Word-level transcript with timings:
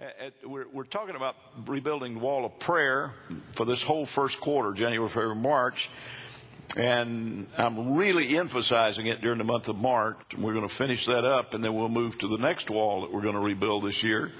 At, 0.00 0.34
we're, 0.44 0.66
we're, 0.72 0.82
talking 0.82 1.14
about 1.14 1.36
rebuilding 1.66 2.14
the 2.14 2.18
wall 2.18 2.44
of 2.44 2.58
prayer 2.58 3.12
for 3.52 3.64
this 3.64 3.80
whole 3.80 4.04
first 4.04 4.40
quarter, 4.40 4.72
January, 4.72 5.08
February, 5.08 5.36
March. 5.36 5.88
And 6.76 7.46
I'm 7.56 7.94
really 7.94 8.36
emphasizing 8.36 9.06
it 9.06 9.20
during 9.20 9.38
the 9.38 9.44
month 9.44 9.68
of 9.68 9.76
March. 9.76 10.16
We're 10.36 10.52
going 10.52 10.66
to 10.66 10.74
finish 10.74 11.06
that 11.06 11.24
up, 11.24 11.54
and 11.54 11.62
then 11.62 11.76
we'll 11.76 11.88
move 11.88 12.18
to 12.18 12.28
the 12.28 12.38
next 12.38 12.70
wall 12.70 13.02
that 13.02 13.12
we're 13.12 13.22
going 13.22 13.36
to 13.36 13.40
rebuild 13.40 13.84
this 13.84 14.02
year, 14.02 14.32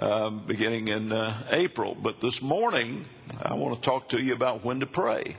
um, 0.00 0.40
beginning 0.44 0.88
in 0.88 1.12
uh, 1.12 1.32
April. 1.52 1.94
But 1.94 2.20
this 2.20 2.42
morning, 2.42 3.04
I 3.40 3.54
want 3.54 3.76
to 3.76 3.80
talk 3.80 4.08
to 4.08 4.20
you 4.20 4.32
about 4.34 4.64
when 4.64 4.80
to 4.80 4.86
pray. 4.86 5.36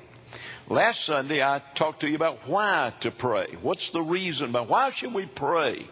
Last 0.69 1.03
Sunday, 1.03 1.43
I 1.43 1.61
talked 1.75 2.01
to 2.01 2.07
you 2.07 2.15
about 2.15 2.47
why 2.47 2.93
to 3.01 3.11
pray. 3.11 3.57
What's 3.61 3.89
the 3.89 4.01
reason? 4.01 4.51
About 4.51 4.69
why 4.69 4.91
should 4.91 5.13
we 5.13 5.25
pray? 5.25 5.85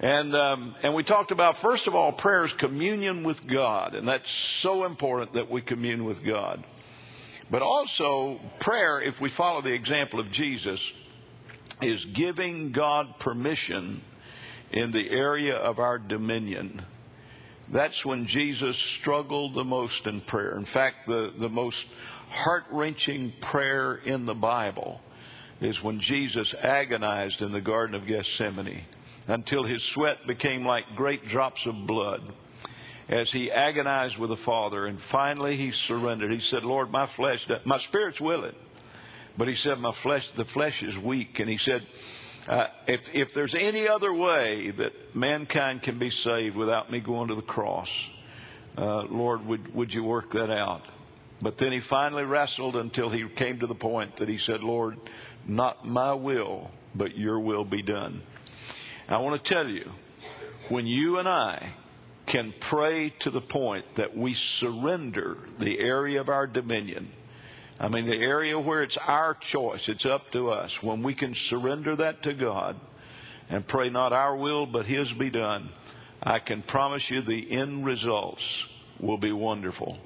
And, 0.00 0.34
um, 0.34 0.74
and 0.82 0.94
we 0.94 1.02
talked 1.02 1.30
about, 1.30 1.56
first 1.56 1.86
of 1.86 1.94
all, 1.94 2.12
prayer 2.12 2.44
is 2.44 2.52
communion 2.52 3.22
with 3.22 3.46
God. 3.46 3.94
And 3.94 4.08
that's 4.08 4.30
so 4.30 4.84
important 4.84 5.34
that 5.34 5.50
we 5.50 5.60
commune 5.60 6.04
with 6.04 6.24
God. 6.24 6.64
But 7.50 7.62
also, 7.62 8.40
prayer, 8.58 9.00
if 9.00 9.20
we 9.20 9.28
follow 9.28 9.60
the 9.60 9.72
example 9.72 10.18
of 10.18 10.30
Jesus, 10.30 10.92
is 11.80 12.04
giving 12.04 12.72
God 12.72 13.18
permission 13.18 14.00
in 14.72 14.90
the 14.90 15.10
area 15.10 15.56
of 15.56 15.78
our 15.78 15.98
dominion. 15.98 16.82
That's 17.68 18.04
when 18.04 18.26
Jesus 18.26 18.76
struggled 18.76 19.54
the 19.54 19.64
most 19.64 20.06
in 20.06 20.20
prayer. 20.20 20.56
In 20.56 20.64
fact, 20.64 21.06
the, 21.06 21.32
the 21.36 21.48
most 21.48 21.94
heart 22.30 22.64
wrenching 22.70 23.30
prayer 23.40 23.94
in 23.94 24.26
the 24.26 24.34
Bible 24.34 25.00
is 25.60 25.82
when 25.82 26.00
Jesus 26.00 26.54
agonized 26.54 27.42
in 27.42 27.52
the 27.52 27.60
Garden 27.60 27.94
of 27.94 28.06
Gethsemane 28.06 28.82
until 29.28 29.62
his 29.62 29.82
sweat 29.82 30.26
became 30.26 30.66
like 30.66 30.96
great 30.96 31.26
drops 31.26 31.66
of 31.66 31.86
blood 31.86 32.22
as 33.08 33.32
he 33.32 33.50
agonized 33.50 34.18
with 34.18 34.30
the 34.30 34.36
Father. 34.36 34.86
And 34.86 35.00
finally 35.00 35.56
he 35.56 35.70
surrendered. 35.70 36.30
He 36.30 36.40
said, 36.40 36.64
Lord, 36.64 36.90
my 36.90 37.06
flesh, 37.06 37.46
my 37.64 37.78
spirit's 37.78 38.20
willing. 38.20 38.54
But 39.36 39.48
he 39.48 39.54
said, 39.54 39.78
my 39.80 39.92
flesh, 39.92 40.30
the 40.30 40.44
flesh 40.44 40.82
is 40.82 40.96
weak. 40.98 41.40
And 41.40 41.48
he 41.48 41.56
said, 41.56 41.82
uh, 42.48 42.68
if, 42.86 43.14
if 43.14 43.34
there's 43.34 43.54
any 43.54 43.88
other 43.88 44.12
way 44.12 44.70
that 44.70 45.14
mankind 45.14 45.82
can 45.82 45.98
be 45.98 46.10
saved 46.10 46.56
without 46.56 46.90
me 46.90 47.00
going 47.00 47.28
to 47.28 47.34
the 47.34 47.42
cross, 47.42 48.10
uh, 48.76 49.02
Lord, 49.02 49.46
would, 49.46 49.74
would 49.74 49.94
you 49.94 50.04
work 50.04 50.32
that 50.32 50.50
out? 50.50 50.82
But 51.42 51.58
then 51.58 51.72
he 51.72 51.80
finally 51.80 52.24
wrestled 52.24 52.76
until 52.76 53.08
he 53.08 53.28
came 53.28 53.60
to 53.60 53.66
the 53.66 53.74
point 53.74 54.16
that 54.16 54.28
he 54.28 54.36
said, 54.36 54.62
Lord, 54.62 54.98
not 55.46 55.86
my 55.86 56.14
will, 56.14 56.70
but 56.94 57.16
your 57.18 57.40
will 57.40 57.64
be 57.64 57.82
done. 57.82 58.22
I 59.06 59.18
want 59.18 59.42
to 59.42 59.54
tell 59.54 59.68
you, 59.68 59.90
when 60.70 60.86
you 60.86 61.18
and 61.18 61.28
I 61.28 61.74
can 62.24 62.54
pray 62.58 63.10
to 63.18 63.30
the 63.30 63.40
point 63.40 63.96
that 63.96 64.16
we 64.16 64.32
surrender 64.32 65.36
the 65.58 65.78
area 65.78 66.22
of 66.22 66.30
our 66.30 66.46
dominion, 66.46 67.10
I 67.78 67.88
mean, 67.88 68.06
the 68.06 68.22
area 68.22 68.58
where 68.58 68.82
it's 68.82 68.96
our 68.96 69.34
choice, 69.34 69.90
it's 69.90 70.06
up 70.06 70.30
to 70.30 70.50
us, 70.50 70.82
when 70.82 71.02
we 71.02 71.12
can 71.12 71.34
surrender 71.34 71.96
that 71.96 72.22
to 72.22 72.32
God 72.32 72.76
and 73.50 73.66
pray 73.66 73.90
not 73.90 74.14
our 74.14 74.34
will, 74.34 74.64
but 74.64 74.86
His 74.86 75.12
be 75.12 75.28
done, 75.28 75.68
I 76.22 76.38
can 76.38 76.62
promise 76.62 77.10
you 77.10 77.20
the 77.20 77.50
end 77.50 77.84
results 77.84 78.72
will 78.98 79.18
be 79.18 79.32
wonderful. 79.32 79.98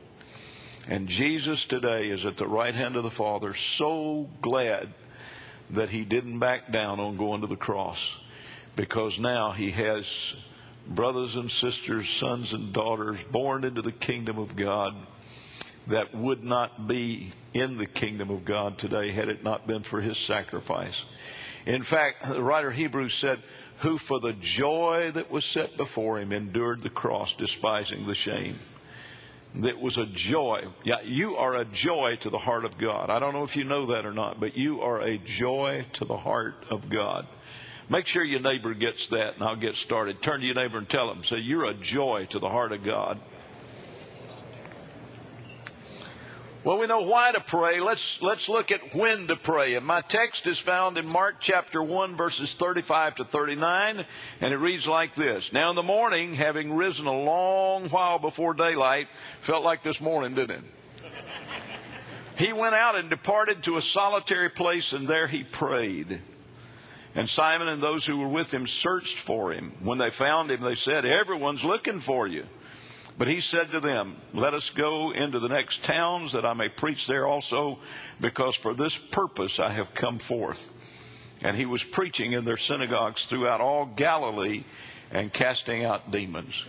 And 0.88 1.06
Jesus 1.06 1.66
today 1.66 2.08
is 2.08 2.26
at 2.26 2.36
the 2.36 2.48
right 2.48 2.74
hand 2.74 2.96
of 2.96 3.04
the 3.04 3.10
Father, 3.10 3.54
so 3.54 4.28
glad 4.42 4.92
that 5.70 5.90
He 5.90 6.04
didn't 6.04 6.40
back 6.40 6.72
down 6.72 6.98
on 6.98 7.16
going 7.16 7.42
to 7.42 7.46
the 7.46 7.54
cross 7.54 8.24
because 8.78 9.18
now 9.18 9.50
he 9.50 9.72
has 9.72 10.40
brothers 10.86 11.34
and 11.34 11.50
sisters, 11.50 12.08
sons 12.08 12.52
and 12.52 12.72
daughters 12.72 13.20
born 13.24 13.64
into 13.64 13.82
the 13.82 13.90
kingdom 13.90 14.38
of 14.38 14.54
God 14.54 14.94
that 15.88 16.14
would 16.14 16.44
not 16.44 16.86
be 16.86 17.32
in 17.52 17.76
the 17.76 17.86
kingdom 17.86 18.30
of 18.30 18.44
God 18.44 18.78
today 18.78 19.10
had 19.10 19.28
it 19.28 19.42
not 19.42 19.66
been 19.66 19.82
for 19.82 20.00
his 20.00 20.16
sacrifice. 20.16 21.04
In 21.66 21.82
fact, 21.82 22.28
the 22.28 22.40
writer 22.40 22.70
Hebrews 22.70 23.14
said, 23.14 23.40
Who 23.80 23.98
for 23.98 24.20
the 24.20 24.34
joy 24.34 25.10
that 25.12 25.28
was 25.28 25.44
set 25.44 25.76
before 25.76 26.20
him 26.20 26.32
endured 26.32 26.82
the 26.82 26.88
cross, 26.88 27.34
despising 27.34 28.06
the 28.06 28.14
shame. 28.14 28.54
That 29.56 29.80
was 29.80 29.98
a 29.98 30.06
joy. 30.06 30.68
Yeah, 30.84 31.00
you 31.02 31.36
are 31.36 31.56
a 31.56 31.64
joy 31.64 32.14
to 32.20 32.30
the 32.30 32.38
heart 32.38 32.64
of 32.64 32.78
God. 32.78 33.10
I 33.10 33.18
don't 33.18 33.32
know 33.32 33.42
if 33.42 33.56
you 33.56 33.64
know 33.64 33.86
that 33.86 34.06
or 34.06 34.12
not, 34.12 34.38
but 34.38 34.56
you 34.56 34.82
are 34.82 35.00
a 35.00 35.18
joy 35.18 35.84
to 35.94 36.04
the 36.04 36.18
heart 36.18 36.64
of 36.70 36.88
God. 36.88 37.26
Make 37.90 38.06
sure 38.06 38.22
your 38.22 38.40
neighbor 38.40 38.74
gets 38.74 39.06
that, 39.08 39.34
and 39.34 39.42
I'll 39.42 39.56
get 39.56 39.74
started. 39.74 40.20
Turn 40.20 40.40
to 40.40 40.46
your 40.46 40.54
neighbor 40.54 40.76
and 40.76 40.88
tell 40.88 41.10
him, 41.10 41.24
say, 41.24 41.38
You're 41.38 41.64
a 41.64 41.74
joy 41.74 42.26
to 42.30 42.38
the 42.38 42.48
heart 42.48 42.72
of 42.72 42.84
God. 42.84 43.18
Well, 46.64 46.78
we 46.78 46.86
know 46.86 47.00
why 47.00 47.32
to 47.32 47.40
pray. 47.40 47.80
Let's, 47.80 48.20
let's 48.20 48.46
look 48.46 48.70
at 48.70 48.94
when 48.94 49.28
to 49.28 49.36
pray. 49.36 49.76
And 49.76 49.86
my 49.86 50.02
text 50.02 50.46
is 50.46 50.58
found 50.58 50.98
in 50.98 51.06
Mark 51.06 51.36
chapter 51.40 51.82
1, 51.82 52.14
verses 52.14 52.52
35 52.52 53.14
to 53.16 53.24
39, 53.24 54.04
and 54.42 54.52
it 54.52 54.58
reads 54.58 54.86
like 54.86 55.14
this 55.14 55.50
Now 55.52 55.70
in 55.70 55.76
the 55.76 55.82
morning, 55.82 56.34
having 56.34 56.74
risen 56.74 57.06
a 57.06 57.18
long 57.18 57.88
while 57.88 58.18
before 58.18 58.52
daylight, 58.52 59.08
felt 59.40 59.64
like 59.64 59.82
this 59.82 59.98
morning, 59.98 60.34
didn't 60.34 60.64
it? 61.04 61.14
he 62.36 62.52
went 62.52 62.74
out 62.74 62.96
and 62.96 63.08
departed 63.08 63.62
to 63.62 63.78
a 63.78 63.82
solitary 63.82 64.50
place, 64.50 64.92
and 64.92 65.08
there 65.08 65.26
he 65.26 65.44
prayed. 65.44 66.20
And 67.18 67.28
Simon 67.28 67.66
and 67.66 67.82
those 67.82 68.06
who 68.06 68.20
were 68.20 68.28
with 68.28 68.54
him 68.54 68.68
searched 68.68 69.18
for 69.18 69.52
him. 69.52 69.72
When 69.80 69.98
they 69.98 70.08
found 70.08 70.52
him, 70.52 70.60
they 70.60 70.76
said, 70.76 71.04
Everyone's 71.04 71.64
looking 71.64 71.98
for 71.98 72.28
you. 72.28 72.46
But 73.18 73.26
he 73.26 73.40
said 73.40 73.72
to 73.72 73.80
them, 73.80 74.14
Let 74.32 74.54
us 74.54 74.70
go 74.70 75.10
into 75.10 75.40
the 75.40 75.48
next 75.48 75.82
towns 75.82 76.30
that 76.30 76.46
I 76.46 76.54
may 76.54 76.68
preach 76.68 77.08
there 77.08 77.26
also, 77.26 77.80
because 78.20 78.54
for 78.54 78.72
this 78.72 78.96
purpose 78.96 79.58
I 79.58 79.70
have 79.70 79.94
come 79.94 80.20
forth. 80.20 80.64
And 81.42 81.56
he 81.56 81.66
was 81.66 81.82
preaching 81.82 82.34
in 82.34 82.44
their 82.44 82.56
synagogues 82.56 83.26
throughout 83.26 83.60
all 83.60 83.86
Galilee 83.86 84.62
and 85.10 85.32
casting 85.32 85.84
out 85.84 86.12
demons. 86.12 86.66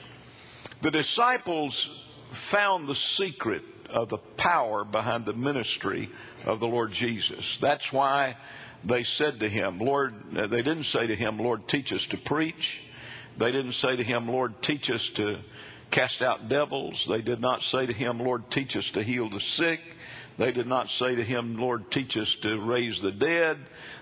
The 0.81 0.89
disciples 0.89 2.15
found 2.31 2.87
the 2.87 2.95
secret 2.95 3.61
of 3.91 4.09
the 4.09 4.17
power 4.17 4.83
behind 4.83 5.25
the 5.25 5.33
ministry 5.33 6.09
of 6.43 6.59
the 6.59 6.67
Lord 6.67 6.91
Jesus. 6.91 7.59
That's 7.59 7.93
why 7.93 8.35
they 8.83 9.03
said 9.03 9.39
to 9.39 9.49
him, 9.49 9.79
Lord, 9.79 10.13
uh, 10.35 10.47
they 10.47 10.61
didn't 10.61 10.83
say 10.83 11.07
to 11.07 11.15
him, 11.15 11.37
Lord, 11.37 11.67
teach 11.67 11.91
us 11.93 12.07
to 12.07 12.17
preach. 12.17 12.89
They 13.37 13.51
didn't 13.51 13.73
say 13.73 13.95
to 13.95 14.03
him, 14.03 14.27
Lord, 14.27 14.61
teach 14.61 14.89
us 14.89 15.09
to 15.11 15.37
cast 15.91 16.21
out 16.21 16.49
devils. 16.49 17.05
They 17.09 17.21
did 17.21 17.41
not 17.41 17.61
say 17.61 17.85
to 17.85 17.93
him, 17.93 18.19
Lord, 18.19 18.49
teach 18.49 18.77
us 18.77 18.91
to 18.91 19.03
heal 19.03 19.29
the 19.29 19.39
sick. 19.39 19.81
They 20.37 20.51
did 20.53 20.67
not 20.67 20.89
say 20.89 21.15
to 21.15 21.23
him, 21.23 21.57
Lord, 21.57 21.91
teach 21.91 22.15
us 22.15 22.35
to 22.37 22.59
raise 22.59 23.01
the 23.01 23.11
dead. 23.11 23.57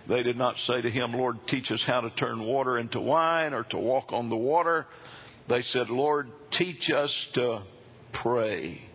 They 0.05 0.21
did 0.21 0.37
not 0.37 0.57
say 0.57 0.81
to 0.81 0.89
him, 0.89 1.13
Lord, 1.13 1.47
teach 1.47 1.71
us 1.71 1.83
how 1.83 2.01
to 2.01 2.11
turn 2.11 2.43
water 2.43 2.77
into 2.77 2.99
wine 2.99 3.53
or 3.53 3.63
to 3.65 3.77
walk 3.77 4.13
on 4.13 4.29
the 4.29 4.37
water. 4.37 4.85
They 5.47 5.61
said, 5.61 5.89
Lord, 5.89 6.29
teach 6.51 6.91
us 6.91 7.31
to 7.31 7.63
pray. 8.11 8.86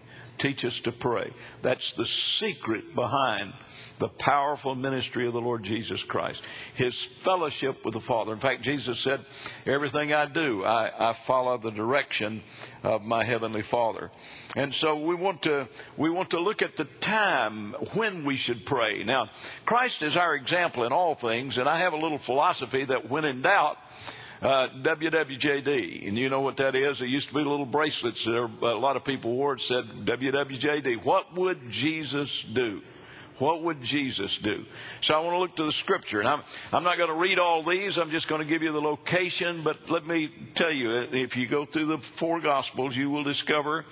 Teach 0.43 0.65
us 0.65 0.81
to 0.81 0.91
pray. 0.91 1.31
That's 1.61 1.93
the 1.93 2.05
secret 2.05 2.97
behind 2.97 3.53
the 4.01 4.09
powerful 4.09 4.75
ministry 4.75 5.25
of 5.29 5.33
the 5.33 5.41
Lord 5.41 5.63
Jesus 5.63 6.03
Christ, 6.03 6.43
his 6.75 7.01
fellowship 7.01 7.85
with 7.85 7.95
the 7.95 8.01
Father. 8.01 8.33
In 8.33 8.41
fact, 8.41 8.63
Jesus 8.63 8.99
said, 8.99 9.21
Everything 9.69 10.13
I 10.13 10.27
do, 10.27 10.65
I, 10.65 11.11
I 11.11 11.13
follow 11.13 11.59
the 11.59 11.71
direction 11.71 12.43
of 12.83 13.05
my 13.05 13.23
heavenly 13.23 13.63
Father. 13.63 14.11
And 14.57 14.75
so 14.75 14.97
we 14.97 15.15
want 15.15 15.43
to 15.43 15.69
we 15.97 16.11
want 16.11 16.31
to 16.31 16.41
look 16.41 16.61
at 16.61 16.75
the 16.75 16.87
time 16.87 17.75
when 17.95 18.25
we 18.25 18.35
should 18.35 18.67
pray. 18.67 19.05
Now, 19.05 19.29
Christ 19.65 20.03
is 20.03 20.17
our 20.17 20.35
example 20.35 20.83
in 20.83 20.93
all 20.93 21.15
things, 21.15 21.59
and 21.59 21.69
I 21.69 21.79
have 21.79 21.93
a 21.93 21.99
little 21.99 22.19
philosophy 22.19 22.85
that 22.87 23.09
when 23.09 23.25
in 23.25 23.43
doubt, 23.43 23.79
uh, 24.43 24.69
WWJD, 24.71 26.09
and 26.09 26.19
you 26.19 26.29
know 26.29 26.41
what 26.41 26.57
that 26.57 26.75
is? 26.75 26.99
There 26.99 27.07
used 27.07 27.29
to 27.29 27.35
be 27.35 27.45
little 27.45 27.65
bracelets 27.65 28.25
that 28.25 28.51
a 28.63 28.75
lot 28.75 28.97
of 28.97 29.05
people 29.05 29.33
wore. 29.33 29.55
It 29.55 29.61
said 29.61 29.85
WWJD. 29.85 31.05
What 31.05 31.35
would 31.35 31.71
Jesus 31.71 32.43
do? 32.43 32.83
What 33.39 33.63
would 33.63 33.83
Jesus 33.83 34.39
do? 34.39 34.65
So 35.01 35.15
I 35.15 35.21
want 35.21 35.35
to 35.35 35.39
look 35.39 35.57
to 35.57 35.65
the 35.65 35.73
scripture. 35.73 36.21
And 36.21 36.29
I'm, 36.29 36.43
I'm 36.73 36.85
not 36.85 36.97
going 36.99 37.09
to 37.09 37.17
read 37.17 37.39
all 37.39 37.63
these. 37.63 37.99
I'm 37.99 38.11
just 38.11 38.29
going 38.29 38.41
to 38.41 38.47
give 38.47 38.63
you 38.63 38.73
the 38.73 38.81
location. 38.81 39.63
But 39.63 39.91
let 39.91 40.07
me 40.07 40.31
tell 40.55 40.71
you, 40.71 40.93
if 40.93 41.37
you 41.37 41.47
go 41.47 41.65
through 41.65 41.87
the 41.87 41.99
four 41.99 42.41
gospels, 42.41 42.97
you 42.97 43.11
will 43.11 43.25
discover 43.25 43.85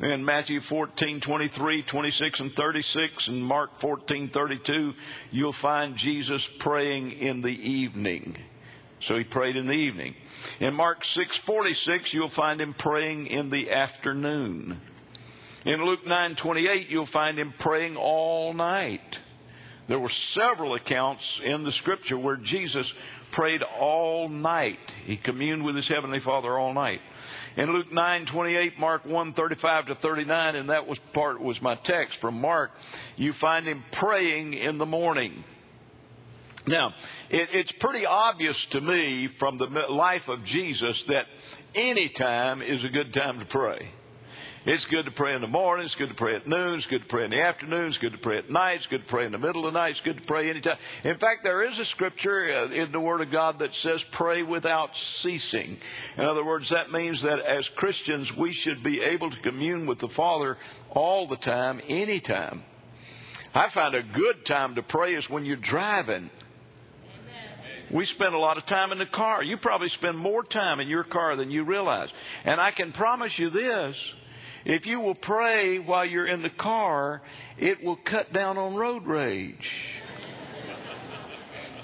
in 0.00 0.24
Matthew 0.24 0.60
14, 0.60 1.20
23, 1.20 1.82
26, 1.82 2.40
and 2.40 2.52
36, 2.52 3.28
and 3.28 3.44
Mark 3.44 3.78
14, 3.78 4.28
32, 4.28 4.94
you'll 5.30 5.52
find 5.52 5.96
Jesus 5.96 6.46
praying 6.48 7.12
in 7.12 7.42
the 7.42 7.50
evening. 7.50 8.36
So 9.00 9.16
he 9.16 9.24
prayed 9.24 9.56
in 9.56 9.66
the 9.66 9.74
evening. 9.74 10.14
In 10.60 10.74
Mark 10.74 11.04
6, 11.04 11.36
46, 11.36 12.14
you'll 12.14 12.28
find 12.28 12.60
him 12.60 12.74
praying 12.74 13.26
in 13.28 13.50
the 13.50 13.70
afternoon. 13.70 14.80
In 15.64 15.84
Luke 15.84 16.06
9:28 16.06 16.88
you'll 16.88 17.04
find 17.04 17.38
him 17.38 17.52
praying 17.58 17.96
all 17.96 18.54
night. 18.54 19.20
There 19.86 19.98
were 19.98 20.08
several 20.08 20.74
accounts 20.74 21.40
in 21.40 21.64
the 21.64 21.72
scripture 21.72 22.16
where 22.16 22.36
Jesus 22.36 22.94
prayed 23.30 23.62
all 23.62 24.28
night. 24.28 24.78
He 25.06 25.16
communed 25.16 25.64
with 25.64 25.74
his 25.74 25.88
heavenly 25.88 26.20
Father 26.20 26.56
all 26.58 26.72
night. 26.72 27.00
in 27.56 27.72
Luke 27.72 27.92
9, 27.92 28.24
28, 28.24 28.78
Mark 28.78 29.04
1, 29.04 29.32
35 29.32 29.86
to 29.86 29.94
39, 29.94 30.54
and 30.54 30.70
that 30.70 30.86
was 30.86 30.98
part 30.98 31.40
was 31.40 31.60
my 31.60 31.74
text 31.74 32.20
from 32.20 32.40
Mark, 32.40 32.70
you 33.16 33.32
find 33.32 33.66
him 33.66 33.82
praying 33.90 34.54
in 34.54 34.78
the 34.78 34.86
morning. 34.86 35.42
Now, 36.68 36.94
it, 37.30 37.54
it's 37.54 37.72
pretty 37.72 38.04
obvious 38.04 38.66
to 38.66 38.80
me 38.80 39.26
from 39.26 39.56
the 39.56 39.66
life 39.66 40.28
of 40.28 40.44
Jesus 40.44 41.04
that 41.04 41.26
any 41.74 42.08
time 42.08 42.60
is 42.60 42.84
a 42.84 42.90
good 42.90 43.12
time 43.12 43.40
to 43.40 43.46
pray. 43.46 43.88
It's 44.66 44.84
good 44.84 45.06
to 45.06 45.10
pray 45.10 45.34
in 45.34 45.40
the 45.40 45.46
morning. 45.46 45.84
It's 45.84 45.94
good 45.94 46.10
to 46.10 46.14
pray 46.14 46.34
at 46.34 46.46
noon. 46.46 46.74
It's 46.74 46.84
good 46.84 47.00
to 47.00 47.06
pray 47.06 47.24
in 47.24 47.30
the 47.30 47.40
afternoon. 47.40 47.86
It's 47.86 47.96
good 47.96 48.12
to 48.12 48.18
pray 48.18 48.36
at 48.36 48.50
night. 48.50 48.74
It's 48.74 48.86
good 48.86 49.00
to 49.00 49.06
pray 49.06 49.24
in 49.24 49.32
the 49.32 49.38
middle 49.38 49.66
of 49.66 49.72
the 49.72 49.78
night. 49.78 49.92
It's 49.92 50.02
good 50.02 50.18
to 50.18 50.22
pray 50.22 50.50
anytime. 50.50 50.76
In 51.04 51.16
fact, 51.16 51.42
there 51.42 51.62
is 51.62 51.78
a 51.78 51.86
scripture 51.86 52.44
uh, 52.44 52.68
in 52.68 52.92
the 52.92 53.00
Word 53.00 53.22
of 53.22 53.30
God 53.30 53.60
that 53.60 53.72
says 53.72 54.04
pray 54.04 54.42
without 54.42 54.94
ceasing. 54.94 55.78
In 56.18 56.24
other 56.24 56.44
words, 56.44 56.68
that 56.68 56.92
means 56.92 57.22
that 57.22 57.38
as 57.38 57.70
Christians, 57.70 58.36
we 58.36 58.52
should 58.52 58.82
be 58.82 59.00
able 59.00 59.30
to 59.30 59.40
commune 59.40 59.86
with 59.86 60.00
the 60.00 60.08
Father 60.08 60.58
all 60.90 61.26
the 61.26 61.36
time, 61.36 61.80
anytime. 61.88 62.62
I 63.54 63.68
find 63.68 63.94
a 63.94 64.02
good 64.02 64.44
time 64.44 64.74
to 64.74 64.82
pray 64.82 65.14
is 65.14 65.30
when 65.30 65.46
you're 65.46 65.56
driving. 65.56 66.28
We 67.90 68.04
spend 68.04 68.34
a 68.34 68.38
lot 68.38 68.58
of 68.58 68.66
time 68.66 68.92
in 68.92 68.98
the 68.98 69.06
car. 69.06 69.42
You 69.42 69.56
probably 69.56 69.88
spend 69.88 70.18
more 70.18 70.44
time 70.44 70.80
in 70.80 70.88
your 70.88 71.04
car 71.04 71.36
than 71.36 71.50
you 71.50 71.64
realize. 71.64 72.12
And 72.44 72.60
I 72.60 72.70
can 72.70 72.92
promise 72.92 73.38
you 73.38 73.50
this 73.50 74.14
if 74.64 74.86
you 74.86 75.00
will 75.00 75.14
pray 75.14 75.78
while 75.78 76.04
you're 76.04 76.26
in 76.26 76.42
the 76.42 76.50
car, 76.50 77.22
it 77.56 77.82
will 77.82 77.96
cut 77.96 78.32
down 78.32 78.58
on 78.58 78.74
road 78.74 79.06
rage. 79.06 79.94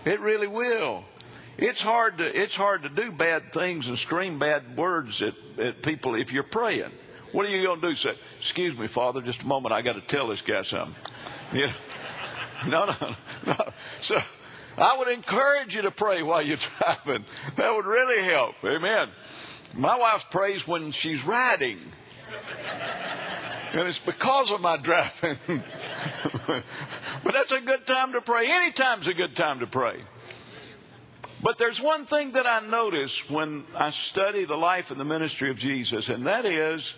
It 0.04 0.20
really 0.20 0.46
will. 0.46 1.04
It's 1.56 1.80
hard 1.80 2.18
to 2.18 2.24
it's 2.24 2.56
hard 2.56 2.82
to 2.82 2.88
do 2.88 3.10
bad 3.12 3.52
things 3.52 3.86
and 3.86 3.96
scream 3.96 4.38
bad 4.38 4.76
words 4.76 5.22
at, 5.22 5.34
at 5.58 5.82
people 5.82 6.14
if 6.14 6.32
you're 6.32 6.42
praying. 6.42 6.90
What 7.32 7.46
are 7.46 7.48
you 7.48 7.66
going 7.66 7.80
to 7.80 7.88
do? 7.88 7.94
Say, 7.94 8.14
"Excuse 8.38 8.76
me, 8.76 8.86
Father, 8.86 9.22
just 9.22 9.44
a 9.44 9.46
moment. 9.46 9.72
I 9.72 9.80
got 9.80 9.94
to 9.94 10.00
tell 10.00 10.28
this 10.28 10.42
guy 10.42 10.62
something." 10.62 10.94
Yeah. 11.52 11.70
No, 12.66 12.86
no, 12.86 13.14
no. 13.46 13.54
So 14.00 14.18
I 14.76 14.98
would 14.98 15.08
encourage 15.08 15.74
you 15.74 15.82
to 15.82 15.90
pray 15.90 16.22
while 16.22 16.42
you're 16.42 16.56
driving. 16.78 17.24
That 17.56 17.74
would 17.74 17.86
really 17.86 18.22
help. 18.22 18.56
Amen. 18.64 19.08
My 19.76 19.98
wife 19.98 20.30
prays 20.30 20.66
when 20.66 20.92
she's 20.92 21.24
riding. 21.24 21.78
And 23.72 23.88
it's 23.88 23.98
because 23.98 24.52
of 24.52 24.60
my 24.60 24.76
driving. 24.76 25.36
but 26.46 27.32
that's 27.32 27.50
a 27.50 27.60
good 27.60 27.86
time 27.86 28.12
to 28.12 28.20
pray. 28.20 28.44
Anytime's 28.46 29.08
a 29.08 29.14
good 29.14 29.34
time 29.34 29.60
to 29.60 29.66
pray. 29.66 30.00
But 31.42 31.58
there's 31.58 31.80
one 31.80 32.06
thing 32.06 32.32
that 32.32 32.46
I 32.46 32.60
notice 32.60 33.28
when 33.28 33.64
I 33.74 33.90
study 33.90 34.44
the 34.44 34.56
life 34.56 34.90
and 34.90 34.98
the 34.98 35.04
ministry 35.04 35.50
of 35.50 35.58
Jesus, 35.58 36.08
and 36.08 36.26
that 36.26 36.46
is 36.46 36.94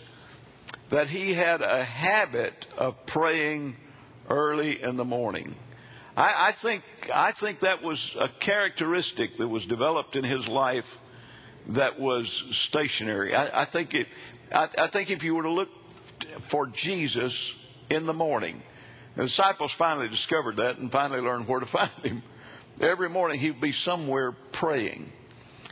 that 0.91 1.09
he 1.09 1.33
had 1.33 1.63
a 1.63 1.83
habit 1.83 2.67
of 2.79 3.07
praying 3.07 3.77
early 4.29 4.81
in 4.81 4.97
the 4.97 5.05
morning. 5.05 5.57
I, 6.17 6.49
I, 6.49 6.53
think 6.53 6.83
I 7.15 7.33
think 7.33 7.61
that 7.61 7.83
was 7.83 8.17
a 8.19 8.29
characteristic 8.29 9.37
that 9.37 9.49
was 9.49 9.67
developed 9.67 10.17
in 10.17 10.25
his 10.25 10.49
life 10.49 10.99
that 11.69 12.01
was 12.01 12.31
stationary. 12.31 13.35
I, 13.35 13.63
I 13.63 13.65
think 13.67 13.95
it, 13.95 14.07
I, 14.53 14.69
I 14.79 14.87
think 14.87 15.11
if 15.11 15.23
you 15.25 15.35
were 15.35 15.43
to 15.43 15.51
look 15.51 15.69
for 16.41 16.67
Jesus 16.67 17.79
in 17.91 18.07
the 18.07 18.15
morning, 18.15 18.63
the 19.15 19.25
disciples 19.25 19.73
finally 19.73 20.09
discovered 20.09 20.57
that 20.57 20.79
and 20.79 20.91
finally 20.91 21.21
learned 21.21 21.49
where 21.49 21.61
to 21.61 21.67
find 21.67 21.91
him. 22.03 22.23
Every 22.81 23.09
morning 23.09 23.39
he 23.39 23.51
would 23.51 23.61
be 23.61 23.73
somewhere 23.73 24.33
praying. 24.33 25.13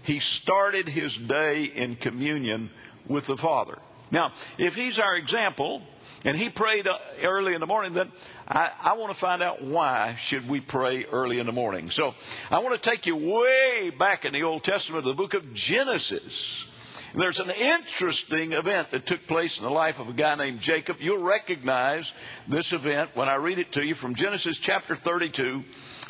He 0.02 0.18
started 0.18 0.88
his 0.88 1.16
day 1.16 1.64
in 1.64 1.96
communion 1.96 2.70
with 3.06 3.26
the 3.26 3.36
Father. 3.36 3.78
Now, 4.10 4.32
if 4.58 4.74
he's 4.74 4.98
our 4.98 5.16
example, 5.16 5.82
and 6.24 6.36
he 6.36 6.48
prayed 6.48 6.88
uh, 6.88 6.98
early 7.22 7.54
in 7.54 7.60
the 7.60 7.66
morning, 7.66 7.92
then 7.92 8.10
I, 8.48 8.70
I, 8.82 8.94
want 8.94 9.12
to 9.12 9.18
find 9.18 9.42
out 9.42 9.62
why 9.62 10.14
should 10.14 10.48
we 10.48 10.60
pray 10.60 11.04
early 11.04 11.38
in 11.38 11.46
the 11.46 11.52
morning. 11.52 11.90
So 11.90 12.14
I 12.50 12.60
want 12.60 12.80
to 12.80 12.90
take 12.90 13.06
you 13.06 13.16
way 13.16 13.90
back 13.90 14.24
in 14.24 14.32
the 14.32 14.42
Old 14.42 14.64
Testament, 14.64 15.04
the 15.04 15.12
book 15.12 15.34
of 15.34 15.52
Genesis. 15.52 16.70
There's 17.14 17.38
an 17.38 17.50
interesting 17.50 18.54
event 18.54 18.90
that 18.90 19.06
took 19.06 19.26
place 19.26 19.58
in 19.58 19.64
the 19.64 19.70
life 19.70 20.00
of 20.00 20.08
a 20.08 20.12
guy 20.12 20.34
named 20.34 20.60
Jacob. 20.60 20.96
You'll 21.00 21.22
recognize 21.22 22.12
this 22.48 22.72
event 22.72 23.10
when 23.14 23.28
I 23.28 23.36
read 23.36 23.58
it 23.58 23.72
to 23.72 23.84
you 23.84 23.94
from 23.94 24.16
Genesis 24.16 24.58
chapter 24.58 24.96
32, 24.96 25.62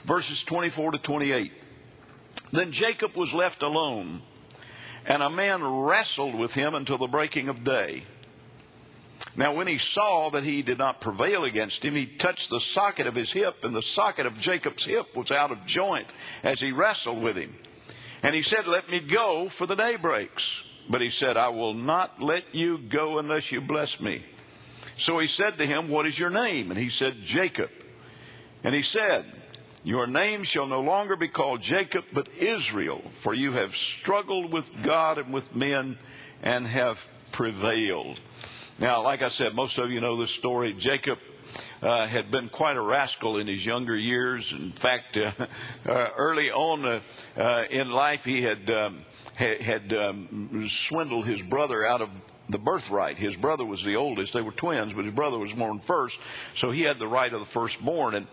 verses 0.05 0.43
24 0.45 0.93
to 0.93 0.99
28. 0.99 1.53
Then 2.53 2.73
Jacob 2.73 3.17
was 3.17 3.35
left 3.35 3.63
alone, 3.63 4.23
and 5.05 5.23
a 5.23 5.29
man 5.29 5.63
wrestled 5.63 6.35
with 6.37 6.55
him 6.55 6.75
until 6.75 6.97
the 6.97 7.09
breaking 7.09 7.49
of 7.49 7.65
day. 7.65 8.05
Now, 9.37 9.55
when 9.55 9.67
he 9.67 9.79
saw 9.79 10.31
that 10.31 10.45
he 10.45 10.63
did 10.63 10.79
not 10.79 11.01
prevail 11.01 11.45
against 11.45 11.85
him, 11.85 11.95
he 11.95 12.07
touched 12.07 12.51
the 12.51 12.61
socket 12.61 13.09
of 13.09 13.17
his 13.17 13.33
hip, 13.33 13.65
and 13.65 13.75
the 13.75 13.83
socket 13.83 14.27
of 14.27 14.39
Jacob's 14.39 14.85
hip 14.85 15.17
was 15.17 15.33
out 15.33 15.51
of 15.51 15.67
joint 15.67 16.13
as 16.45 16.61
he 16.61 16.71
wrestled 16.71 17.21
with 17.21 17.37
him. 17.37 17.57
And 18.23 18.35
he 18.35 18.43
said, 18.43 18.67
Let 18.67 18.89
me 18.89 19.01
go, 19.01 19.49
for 19.49 19.67
the 19.67 19.75
day 19.75 19.97
breaks. 19.97 20.71
But 20.89 21.01
he 21.01 21.09
said, 21.09 21.37
I 21.37 21.49
will 21.49 21.75
not 21.75 22.23
let 22.23 22.55
you 22.55 22.79
go 22.79 23.19
unless 23.19 23.51
you 23.51 23.61
bless 23.61 24.01
me. 24.01 24.23
So 24.97 25.19
he 25.19 25.27
said 25.27 25.59
to 25.59 25.67
him, 25.67 25.89
What 25.89 26.07
is 26.07 26.19
your 26.19 26.31
name? 26.31 26.71
And 26.71 26.79
he 26.79 26.89
said, 26.89 27.15
Jacob. 27.23 27.71
And 28.63 28.75
he 28.75 28.83
said, 28.83 29.25
Your 29.83 30.07
name 30.07 30.45
shall 30.45 30.67
no 30.67 30.81
longer 30.81 31.17
be 31.17 31.29
called 31.29 31.61
Jacob, 31.61 32.05
but 32.13 32.29
Israel, 32.39 33.03
for 33.11 33.35
you 33.35 33.53
have 33.53 33.75
struggled 33.75 34.53
with 34.53 34.71
God 34.83 35.19
and 35.19 35.33
with 35.33 35.55
men 35.55 35.99
and 36.43 36.67
have 36.67 37.09
prevailed. 37.33 38.21
Now, 38.81 39.03
like 39.03 39.23
I 39.23 39.29
said, 39.29 39.55
most 39.55 39.79
of 39.79 39.93
you 39.93 40.01
know 40.01 40.17
this 40.17 40.33
story. 40.33 40.73
Jacob 40.73 41.21
uh, 41.81 42.09
had 42.09 42.33
been 42.33 42.49
quite 42.49 42.77
a 42.77 42.81
rascal 42.81 43.39
in 43.39 43.47
his 43.47 43.65
younger 43.65 43.97
years. 43.97 44.53
In 44.53 44.73
fact, 44.73 45.17
uh, 45.19 45.31
uh, 45.87 46.09
early 46.17 46.51
on 46.51 46.85
uh, 46.85 47.01
uh, 47.37 47.65
in 47.71 47.93
life, 47.93 48.25
he 48.25 48.43
had 48.43 48.69
um, 48.71 49.05
had, 49.35 49.61
had 49.61 49.93
um, 49.93 50.67
swindled 50.69 51.25
his 51.25 51.41
brother 51.41 51.87
out 51.87 52.03
of 52.03 52.11
the 52.49 52.59
birthright. 52.59 53.17
His 53.17 53.37
brother 53.37 53.65
was 53.65 53.85
the 53.85 53.95
oldest; 53.95 54.33
they 54.33 54.43
were 54.43 54.51
twins, 54.51 54.93
but 54.93 55.05
his 55.05 55.15
brother 55.15 55.39
was 55.39 55.53
born 55.53 55.79
first, 55.79 56.19
so 56.57 56.73
he 56.73 56.83
had 56.83 56.99
the 56.99 57.07
right 57.09 57.33
of 57.33 57.39
the 57.39 57.47
firstborn. 57.47 58.17
And 58.17 58.27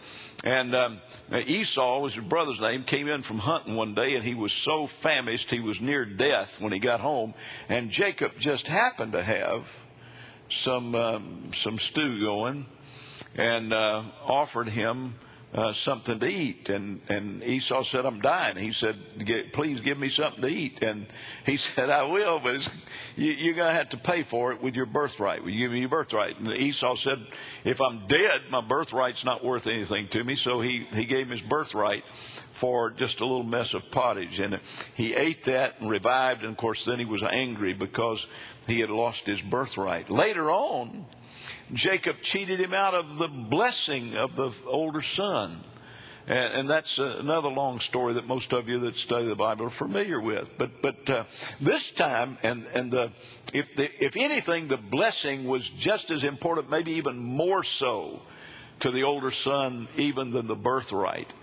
and 0.44 0.74
um, 0.74 1.02
Esau 1.32 2.00
was 2.00 2.16
his 2.16 2.24
brother's 2.24 2.60
name. 2.60 2.84
Came 2.84 3.08
in 3.08 3.22
from 3.22 3.38
hunting 3.38 3.76
one 3.76 3.94
day, 3.94 4.16
and 4.16 4.24
he 4.24 4.34
was 4.34 4.54
so 4.54 4.88
famished 4.88 5.52
he 5.52 5.60
was 5.60 5.82
near 5.82 6.04
death 6.04 6.60
when 6.60 6.74
he 6.74 6.80
got 6.80 7.00
home. 7.00 7.36
And 7.70 7.92
Jacob 7.92 8.40
just 8.40 8.68
happened 8.68 9.12
to 9.12 9.22
have 9.22 9.86
some 10.51 10.95
um, 10.95 11.54
some 11.54 11.80
stew 11.80 12.21
going, 12.21 12.66
and 13.37 13.73
uh, 13.73 14.04
offered 14.26 14.68
him 14.68 15.16
uh, 15.54 15.73
something 15.73 16.19
to 16.19 16.28
eat. 16.28 16.69
And, 16.69 17.02
and 17.09 17.44
Esau 17.44 17.83
said, 17.83 18.06
I'm 18.06 18.21
dying. 18.21 18.56
He 18.56 18.71
said, 18.71 18.95
please 19.52 19.80
give 19.81 19.97
me 19.97 20.09
something 20.09 20.42
to 20.42 20.47
eat. 20.47 20.81
And 20.81 21.06
he 21.45 21.57
said, 21.57 21.90
I 21.90 22.04
will, 22.04 22.40
but 22.40 22.68
you, 23.16 23.31
you're 23.31 23.56
going 23.56 23.68
to 23.68 23.73
have 23.73 23.90
to 23.90 23.97
pay 23.97 24.23
for 24.23 24.52
it 24.54 24.61
with 24.61 24.76
your 24.76 24.85
birthright. 24.85 25.44
Will 25.44 25.52
you 25.52 25.59
give 25.59 25.71
me 25.71 25.80
your 25.81 25.90
birthright? 25.90 26.40
And 26.40 26.47
Esau 26.49 26.95
said, 26.95 27.19
if 27.64 27.81
I'm 27.81 28.07
dead, 28.07 28.42
my 28.49 28.61
birthright's 28.61 29.26
not 29.26 29.44
worth 29.44 29.68
anything 29.68 30.07
to 30.09 30.23
me. 30.23 30.35
So 30.35 30.61
he, 30.61 30.80
he 30.94 31.06
gave 31.06 31.26
him 31.26 31.31
his 31.31 31.42
birthright 31.42 32.06
for 32.14 32.92
just 32.92 33.21
a 33.21 33.26
little 33.26 33.44
mess 33.44 33.73
of 33.73 33.90
pottage. 33.92 34.40
And 34.40 34.59
he 34.95 35.16
ate 35.16 35.45
that 35.45 35.81
and 35.81 35.90
revived. 35.90 36.42
And 36.44 36.52
of 36.52 36.57
course, 36.57 36.85
then 36.85 36.99
he 36.99 37.06
was 37.06 37.23
angry 37.23 37.73
because 37.73 38.28
he 38.68 38.80
had 38.80 38.89
lost 38.89 39.25
his 39.25 39.41
birthright. 39.41 40.09
Later 40.09 40.51
on, 40.51 41.06
Jacob 41.73 42.21
cheated 42.21 42.59
him 42.59 42.73
out 42.73 42.94
of 42.94 43.18
the 43.18 43.27
blessing 43.27 44.15
of 44.15 44.35
the 44.35 44.51
older 44.65 45.01
son. 45.01 45.59
And, 46.27 46.53
and, 46.53 46.69
that's 46.69 46.99
another 46.99 47.49
long 47.49 47.80
story 47.80 48.13
that 48.13 48.27
most 48.27 48.53
of 48.53 48.69
you 48.69 48.80
that 48.81 48.95
study 48.95 49.27
the 49.27 49.35
Bible 49.35 49.65
are 49.65 49.71
familiar 49.71 50.19
with. 50.19 50.49
But 50.56 50.81
but 50.81 51.09
uh, 51.09 51.23
this 51.59 51.89
time, 51.91 52.37
and 52.44 52.65
and 52.75 52.91
the, 52.91 53.11
if 53.53 53.75
the, 53.75 53.89
if 54.03 54.15
anything, 54.15 54.68
the 54.68 54.77
blessing 54.77 55.45
was 55.47 55.68
just 55.68 56.11
as 56.11 56.23
important, 56.23 56.69
maybe 56.69 56.94
even 56.94 57.18
more 57.18 57.63
so, 57.63 58.21
to 58.81 58.91
the 58.91 59.03
older 59.03 59.31
son 59.31 59.87
even 59.97 60.31
than 60.31 60.45
the 60.45 60.56
birthright. 60.56 61.33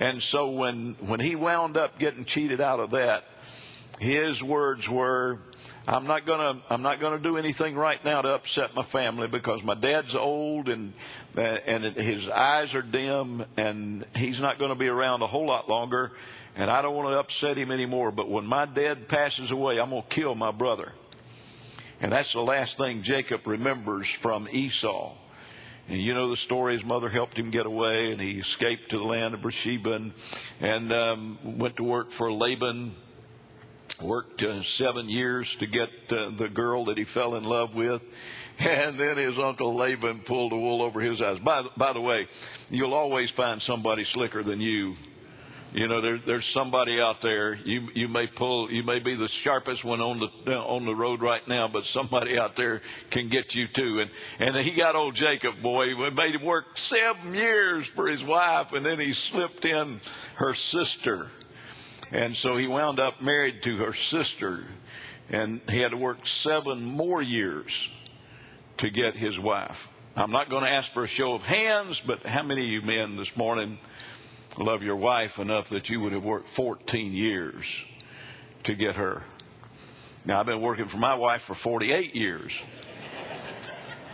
And 0.00 0.22
so 0.22 0.50
when 0.50 0.96
when 1.00 1.20
he 1.20 1.34
wound 1.34 1.78
up 1.78 1.98
getting 1.98 2.26
cheated 2.26 2.60
out 2.60 2.78
of 2.78 2.90
that, 2.90 3.24
his 4.00 4.42
words 4.42 4.88
were, 4.88 5.38
I'm 5.88 6.06
not 6.06 6.26
gonna 6.26 6.60
I'm 6.68 6.82
not 6.82 7.00
gonna 7.00 7.18
do 7.18 7.36
anything 7.36 7.74
right 7.74 8.04
now 8.04 8.22
to 8.22 8.34
upset 8.34 8.74
my 8.74 8.82
family 8.82 9.28
because 9.28 9.64
my 9.64 9.74
dad's 9.74 10.14
old 10.14 10.68
and 10.68 10.92
uh, 11.36 11.40
and 11.40 11.84
his 11.96 12.28
eyes 12.28 12.74
are 12.74 12.82
dim 12.82 13.44
and 13.56 14.04
he's 14.14 14.40
not 14.40 14.58
going 14.58 14.70
to 14.70 14.74
be 14.74 14.88
around 14.88 15.22
a 15.22 15.26
whole 15.26 15.46
lot 15.46 15.68
longer 15.68 16.12
and 16.56 16.70
I 16.70 16.82
don't 16.82 16.94
want 16.94 17.10
to 17.12 17.18
upset 17.18 17.56
him 17.56 17.70
anymore. 17.70 18.10
But 18.10 18.28
when 18.28 18.44
my 18.44 18.66
dad 18.66 19.08
passes 19.08 19.50
away, 19.50 19.80
I'm 19.80 19.90
going 19.90 20.02
to 20.02 20.08
kill 20.08 20.34
my 20.34 20.50
brother. 20.50 20.92
And 22.00 22.12
that's 22.12 22.32
the 22.32 22.42
last 22.42 22.76
thing 22.76 23.02
Jacob 23.02 23.46
remembers 23.46 24.08
from 24.08 24.48
Esau. 24.50 25.14
And 25.88 26.00
you 26.00 26.14
know 26.14 26.28
the 26.28 26.36
story. 26.36 26.74
His 26.74 26.84
mother 26.84 27.08
helped 27.08 27.38
him 27.38 27.50
get 27.50 27.66
away, 27.66 28.12
and 28.12 28.20
he 28.20 28.38
escaped 28.38 28.90
to 28.90 28.98
the 28.98 29.04
land 29.04 29.34
of 29.34 29.42
Beersheba 29.42 29.92
and, 29.92 30.12
and 30.60 30.92
um, 30.92 31.38
went 31.58 31.76
to 31.76 31.84
work 31.84 32.10
for 32.10 32.32
Laban 32.32 32.94
worked 34.02 34.42
uh, 34.42 34.62
seven 34.62 35.08
years 35.08 35.56
to 35.56 35.66
get 35.66 35.90
uh, 36.10 36.30
the 36.30 36.48
girl 36.48 36.86
that 36.86 36.98
he 36.98 37.04
fell 37.04 37.34
in 37.34 37.44
love 37.44 37.74
with. 37.74 38.04
And 38.60 38.98
then 38.98 39.16
his 39.16 39.38
uncle 39.38 39.74
Laban 39.74 40.18
pulled 40.18 40.52
the 40.52 40.56
wool 40.56 40.82
over 40.82 41.00
his 41.00 41.22
eyes. 41.22 41.40
By, 41.40 41.64
by 41.78 41.94
the 41.94 42.00
way, 42.02 42.28
you'll 42.68 42.92
always 42.92 43.30
find 43.30 43.62
somebody 43.62 44.04
slicker 44.04 44.42
than 44.42 44.60
you 44.60 44.96
you 45.72 45.86
know, 45.86 46.00
there, 46.00 46.18
there's 46.18 46.46
somebody 46.46 47.00
out 47.00 47.20
there. 47.20 47.54
You 47.54 47.90
you 47.94 48.08
may 48.08 48.26
pull. 48.26 48.70
You 48.72 48.82
may 48.82 48.98
be 48.98 49.14
the 49.14 49.28
sharpest 49.28 49.84
one 49.84 50.00
on 50.00 50.18
the 50.18 50.52
on 50.56 50.84
the 50.84 50.94
road 50.94 51.20
right 51.20 51.46
now, 51.46 51.68
but 51.68 51.84
somebody 51.84 52.38
out 52.38 52.56
there 52.56 52.82
can 53.10 53.28
get 53.28 53.54
you 53.54 53.68
too. 53.68 54.00
And 54.00 54.10
and 54.40 54.56
he 54.56 54.72
got 54.72 54.96
old 54.96 55.14
Jacob, 55.14 55.62
boy. 55.62 55.94
We 55.94 56.10
made 56.10 56.34
him 56.34 56.42
work 56.42 56.76
seven 56.76 57.34
years 57.34 57.86
for 57.86 58.08
his 58.08 58.24
wife, 58.24 58.72
and 58.72 58.84
then 58.84 58.98
he 58.98 59.12
slipped 59.12 59.64
in 59.64 60.00
her 60.36 60.54
sister, 60.54 61.28
and 62.12 62.36
so 62.36 62.56
he 62.56 62.66
wound 62.66 62.98
up 62.98 63.22
married 63.22 63.62
to 63.62 63.78
her 63.78 63.92
sister, 63.92 64.64
and 65.28 65.60
he 65.68 65.80
had 65.80 65.92
to 65.92 65.96
work 65.96 66.26
seven 66.26 66.84
more 66.84 67.22
years 67.22 67.94
to 68.78 68.90
get 68.90 69.16
his 69.16 69.38
wife. 69.38 69.88
I'm 70.16 70.32
not 70.32 70.50
going 70.50 70.64
to 70.64 70.70
ask 70.70 70.92
for 70.92 71.04
a 71.04 71.08
show 71.08 71.34
of 71.34 71.42
hands, 71.42 72.00
but 72.00 72.24
how 72.24 72.42
many 72.42 72.62
of 72.64 72.70
you 72.70 72.82
men 72.82 73.16
this 73.16 73.36
morning? 73.36 73.78
love 74.58 74.82
your 74.82 74.96
wife 74.96 75.38
enough 75.38 75.70
that 75.70 75.88
you 75.90 76.00
would 76.00 76.12
have 76.12 76.24
worked 76.24 76.48
14 76.48 77.12
years 77.12 77.84
to 78.64 78.74
get 78.74 78.96
her. 78.96 79.22
Now, 80.24 80.40
I've 80.40 80.46
been 80.46 80.60
working 80.60 80.86
for 80.86 80.98
my 80.98 81.14
wife 81.14 81.42
for 81.42 81.54
48 81.54 82.14
years. 82.14 82.62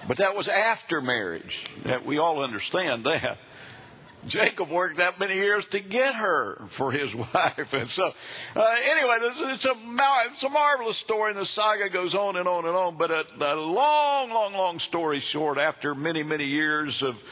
But 0.07 0.19
that 0.19 0.37
was 0.37 0.47
after 0.47 1.01
marriage. 1.01 1.69
We 2.05 2.19
all 2.19 2.43
understand 2.43 3.05
that. 3.05 3.39
Jacob 4.27 4.71
worked 4.71 4.97
that 4.97 5.21
many 5.21 5.35
years 5.35 5.65
to 5.67 5.81
get 5.81 6.15
her 6.15 6.57
for 6.69 6.93
his 6.93 7.15
wife. 7.35 7.73
And 7.73 7.87
so, 7.87 8.13
uh, 8.55 8.77
anyway, 8.85 9.19
it's 9.23 9.65
a, 9.65 9.75
it's 10.27 10.45
a 10.45 10.49
marvelous 10.49 10.97
story, 10.97 11.31
and 11.31 11.41
the 11.41 11.47
saga 11.47 11.89
goes 11.89 12.15
on 12.15 12.37
and 12.37 12.49
on 12.49 12.65
and 12.65 12.77
on. 12.77 12.97
But 12.97 13.11
a, 13.11 13.27
a 13.41 13.55
long, 13.55 14.31
long, 14.31 14.53
long 14.53 14.79
story 14.79 15.21
short, 15.21 15.59
after 15.59 15.95
many, 15.95 16.23
many 16.23 16.47
years 16.47 17.03
of 17.03 17.23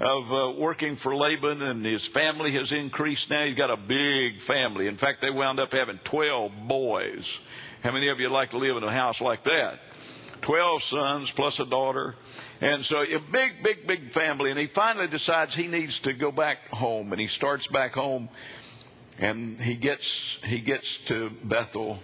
of 0.00 0.32
uh, 0.32 0.52
working 0.56 0.96
for 0.96 1.14
Laban, 1.14 1.62
and 1.62 1.84
his 1.84 2.06
family 2.06 2.52
has 2.52 2.72
increased 2.72 3.30
now. 3.30 3.44
He's 3.44 3.54
got 3.54 3.70
a 3.70 3.76
big 3.76 4.40
family. 4.40 4.86
In 4.86 4.96
fact, 4.96 5.20
they 5.20 5.30
wound 5.30 5.60
up 5.60 5.72
having 5.72 5.98
12 6.02 6.66
boys. 6.66 7.40
How 7.82 7.92
many 7.92 8.08
of 8.08 8.18
you 8.18 8.28
like 8.28 8.50
to 8.50 8.58
live 8.58 8.76
in 8.76 8.84
a 8.84 8.90
house 8.90 9.20
like 9.20 9.44
that? 9.44 9.80
12 10.40 10.82
sons 10.82 11.30
plus 11.30 11.60
a 11.60 11.66
daughter. 11.66 12.16
And 12.62 12.84
so 12.84 13.02
a 13.02 13.18
big, 13.18 13.60
big, 13.60 13.88
big 13.88 14.12
family. 14.12 14.50
And 14.50 14.58
he 14.58 14.66
finally 14.66 15.08
decides 15.08 15.52
he 15.52 15.66
needs 15.66 15.98
to 16.00 16.12
go 16.12 16.30
back 16.30 16.68
home. 16.68 17.10
And 17.10 17.20
he 17.20 17.26
starts 17.26 17.66
back 17.66 17.94
home 17.94 18.28
and 19.18 19.60
he 19.60 19.74
gets, 19.74 20.40
he 20.44 20.60
gets 20.60 20.98
to 21.06 21.30
Bethel 21.42 21.98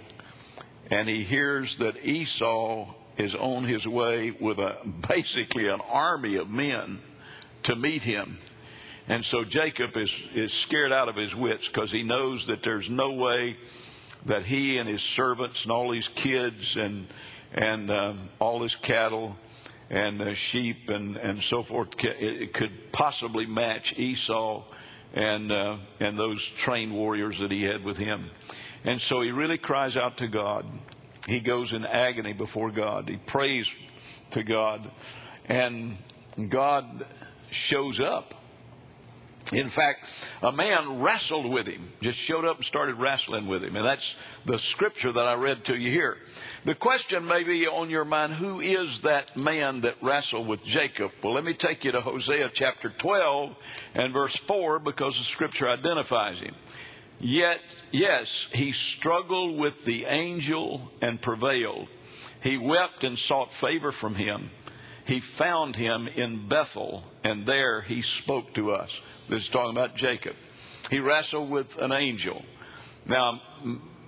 and 0.91 1.09
he 1.09 1.23
hears 1.23 1.77
that 1.77 2.05
Esau 2.05 2.93
is 3.17 3.37
on 3.37 3.65
his 3.65 3.87
way 3.87 4.33
with 4.33 4.59
a, 4.59 4.77
basically 5.09 5.69
an 5.69 5.81
army 5.89 6.35
of 6.35 6.51
men 6.51 7.03
to 7.63 7.77
meet 7.77 8.03
him. 8.03 8.39
And 9.07 9.25
so 9.25 9.45
Jacob 9.45 9.97
is, 9.97 10.29
is 10.35 10.53
scared 10.53 10.93
out 10.93 11.09
of 11.09 11.15
his 11.15 11.37
wits 11.37 11.69
because 11.69 11.93
he 11.93 12.03
knows 12.03 12.47
that 12.49 12.65
there's 12.65 12.91
no 12.91 13.13
way 13.13 13.57
that 14.27 14.43
he 14.43 14.79
and 14.79 14.89
his 14.89 15.03
servants 15.03 15.63
and 15.63 15.71
all 15.71 15.93
his 15.93 16.09
kids 16.09 16.77
and, 16.77 17.07
and 17.55 17.93
um, 17.93 18.29
all 18.41 18.61
his 18.61 18.75
cattle 18.75 19.37
and 19.91 20.37
sheep 20.37 20.91
and, 20.91 21.17
and 21.17 21.43
so 21.43 21.63
forth 21.63 22.05
it 22.05 22.53
could 22.53 22.93
possibly 22.93 23.47
match 23.47 23.99
Esau 23.99 24.65
and, 25.15 25.51
uh, 25.51 25.77
and 26.01 26.19
those 26.19 26.45
trained 26.47 26.93
warriors 26.93 27.39
that 27.39 27.51
he 27.51 27.63
had 27.63 27.85
with 27.85 27.97
him. 27.97 28.31
And 28.85 29.01
so 29.01 29.21
he 29.21 29.31
really 29.31 29.59
cries 29.59 29.97
out 29.97 30.19
to 30.19 30.29
God. 30.29 30.67
He 31.27 31.41
goes 31.41 31.73
in 31.73 31.85
agony 31.85 32.33
before 32.33 32.71
God. 32.71 33.09
He 33.09 33.17
prays 33.17 33.75
to 34.31 34.43
God. 34.43 34.91
And 35.47 35.97
God 36.49 37.07
shows 37.51 38.01
up. 38.01 38.35
In 39.53 39.69
fact, 39.69 40.31
a 40.43 40.53
man 40.53 41.01
wrestled 41.01 41.51
with 41.51 41.67
him, 41.67 41.83
just 42.03 42.19
showed 42.19 42.45
up 42.45 42.57
and 42.57 42.65
started 42.65 42.97
wrestling 42.97 43.47
with 43.47 43.65
him. 43.65 43.77
And 43.77 43.85
that's 43.85 44.17
the 44.45 44.59
scripture 44.59 45.11
that 45.11 45.25
I 45.25 45.35
read 45.35 45.65
to 45.67 45.77
you 45.77 45.91
here. 45.91 46.19
The 46.65 46.75
question 46.75 47.27
may 47.27 47.45
be 47.45 47.67
on 47.67 47.89
your 47.89 48.05
mind 48.05 48.35
who 48.35 48.61
is 48.61 49.01
that 49.03 49.35
man 49.37 49.81
that 49.83 49.97
wrestled 50.03 50.49
with 50.49 50.63
Jacob? 50.65 51.13
Well, 51.23 51.33
let 51.33 51.45
me 51.45 51.55
take 51.55 51.85
you 51.85 51.93
to 51.93 52.01
Hosea 52.03 52.51
chapter 52.53 52.91
12 52.91 53.57
and 53.95 54.13
verse 54.13 54.37
4 54.37 54.81
because 54.81 55.17
the 55.17 55.25
scripture 55.25 55.69
identifies 55.69 56.41
him. 56.41 56.55
Yet, 57.19 57.61
yes, 57.91 58.51
he 58.53 58.73
struggled 58.73 59.59
with 59.59 59.85
the 59.87 60.05
angel 60.05 60.93
and 61.01 61.21
prevailed. 61.21 61.89
He 62.43 62.59
wept 62.59 63.03
and 63.03 63.19
sought 63.19 63.53
favor 63.53 63.93
from 63.93 64.15
him 64.15 64.51
he 65.09 65.21
found 65.21 65.75
him 65.75 66.07
in 66.07 66.49
Bethel, 66.49 67.03
and 67.29 67.45
there 67.45 67.83
he 67.83 68.01
spoke 68.01 68.55
to 68.55 68.73
us. 68.73 69.03
This 69.27 69.43
is 69.43 69.49
talking 69.51 69.73
about 69.73 69.95
Jacob. 69.95 70.35
He 70.91 70.99
wrestled 70.99 71.51
with 71.51 71.77
an 71.77 71.93
angel. 71.93 72.43
Now, 73.05 73.43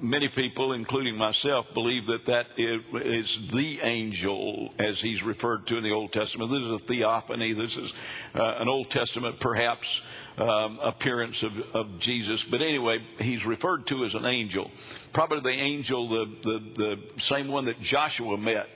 many 0.01 0.29
people, 0.29 0.73
including 0.73 1.17
myself, 1.17 1.75
believe 1.75 2.07
that 2.07 2.25
that 2.27 2.47
is 2.57 3.51
the 3.51 3.81
angel 3.83 4.73
as 4.79 5.03
he's 5.03 5.23
referred 5.23 5.67
to 5.67 5.77
in 5.77 5.85
the 5.85 5.93
Old 5.93 6.13
Testament. 6.13 6.51
This 6.51 6.63
is 6.63 6.71
a 6.71 6.79
theophany. 6.79 7.53
This 7.53 7.77
is 7.77 7.93
uh, 8.35 8.57
an 8.59 8.69
Old 8.69 8.89
Testament, 8.89 9.39
perhaps, 9.39 10.03
um, 10.39 10.79
appearance 10.83 11.43
of, 11.43 11.77
of, 11.77 11.99
Jesus. 11.99 12.43
But 12.43 12.63
anyway, 12.63 13.03
he's 13.19 13.45
referred 13.45 13.87
to 13.89 14.05
as 14.05 14.15
an 14.15 14.25
angel. 14.25 14.71
Probably 15.13 15.41
the 15.41 15.63
angel, 15.63 16.09
the, 16.09 16.25
the, 16.43 16.59
the 16.59 17.21
same 17.21 17.49
one 17.49 17.67
that 17.67 17.83
Joshua 17.83 18.39
met 18.39 18.71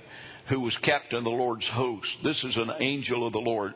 who 0.46 0.60
was 0.60 0.76
captain 0.76 1.18
of 1.18 1.24
the 1.24 1.30
Lord's 1.30 1.68
host. 1.68 2.22
This 2.22 2.44
is 2.44 2.56
an 2.58 2.70
angel 2.78 3.26
of 3.26 3.32
the 3.32 3.40
Lord. 3.40 3.72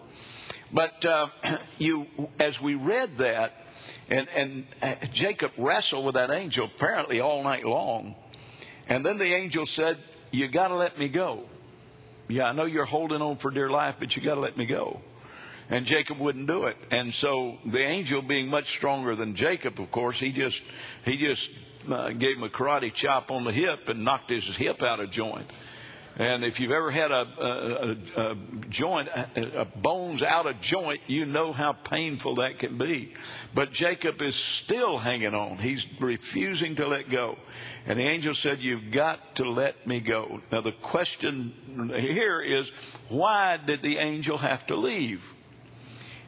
But 0.72 1.04
uh, 1.04 1.28
you, 1.78 2.06
as 2.38 2.60
we 2.60 2.74
read 2.74 3.18
that, 3.18 3.52
and, 4.10 4.26
and 4.34 4.66
uh, 4.82 4.94
Jacob 5.12 5.52
wrestled 5.58 6.04
with 6.04 6.14
that 6.14 6.30
angel 6.30 6.66
apparently 6.66 7.20
all 7.20 7.42
night 7.42 7.66
long. 7.66 8.14
And 8.88 9.04
then 9.04 9.18
the 9.18 9.34
angel 9.34 9.66
said, 9.66 9.98
You 10.30 10.48
got 10.48 10.68
to 10.68 10.74
let 10.74 10.98
me 10.98 11.08
go. 11.08 11.44
Yeah, 12.28 12.48
I 12.48 12.52
know 12.52 12.64
you're 12.64 12.84
holding 12.84 13.22
on 13.22 13.36
for 13.36 13.50
dear 13.50 13.70
life, 13.70 13.96
but 13.98 14.16
you 14.16 14.22
got 14.22 14.34
to 14.34 14.40
let 14.40 14.56
me 14.56 14.66
go. 14.66 15.00
And 15.70 15.84
Jacob 15.84 16.18
wouldn't 16.18 16.46
do 16.46 16.64
it. 16.64 16.76
And 16.90 17.12
so 17.12 17.58
the 17.64 17.80
angel, 17.80 18.22
being 18.22 18.48
much 18.48 18.68
stronger 18.68 19.14
than 19.14 19.34
Jacob, 19.34 19.78
of 19.80 19.90
course, 19.90 20.18
he 20.18 20.32
just 20.32 20.62
he 21.04 21.18
just 21.18 21.50
uh, 21.90 22.10
gave 22.10 22.38
him 22.38 22.44
a 22.44 22.48
karate 22.48 22.92
chop 22.92 23.30
on 23.30 23.44
the 23.44 23.52
hip 23.52 23.88
and 23.88 24.04
knocked 24.04 24.30
his 24.30 24.56
hip 24.56 24.82
out 24.82 25.00
of 25.00 25.10
joint. 25.10 25.46
And 26.18 26.44
if 26.44 26.58
you've 26.58 26.72
ever 26.72 26.90
had 26.90 27.12
a, 27.12 27.28
a, 27.38 28.20
a, 28.20 28.30
a 28.32 28.36
joint, 28.68 29.08
a, 29.36 29.64
bones 29.64 30.20
out 30.20 30.46
of 30.46 30.60
joint, 30.60 31.00
you 31.06 31.24
know 31.24 31.52
how 31.52 31.72
painful 31.72 32.36
that 32.36 32.58
can 32.58 32.76
be. 32.76 33.14
But 33.54 33.70
Jacob 33.70 34.20
is 34.20 34.34
still 34.34 34.98
hanging 34.98 35.34
on. 35.34 35.58
He's 35.58 35.86
refusing 36.00 36.74
to 36.76 36.88
let 36.88 37.08
go. 37.08 37.38
And 37.86 38.00
the 38.00 38.04
angel 38.04 38.34
said, 38.34 38.58
You've 38.58 38.90
got 38.90 39.36
to 39.36 39.48
let 39.48 39.86
me 39.86 40.00
go. 40.00 40.40
Now, 40.50 40.60
the 40.60 40.72
question 40.72 41.92
here 41.96 42.40
is 42.40 42.70
why 43.08 43.56
did 43.56 43.80
the 43.80 43.98
angel 43.98 44.38
have 44.38 44.66
to 44.66 44.76
leave? 44.76 45.32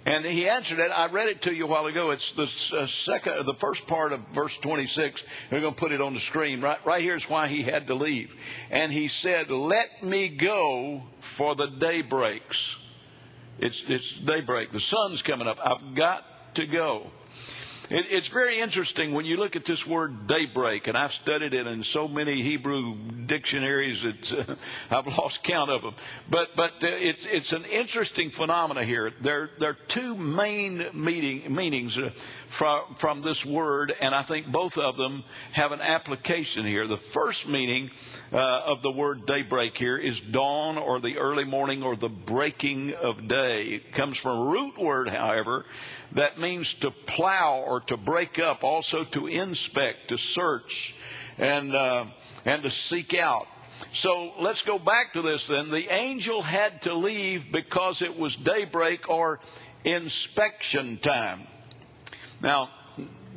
And 0.06 0.24
he 0.24 0.48
answered 0.48 0.78
it. 0.78 0.90
I 0.90 1.08
read 1.08 1.28
it 1.28 1.42
to 1.42 1.54
you 1.54 1.64
a 1.64 1.68
while 1.68 1.86
ago. 1.86 2.10
It's 2.10 2.32
the 2.32 2.78
uh, 2.78 2.86
second, 2.86 3.44
the 3.44 3.54
first 3.54 3.86
part 3.86 4.12
of 4.12 4.20
verse 4.28 4.56
26. 4.56 5.24
We're 5.50 5.60
going 5.60 5.74
to 5.74 5.78
put 5.78 5.92
it 5.92 6.00
on 6.00 6.14
the 6.14 6.20
screen. 6.20 6.62
Right, 6.62 6.84
right 6.86 7.02
here's 7.02 7.28
why 7.28 7.48
he 7.48 7.62
had 7.62 7.86
to 7.88 7.94
leave. 7.94 8.34
And 8.70 8.90
he 8.90 9.08
said, 9.08 9.50
"Let 9.50 10.02
me 10.02 10.28
go, 10.28 11.02
for 11.20 11.54
the 11.54 11.66
day 11.66 12.00
breaks. 12.00 12.76
It's 13.58 13.88
it's 13.90 14.18
daybreak. 14.18 14.72
The 14.72 14.80
sun's 14.80 15.20
coming 15.20 15.46
up. 15.46 15.58
I've 15.62 15.94
got 15.94 16.54
to 16.54 16.66
go." 16.66 17.10
It, 17.90 18.06
it's 18.08 18.28
very 18.28 18.60
interesting 18.60 19.12
when 19.12 19.24
you 19.24 19.36
look 19.36 19.56
at 19.56 19.64
this 19.64 19.84
word 19.84 20.28
daybreak, 20.28 20.86
and 20.86 20.96
I've 20.96 21.12
studied 21.12 21.54
it 21.54 21.66
in 21.66 21.82
so 21.82 22.06
many 22.06 22.40
Hebrew 22.40 22.94
dictionaries 23.26 24.02
that 24.02 24.32
uh, 24.32 24.54
I've 24.96 25.08
lost 25.18 25.42
count 25.42 25.70
of 25.70 25.82
them. 25.82 25.94
But 26.30 26.54
but 26.54 26.84
uh, 26.84 26.86
it's 26.86 27.26
it's 27.26 27.52
an 27.52 27.64
interesting 27.64 28.30
phenomena 28.30 28.84
here. 28.84 29.10
There 29.20 29.50
there 29.58 29.70
are 29.70 29.78
two 29.88 30.14
main 30.14 30.86
meaning, 30.94 31.52
meanings 31.52 31.98
uh, 31.98 32.10
from 32.46 32.94
from 32.94 33.22
this 33.22 33.44
word, 33.44 33.92
and 34.00 34.14
I 34.14 34.22
think 34.22 34.46
both 34.46 34.78
of 34.78 34.96
them 34.96 35.24
have 35.50 35.72
an 35.72 35.80
application 35.80 36.64
here. 36.64 36.86
The 36.86 36.96
first 36.96 37.48
meaning 37.48 37.90
uh, 38.32 38.62
of 38.66 38.82
the 38.82 38.90
word 38.92 39.26
daybreak 39.26 39.76
here 39.76 39.96
is 39.96 40.20
dawn 40.20 40.78
or 40.78 41.00
the 41.00 41.18
early 41.18 41.44
morning 41.44 41.82
or 41.82 41.96
the 41.96 42.08
breaking 42.08 42.94
of 42.94 43.26
day. 43.26 43.68
It 43.68 43.92
comes 43.92 44.16
from 44.16 44.38
a 44.38 44.50
root 44.50 44.78
word, 44.78 45.08
however, 45.08 45.64
that 46.12 46.38
means 46.38 46.74
to 46.74 46.90
plow 46.90 47.62
or 47.66 47.80
to 47.82 47.96
break 47.96 48.38
up, 48.38 48.62
also 48.64 49.04
to 49.04 49.26
inspect, 49.26 50.08
to 50.08 50.16
search, 50.16 51.00
and, 51.38 51.74
uh, 51.74 52.04
and 52.44 52.62
to 52.62 52.70
seek 52.70 53.14
out. 53.14 53.46
So 53.92 54.32
let's 54.38 54.62
go 54.62 54.78
back 54.78 55.14
to 55.14 55.22
this 55.22 55.46
then. 55.46 55.70
The 55.70 55.92
angel 55.92 56.42
had 56.42 56.82
to 56.82 56.94
leave 56.94 57.50
because 57.50 58.02
it 58.02 58.18
was 58.18 58.36
daybreak 58.36 59.08
or 59.08 59.40
inspection 59.84 60.98
time. 60.98 61.46
Now, 62.42 62.70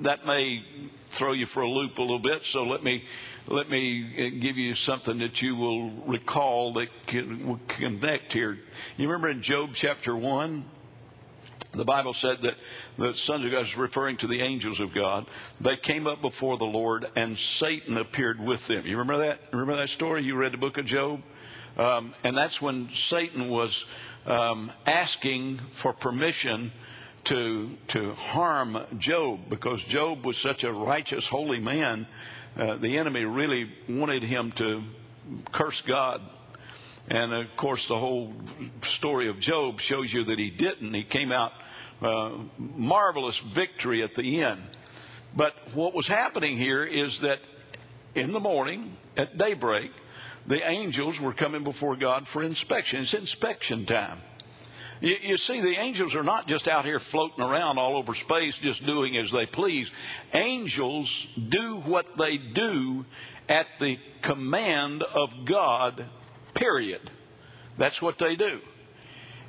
that 0.02 0.26
may 0.26 0.64
throw 1.12 1.32
you 1.34 1.46
for 1.46 1.62
a 1.62 1.70
loop 1.70 1.98
a 1.98 2.02
little 2.02 2.20
bit, 2.20 2.44
so 2.44 2.64
let 2.64 2.84
me 2.84 3.06
let 3.54 3.70
me 3.70 4.04
uh, 4.04 4.42
give 4.42 4.58
you 4.58 4.74
something 4.74 5.20
that 5.20 5.42
you 5.44 5.56
will 5.56 5.92
recall 6.08 6.74
that 6.74 6.90
can 7.06 7.48
will 7.48 7.60
connect 7.68 8.34
here. 8.34 8.58
You 8.98 9.08
remember 9.08 9.30
in 9.30 9.42
Job 9.44 9.72
chapter 9.74 10.16
1? 10.16 10.66
The 11.74 11.86
Bible 11.86 12.14
said 12.14 12.40
that 12.40 12.56
the 12.98 13.14
sons 13.14 13.46
of 13.46 13.52
God 13.52 13.62
is 13.62 13.78
referring 13.78 14.18
to 14.18 14.28
the 14.28 14.42
angels 14.42 14.80
of 14.80 14.94
God. 14.94 15.28
They 15.62 15.76
came 15.76 16.08
up 16.08 16.22
before 16.22 16.58
the 16.58 16.66
Lord, 16.66 17.08
and 17.16 17.38
Satan 17.38 17.98
appeared 17.98 18.40
with 18.40 18.66
them. 18.68 18.88
You 18.88 18.98
remember 18.98 19.26
that? 19.26 19.40
Remember 19.52 19.76
that 19.78 19.90
story? 19.90 20.24
You 20.24 20.36
read 20.36 20.54
the 20.54 20.58
book 20.58 20.80
of 20.80 20.86
Job? 20.86 21.22
Um, 21.78 22.14
and 22.24 22.36
that's 22.36 22.62
when 22.62 22.90
Satan 22.90 23.50
was 23.50 23.86
um, 24.26 24.72
asking 24.86 25.58
for 25.58 25.94
permission 25.94 26.72
to, 27.26 27.70
to 27.90 28.14
harm 28.14 28.80
Job 28.98 29.42
because 29.50 29.84
Job 29.84 30.26
was 30.26 30.38
such 30.38 30.64
a 30.64 30.72
righteous, 30.72 31.28
holy 31.28 31.60
man. 31.60 32.08
Uh, 32.56 32.76
the 32.76 32.98
enemy 32.98 33.26
really 33.26 33.70
wanted 33.90 34.24
him 34.24 34.52
to 34.52 34.84
curse 35.52 35.82
God. 35.82 36.22
And 37.10 37.34
of 37.34 37.56
course, 37.58 37.88
the 37.88 37.98
whole 37.98 38.34
story 38.82 39.28
of 39.28 39.40
Job 39.40 39.80
shows 39.80 40.14
you 40.14 40.26
that 40.26 40.40
he 40.40 40.50
didn't. 40.50 40.94
He 40.94 41.04
came 41.04 41.32
out 41.32 41.54
uh, 42.02 42.32
marvelous 42.58 43.40
victory 43.40 44.04
at 44.04 44.16
the 44.16 44.44
end. 44.44 44.62
But 45.36 45.56
what 45.74 45.94
was 45.94 46.08
happening 46.08 46.58
here 46.58 46.84
is 46.84 47.22
that 47.22 47.40
in 48.14 48.32
the 48.32 48.40
morning, 48.40 48.96
at 49.18 49.38
daybreak, 49.38 49.92
the 50.46 50.68
angels 50.68 51.20
were 51.20 51.34
coming 51.34 51.64
before 51.64 51.96
God 51.96 52.28
for 52.28 52.44
inspection. 52.44 53.02
It's 53.02 53.14
inspection 53.14 53.86
time. 53.86 54.20
You, 55.04 55.18
you, 55.22 55.38
see, 55.38 55.60
the 55.60 55.76
angels 55.76 56.16
are 56.16 56.24
not 56.24 56.48
just 56.48 56.70
out 56.70 56.86
here 56.86 56.98
floating 56.98 57.44
around 57.44 57.78
all 57.78 57.98
over 57.98 58.16
space 58.16 58.58
just 58.58 58.86
doing 58.86 59.18
as 59.18 59.32
they 59.32 59.46
please. 59.46 59.92
Angels 60.34 61.26
do 61.50 61.76
what 61.76 62.18
they 62.18 62.38
do 62.38 63.04
at 63.50 63.68
the 63.80 64.00
command 64.22 65.04
of 65.04 65.44
God, 65.44 66.06
period. 66.54 67.02
That's 67.78 68.02
what 68.02 68.18
they 68.18 68.38
do. 68.38 68.62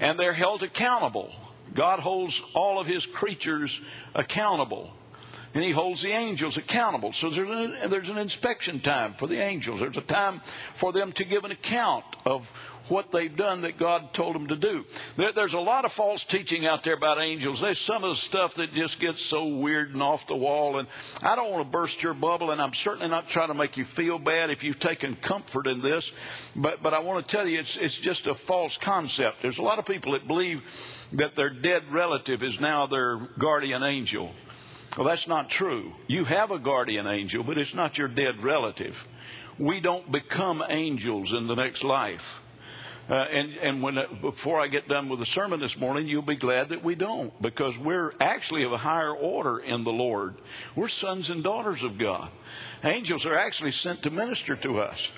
And 0.01 0.19
they're 0.19 0.33
held 0.33 0.65
accountable. 0.65 1.33
God 1.73 2.01
holds 2.01 2.43
all 2.55 2.81
of 2.81 2.89
his 2.89 3.07
creatures 3.07 3.89
accountable. 4.13 4.93
And 5.55 5.63
he 5.63 5.71
holds 5.71 6.03
the 6.03 6.11
angels 6.11 6.57
accountable. 6.57 7.13
So 7.13 7.31
there's 7.31 7.49
an, 7.49 7.91
there's 7.91 8.11
an 8.11 8.19
inspection 8.19 8.81
time 8.81 9.15
for 9.15 9.29
the 9.29 9.39
angels. 9.39 9.79
There's 9.79 9.97
a 9.97 10.01
time 10.01 10.41
for 10.41 10.93
them 10.93 11.13
to 11.13 11.25
give 11.25 11.45
an 11.45 11.53
account 11.53 12.05
of 12.27 12.51
what 12.89 13.11
they've 13.11 13.35
done 13.35 13.63
that 13.63 13.79
God 13.79 14.13
told 14.13 14.35
them 14.35 14.49
to 14.49 14.57
do. 14.57 14.85
There, 15.17 15.33
there's 15.33 15.55
a 15.55 15.61
lot 15.61 15.85
of 15.85 15.93
false 15.93 16.25
teaching 16.25 16.67
out 16.67 16.85
there 16.85 16.95
about 16.95 17.21
angels. 17.21 17.61
There's 17.61 17.79
some 17.79 18.05
of 18.05 18.11
the 18.11 18.17
stuff 18.17 18.55
that 18.55 18.75
just 18.75 19.01
gets 19.01 19.23
so 19.23 19.47
weird 19.47 19.93
and 19.95 20.03
off 20.03 20.27
the 20.27 20.37
wall. 20.37 20.79
And 20.79 20.89
I 21.23 21.37
don't 21.37 21.51
want 21.51 21.65
to 21.65 21.71
burst 21.71 22.03
your 22.03 22.15
bubble, 22.15 22.51
and 22.51 22.61
I'm 22.61 22.73
certainly 22.73 23.09
not 23.09 23.29
trying 23.29 23.49
to 23.49 23.55
make 23.55 23.77
you 23.77 23.85
feel 23.85 24.19
bad 24.19 24.51
if 24.51 24.65
you've 24.65 24.79
taken 24.81 25.17
comfort 25.17 25.67
in 25.67 25.81
this. 25.81 26.13
But, 26.55 26.83
but 26.83 26.95
I 26.95 27.01
want 27.01 27.25
to 27.25 27.37
tell 27.37 27.47
you, 27.47 27.59
it's, 27.59 27.77
it's 27.77 27.99
just 27.99 28.27
a 28.27 28.35
false 28.35 28.77
concept. 28.77 29.43
There's 29.43 29.59
a 29.59 29.63
lot 29.63 29.79
of 29.79 29.87
people 29.87 30.13
that 30.13 30.29
believe 30.29 31.09
that 31.13 31.35
their 31.35 31.51
dead 31.51 31.85
relative 31.91 32.43
is 32.43 32.61
now 32.61 32.87
their 32.87 33.17
guardian 33.17 33.83
angel. 33.83 34.33
Well, 34.97 35.07
that's 35.07 35.27
not 35.27 35.51
true. 35.51 35.93
You 36.07 36.25
have 36.25 36.51
a 36.51 36.59
guardian 36.59 37.07
angel, 37.07 37.43
but 37.43 37.59
it's 37.59 37.75
not 37.75 37.99
your 37.99 38.09
dead 38.09 38.43
relative. 38.43 39.09
We 39.59 39.81
don't 39.81 40.11
become 40.11 40.65
angels 40.69 41.33
in 41.33 41.47
the 41.47 41.55
next 41.55 41.83
life. 41.83 42.44
Uh, 43.09 43.15
and 43.15 43.53
and 43.57 43.83
when 43.83 43.99
uh, 43.99 44.07
before 44.21 44.61
I 44.61 44.67
get 44.67 44.89
done 44.89 45.09
with 45.09 45.19
the 45.19 45.27
sermon 45.27 45.61
this 45.61 45.79
morning, 45.79 46.09
you'll 46.09 46.23
be 46.23 46.37
glad 46.37 46.71
that 46.71 46.83
we 46.83 46.95
don't, 46.95 47.31
because 47.43 47.79
we're 47.79 48.15
actually 48.21 48.65
of 48.65 48.73
a 48.73 48.79
higher 48.79 49.15
order 49.15 49.59
in 49.59 49.85
the 49.85 49.93
Lord. 49.93 50.37
We're 50.75 50.89
sons 50.89 51.29
and 51.29 51.43
daughters 51.43 51.83
of 51.83 51.99
God. 51.99 52.31
Angels 52.83 53.27
are 53.27 53.37
actually 53.37 53.73
sent 53.73 54.03
to 54.03 54.11
minister 54.11 54.57
to 54.57 54.81
us. 54.81 55.13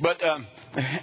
But 0.00 0.22
um, 0.24 0.46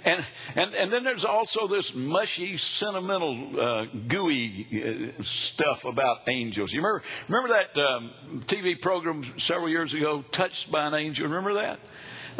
and 0.04 0.24
and 0.54 0.74
and 0.74 0.92
then 0.92 1.04
there's 1.04 1.24
also 1.24 1.66
this 1.66 1.94
mushy, 1.94 2.56
sentimental, 2.56 3.60
uh, 3.60 3.86
gooey 4.08 5.12
uh, 5.18 5.22
stuff 5.22 5.84
about 5.84 6.28
angels. 6.28 6.72
You 6.72 6.80
remember 6.80 7.02
remember 7.28 7.48
that 7.54 7.78
um, 7.78 8.10
TV 8.40 8.80
program 8.80 9.22
several 9.38 9.68
years 9.68 9.94
ago, 9.94 10.22
Touched 10.32 10.70
by 10.70 10.86
an 10.86 10.94
Angel? 10.94 11.26
Remember 11.26 11.54
that? 11.54 11.80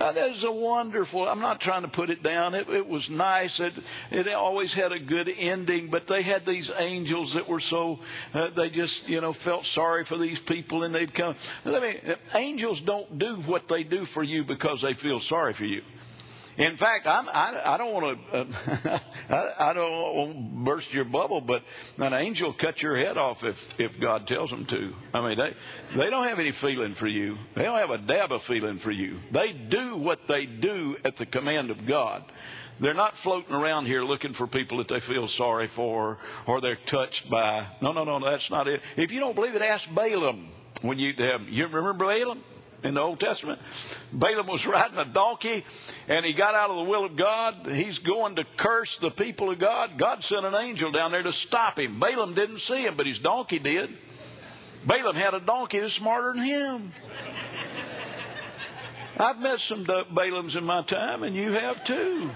Now, 0.01 0.13
that 0.13 0.31
is 0.31 0.45
a 0.45 0.51
wonderful. 0.51 1.29
I'm 1.29 1.41
not 1.41 1.61
trying 1.61 1.83
to 1.83 1.89
put 1.89 2.09
it 2.09 2.23
down. 2.23 2.55
It, 2.55 2.71
it 2.71 2.89
was 2.89 3.11
nice. 3.11 3.61
It, 3.61 3.75
it 4.11 4.29
always 4.29 4.73
had 4.73 4.93
a 4.93 4.99
good 4.99 5.31
ending. 5.39 5.89
But 5.89 6.07
they 6.07 6.23
had 6.23 6.47
these 6.47 6.73
angels 6.79 7.35
that 7.35 7.47
were 7.47 7.61
so. 7.61 7.99
Uh, 8.33 8.49
they 8.49 8.71
just 8.71 9.11
you 9.11 9.21
know 9.21 9.35
felt 9.35 9.67
sorry 9.67 10.05
for 10.05 10.17
these 10.17 10.41
people, 10.41 10.85
and 10.85 10.95
they'd 10.95 11.13
come. 11.13 11.35
Let 11.67 11.83
me. 11.83 12.15
Angels 12.35 12.81
don't 12.81 13.19
do 13.19 13.37
what 13.43 13.69
they 13.69 13.85
do 13.85 14.07
for 14.07 14.23
you 14.23 14.43
because 14.43 14.81
they 14.81 14.95
feel 14.95 15.21
sorry 15.21 15.53
for 15.53 15.67
you. 15.67 15.83
In 16.61 16.77
fact, 16.77 17.07
I'm, 17.07 17.27
I, 17.31 17.59
I 17.65 17.77
don't 17.79 17.95
want 17.95 18.31
to, 18.33 18.93
uh, 18.93 18.99
I, 19.31 19.71
I, 19.71 19.73
don't 19.73 20.15
want 20.15 20.33
to 20.35 20.65
burst 20.65 20.93
your 20.93 21.07
bubble, 21.07 21.41
but 21.41 21.63
an 21.99 22.13
angel 22.13 22.53
cut 22.53 22.83
your 22.83 22.99
head 22.99 23.17
off 23.17 23.45
if, 23.45 23.81
if 23.81 23.99
God 23.99 24.27
tells 24.27 24.51
them 24.51 24.67
to. 24.67 24.93
I 25.15 25.27
mean, 25.27 25.39
they, 25.39 25.55
they 25.97 26.11
don't 26.11 26.29
have 26.29 26.39
any 26.39 26.51
feeling 26.51 26.93
for 26.93 27.07
you. 27.07 27.39
They 27.55 27.63
don't 27.63 27.79
have 27.79 27.89
a 27.89 27.97
dab 27.97 28.33
of 28.33 28.43
feeling 28.43 28.77
for 28.77 28.91
you. 28.91 29.17
They 29.31 29.55
do 29.55 29.97
what 29.97 30.27
they 30.27 30.45
do 30.45 30.99
at 31.03 31.17
the 31.17 31.25
command 31.25 31.71
of 31.71 31.87
God. 31.87 32.25
They're 32.79 32.93
not 32.93 33.17
floating 33.17 33.55
around 33.55 33.87
here 33.87 34.03
looking 34.05 34.35
for 34.35 34.47
people 34.47 34.79
that 34.79 34.89
they 34.89 35.01
feel 35.01 35.29
sorry 35.29 35.67
for 35.67 36.19
or 36.47 36.61
they're 36.61 36.77
touched 36.77 37.31
by. 37.31 37.65
No, 37.81 37.93
no, 37.93 38.05
no, 38.05 38.21
that's 38.21 38.51
not 38.51 38.69
it. 38.69 38.83
If 38.99 39.13
you 39.13 39.21
don't 39.21 39.35
believe 39.35 39.55
it, 39.55 39.63
ask 39.63 39.89
Balaam. 39.95 40.47
When 40.83 40.99
you 40.99 41.15
have, 41.15 41.49
you 41.49 41.67
remember 41.67 41.95
Balaam? 41.95 42.43
In 42.83 42.95
the 42.95 43.01
Old 43.01 43.21
Testament. 43.21 43.61
Balaam 44.13 44.47
was 44.47 44.67
riding 44.67 44.99
a 44.99 45.05
donkey 45.05 45.65
and 46.09 46.25
he 46.25 46.33
got 46.33 46.55
out 46.55 46.71
of 46.71 46.77
the 46.77 46.91
will 46.91 47.05
of 47.05 47.17
God. 47.17 47.67
He's 47.71 47.99
going 47.99 48.37
to 48.37 48.45
curse 48.57 48.97
the 48.99 49.11
people 49.11 49.51
of 49.51 49.59
God. 49.59 49.99
God 49.99 50.25
sent 50.25 50.45
an 50.45 50.55
angel 50.55 50.91
down 50.91 51.13
there 51.13 51.23
to 51.23 51.33
stop 51.33 51.79
him. 51.79 52.01
Balaam 52.01 52.35
didn't 52.35 52.59
see 52.59 52.85
him, 52.85 52.95
but 52.97 53.07
his 53.07 53.19
donkey 53.19 53.59
did. 53.59 53.91
Balaam 54.87 55.17
had 55.17 55.35
a 55.35 55.41
donkey 55.41 55.81
that's 55.81 55.95
smarter 55.95 56.33
than 56.35 56.45
him. 56.45 56.93
I've 59.19 59.39
met 59.39 59.61
some 59.61 59.85
Balaams 59.85 60.57
in 60.57 60.65
my 60.65 60.83
time, 60.83 61.23
and 61.25 61.37
you 61.37 61.53
have 61.53 61.85
too. 61.85 62.31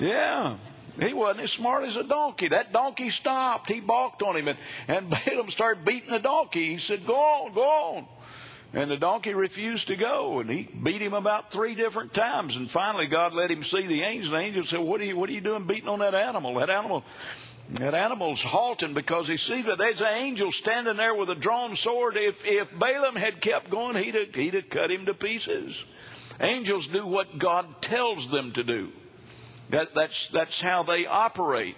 Yeah. 0.00 0.56
He 0.98 1.14
wasn't 1.14 1.40
as 1.40 1.52
smart 1.52 1.84
as 1.84 1.96
a 1.96 2.02
donkey. 2.02 2.48
That 2.48 2.72
donkey 2.72 3.10
stopped. 3.10 3.70
He 3.70 3.80
balked 3.80 4.22
on 4.22 4.36
him, 4.36 4.48
and, 4.48 4.58
and 4.88 5.10
Balaam 5.26 5.48
started 5.48 5.84
beating 5.84 6.10
the 6.10 6.18
donkey. 6.18 6.72
He 6.72 6.78
said, 6.78 7.06
Go 7.06 7.14
on, 7.14 7.52
go 7.52 7.62
on. 7.62 8.06
And 8.72 8.88
the 8.88 8.96
donkey 8.96 9.34
refused 9.34 9.88
to 9.88 9.96
go, 9.96 10.38
and 10.38 10.48
he 10.48 10.62
beat 10.62 11.02
him 11.02 11.12
about 11.12 11.50
three 11.50 11.74
different 11.74 12.14
times. 12.14 12.54
And 12.54 12.70
finally, 12.70 13.08
God 13.08 13.34
let 13.34 13.50
him 13.50 13.64
see 13.64 13.86
the 13.86 14.02
angel. 14.02 14.32
The 14.32 14.38
angel 14.38 14.62
said, 14.62 14.78
"What 14.78 15.00
are 15.00 15.04
you? 15.04 15.16
What 15.16 15.28
are 15.28 15.32
you 15.32 15.40
doing 15.40 15.64
beating 15.64 15.88
on 15.88 15.98
that 15.98 16.14
animal? 16.14 16.54
That 16.54 16.70
animal, 16.70 17.02
that 17.72 17.94
animal's 17.94 18.42
halting 18.42 18.94
because 18.94 19.26
he 19.26 19.36
sees 19.36 19.64
that 19.64 19.78
there's 19.78 20.00
an 20.00 20.14
angel 20.14 20.52
standing 20.52 20.96
there 20.96 21.16
with 21.16 21.30
a 21.30 21.34
drawn 21.34 21.74
sword. 21.74 22.16
If 22.16 22.46
if 22.46 22.78
Balaam 22.78 23.16
had 23.16 23.40
kept 23.40 23.70
going, 23.70 23.96
he'd 23.96 24.14
have, 24.14 24.34
he'd 24.34 24.54
have 24.54 24.70
cut 24.70 24.92
him 24.92 25.06
to 25.06 25.14
pieces. 25.14 25.84
Angels 26.40 26.86
do 26.86 27.04
what 27.04 27.38
God 27.38 27.82
tells 27.82 28.28
them 28.30 28.52
to 28.52 28.62
do. 28.62 28.92
That, 29.70 29.94
that's 29.94 30.28
that's 30.28 30.60
how 30.60 30.84
they 30.84 31.06
operate. 31.06 31.76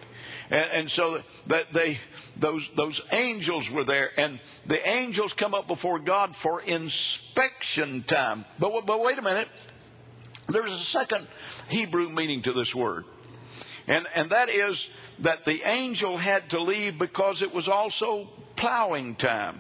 And, 0.53 0.71
and 0.73 0.91
so 0.91 1.23
that 1.47 1.73
they 1.73 1.99
those 2.37 2.69
those 2.73 3.01
angels 3.11 3.71
were 3.71 3.85
there, 3.85 4.11
and 4.19 4.39
the 4.67 4.87
angels 4.87 5.33
come 5.33 5.55
up 5.55 5.67
before 5.67 5.99
God 5.99 6.37
for 6.37 6.61
inspection 6.61 8.03
time. 8.03 8.45
But 8.59 8.85
but 8.85 9.01
wait 9.01 9.17
a 9.17 9.23
minute, 9.23 9.49
there's 10.49 10.73
a 10.73 10.77
second 10.77 11.27
Hebrew 11.71 12.11
meaning 12.11 12.43
to 12.43 12.53
this 12.53 12.75
word, 12.75 13.07
and 13.89 14.07
and 14.15 14.29
that 14.29 14.51
is 14.51 14.91
that 15.21 15.47
the 15.47 15.63
angel 15.67 16.19
had 16.19 16.51
to 16.51 16.61
leave 16.61 16.99
because 16.99 17.41
it 17.41 17.55
was 17.55 17.67
also 17.67 18.29
plowing 18.55 19.15
time. 19.15 19.57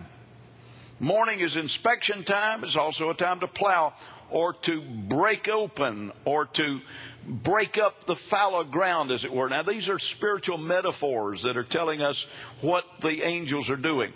Morning 1.00 1.40
is 1.40 1.56
inspection 1.56 2.22
time. 2.22 2.64
It's 2.64 2.76
also 2.76 3.08
a 3.08 3.14
time 3.14 3.40
to 3.40 3.48
plow 3.48 3.94
or 4.32 4.54
to 4.54 4.80
break 4.80 5.48
open 5.48 6.12
or 6.24 6.46
to 6.46 6.80
break 7.26 7.78
up 7.78 8.04
the 8.04 8.16
fallow 8.16 8.64
ground, 8.64 9.10
as 9.10 9.24
it 9.24 9.32
were. 9.32 9.48
Now, 9.48 9.62
these 9.62 9.88
are 9.88 9.98
spiritual 9.98 10.58
metaphors 10.58 11.42
that 11.42 11.56
are 11.56 11.62
telling 11.62 12.02
us 12.02 12.26
what 12.60 12.84
the 13.00 13.22
angels 13.22 13.70
are 13.70 13.76
doing. 13.76 14.12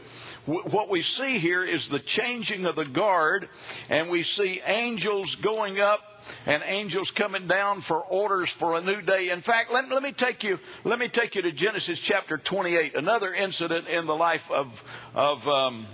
what 0.47 0.89
we 0.89 1.03
see 1.03 1.39
here 1.39 1.65
is 1.65 1.89
the 1.89 1.99
changing 1.99 2.67
of 2.67 2.77
the 2.77 2.85
guard, 2.85 3.49
and 3.89 4.09
we 4.09 4.23
see 4.23 4.61
angels 4.67 5.37
going 5.37 5.81
up 5.81 6.01
and 6.47 6.63
angels 6.67 7.11
coming 7.11 7.47
down 7.47 7.81
for 7.81 8.01
orders 8.01 8.51
for 8.51 8.77
a 8.77 8.81
new 8.81 9.01
day. 9.01 9.31
In 9.31 9.41
fact, 9.41 9.73
let, 9.73 9.89
let 9.89 10.03
me 10.03 10.13
take 10.13 10.43
you 10.43 10.59
let 10.85 10.99
me 10.99 11.09
take 11.09 11.37
you 11.37 11.43
to 11.43 11.53
Genesis 11.53 12.01
chapter 12.01 12.37
28, 12.37 12.97
another 12.97 13.33
incident 13.33 13.89
in 13.89 14.07
the 14.07 14.17
life 14.17 14.51
of 14.51 14.83
of 15.15 15.47
um, 15.49 15.87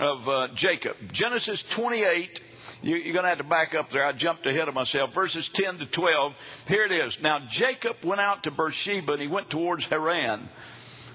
of 0.00 0.28
uh, 0.28 0.48
Jacob. 0.54 0.96
Genesis 1.10 1.62
28 1.62 2.40
you, 2.82 2.96
are 2.96 3.12
going 3.12 3.22
to 3.22 3.28
have 3.28 3.38
to 3.38 3.44
back 3.44 3.74
up 3.74 3.90
there. 3.90 4.04
I 4.04 4.12
jumped 4.12 4.46
ahead 4.46 4.68
of 4.68 4.74
myself. 4.74 5.12
Verses 5.14 5.48
10 5.48 5.78
to 5.78 5.86
12. 5.86 6.64
Here 6.68 6.84
it 6.84 6.92
is. 6.92 7.22
Now 7.22 7.38
Jacob 7.38 8.04
went 8.04 8.20
out 8.20 8.44
to 8.44 8.50
Beersheba 8.50 9.12
and 9.12 9.22
he 9.22 9.28
went 9.28 9.50
towards 9.50 9.86
Haran. 9.86 10.48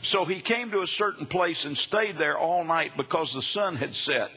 So 0.01 0.25
he 0.25 0.39
came 0.39 0.71
to 0.71 0.81
a 0.81 0.87
certain 0.87 1.25
place 1.25 1.65
and 1.65 1.77
stayed 1.77 2.15
there 2.15 2.37
all 2.37 2.63
night 2.63 2.93
because 2.95 3.33
the 3.33 3.41
sun 3.41 3.75
had 3.75 3.93
set. 3.93 4.31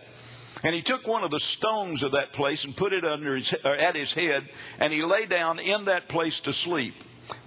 And 0.62 0.75
he 0.75 0.83
took 0.83 1.07
one 1.07 1.25
of 1.25 1.31
the 1.31 1.38
stones 1.38 2.03
of 2.03 2.12
that 2.12 2.33
place 2.33 2.64
and 2.64 2.77
put 2.77 2.93
it 2.93 3.05
under 3.05 3.37
his, 3.37 3.55
uh, 3.64 3.69
at 3.69 3.95
his 3.95 4.12
head, 4.12 4.49
and 4.79 4.93
he 4.93 5.05
lay 5.05 5.25
down 5.27 5.59
in 5.59 5.87
that 5.87 6.09
place 6.09 6.40
to 6.40 6.53
sleep. 6.53 6.95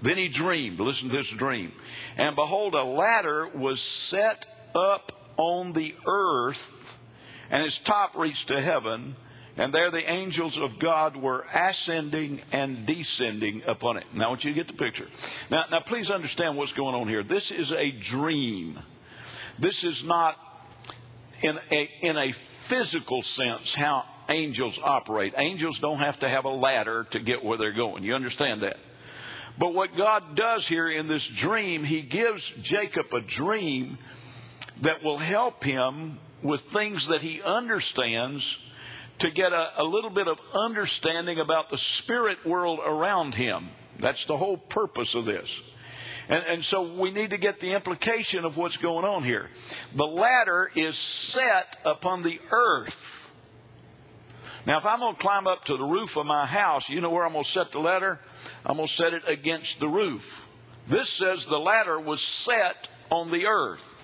Then 0.02 0.18
he 0.18 0.30
dreamed. 0.30 0.80
Listen 0.80 1.10
to 1.10 1.18
this 1.18 1.30
dream. 1.30 1.74
And 2.18 2.36
behold, 2.36 2.74
a 2.74 2.84
ladder 2.84 3.48
was 3.48 3.82
set 3.82 4.46
up 4.74 5.12
on 5.38 5.74
the 5.74 5.94
earth, 6.08 6.98
and 7.52 7.64
its 7.64 7.78
top 7.78 8.16
reached 8.18 8.48
to 8.48 8.62
heaven. 8.62 9.16
And 9.56 9.72
there 9.72 9.92
the 9.92 10.10
angels 10.10 10.58
of 10.58 10.80
God 10.80 11.16
were 11.16 11.46
ascending 11.54 12.42
and 12.52 12.86
descending 12.86 13.62
upon 13.68 13.98
it. 13.98 14.06
Now 14.14 14.26
I 14.26 14.28
want 14.30 14.44
you 14.46 14.52
to 14.52 14.56
get 14.56 14.68
the 14.68 14.74
picture. 14.74 15.08
Now, 15.52 15.66
now 15.70 15.80
please 15.80 16.10
understand 16.10 16.58
what's 16.58 16.74
going 16.74 16.96
on 16.96 17.08
here. 17.08 17.24
This 17.24 17.52
is 17.52 17.72
a 17.72 17.92
dream. 17.92 18.80
This 19.60 19.84
is 19.84 20.04
not 20.04 20.40
in 21.42 21.60
a, 21.72 21.90
in 22.02 22.18
a 22.18 22.32
physical 22.32 23.22
sense 23.22 23.76
how 23.76 24.06
angels 24.28 24.80
operate. 24.82 25.36
Angels 25.38 25.78
don't 25.78 26.00
have 26.00 26.20
to 26.20 26.30
have 26.30 26.46
a 26.46 26.50
ladder 26.50 27.06
to 27.12 27.20
get 27.20 27.44
where 27.44 27.58
they're 27.58 27.74
going. 27.74 28.04
You 28.04 28.16
understand 28.16 28.62
that? 28.62 28.78
But 29.60 29.76
what 29.76 29.96
God 29.96 30.36
does 30.36 30.68
here 30.68 30.90
in 30.90 31.08
this 31.08 31.28
dream, 31.28 31.84
He 31.84 32.02
gives 32.02 32.50
Jacob 32.64 33.14
a 33.14 33.22
dream 33.22 34.00
that 34.82 35.04
will 35.04 35.18
help 35.18 35.64
him 35.64 36.20
with 36.42 36.62
things 36.62 37.08
that 37.08 37.22
he 37.22 37.42
understands 37.42 38.72
to 39.20 39.32
get 39.32 39.54
a, 39.54 39.82
a, 39.82 39.84
little 39.84 40.10
bit 40.10 40.28
of 40.28 40.40
understanding 40.54 41.40
about 41.40 41.70
the 41.70 41.78
spirit 41.78 42.46
world 42.46 42.80
around 42.84 43.36
him. 43.36 43.70
That's 44.00 44.26
the 44.26 44.38
whole 44.38 44.58
purpose 44.58 45.16
of 45.16 45.26
this. 45.26 45.62
And, 46.30 46.44
and, 46.48 46.64
so 46.64 46.84
we 46.84 47.12
need 47.12 47.32
to 47.32 47.38
get 47.38 47.60
the 47.60 47.74
implication 47.74 48.46
of 48.46 48.58
what's 48.58 48.78
going 48.78 49.06
on 49.06 49.24
here. 49.24 49.50
The 49.96 50.08
ladder 50.08 50.72
is 50.76 50.98
set 50.98 51.78
upon 51.86 52.24
the 52.24 52.40
earth. 52.52 53.24
Now, 54.66 54.78
if 54.78 54.86
I'm 54.86 55.00
going 55.00 55.16
to 55.16 55.22
climb 55.22 55.48
up 55.48 55.66
to 55.66 55.76
the 55.76 55.84
roof 55.84 56.16
of 56.16 56.26
my 56.26 56.46
house, 56.46 56.90
you 56.90 57.02
know 57.02 57.10
where 57.10 57.26
I'm 57.26 57.34
going 57.34 57.44
to 57.44 57.50
set 57.50 57.72
the 57.72 57.80
ladder? 57.80 58.20
I'm 58.66 58.78
going 58.78 58.88
to 58.88 58.94
set 58.94 59.14
it 59.14 59.28
against 59.28 59.82
the 59.82 59.90
roof. 59.90 60.50
This 60.88 61.10
says 61.10 61.46
the 61.46 61.60
ladder 61.60 62.00
was 62.00 62.22
set 62.22 62.88
on 63.10 63.30
the 63.30 63.48
earth. 63.48 64.00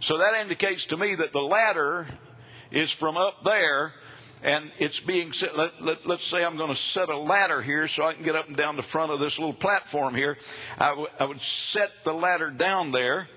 So 0.00 0.18
that 0.18 0.34
indicates 0.40 0.86
to 0.86 0.96
me 0.96 1.14
that 1.14 1.32
the 1.32 1.40
ladder 1.40 2.06
is 2.72 2.90
from 2.90 3.16
up 3.16 3.44
there 3.44 3.94
and 4.42 4.70
it's 4.78 5.00
being 5.00 5.32
set. 5.32 5.56
Let, 5.56 5.80
let, 5.80 6.10
us 6.10 6.24
say 6.24 6.44
I'm 6.44 6.56
going 6.56 6.70
to 6.70 6.76
set 6.76 7.08
a 7.08 7.16
ladder 7.16 7.62
here 7.62 7.86
so 7.86 8.06
I 8.06 8.14
can 8.14 8.24
get 8.24 8.34
up 8.34 8.48
and 8.48 8.56
down 8.56 8.76
the 8.76 8.82
front 8.82 9.12
of 9.12 9.20
this 9.20 9.38
little 9.38 9.54
platform 9.54 10.14
here. 10.14 10.36
I, 10.78 10.90
w- 10.90 11.08
I 11.18 11.24
would 11.24 11.40
set 11.40 11.92
the 12.04 12.12
ladder 12.12 12.50
down 12.50 12.90
there. 12.90 13.28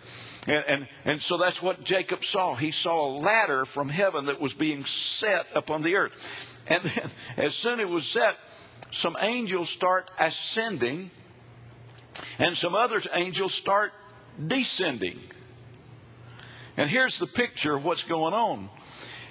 And, 0.47 0.65
and, 0.67 0.87
and 1.05 1.21
so 1.21 1.37
that's 1.37 1.61
what 1.61 1.83
Jacob 1.83 2.23
saw. 2.23 2.55
He 2.55 2.71
saw 2.71 3.05
a 3.05 3.09
ladder 3.19 3.65
from 3.65 3.89
heaven 3.89 4.25
that 4.25 4.41
was 4.41 4.53
being 4.53 4.85
set 4.85 5.45
upon 5.53 5.83
the 5.83 5.95
earth. 5.95 6.63
And 6.67 6.81
then, 6.83 7.09
as 7.45 7.55
soon 7.55 7.73
as 7.73 7.79
it 7.81 7.89
was 7.89 8.07
set, 8.07 8.35
some 8.91 9.15
angels 9.21 9.69
start 9.69 10.09
ascending, 10.19 11.09
and 12.39 12.57
some 12.57 12.75
other 12.75 13.01
angels 13.13 13.53
start 13.53 13.93
descending. 14.47 15.19
And 16.77 16.89
here's 16.89 17.19
the 17.19 17.27
picture 17.27 17.75
of 17.75 17.85
what's 17.85 18.03
going 18.03 18.33
on. 18.33 18.69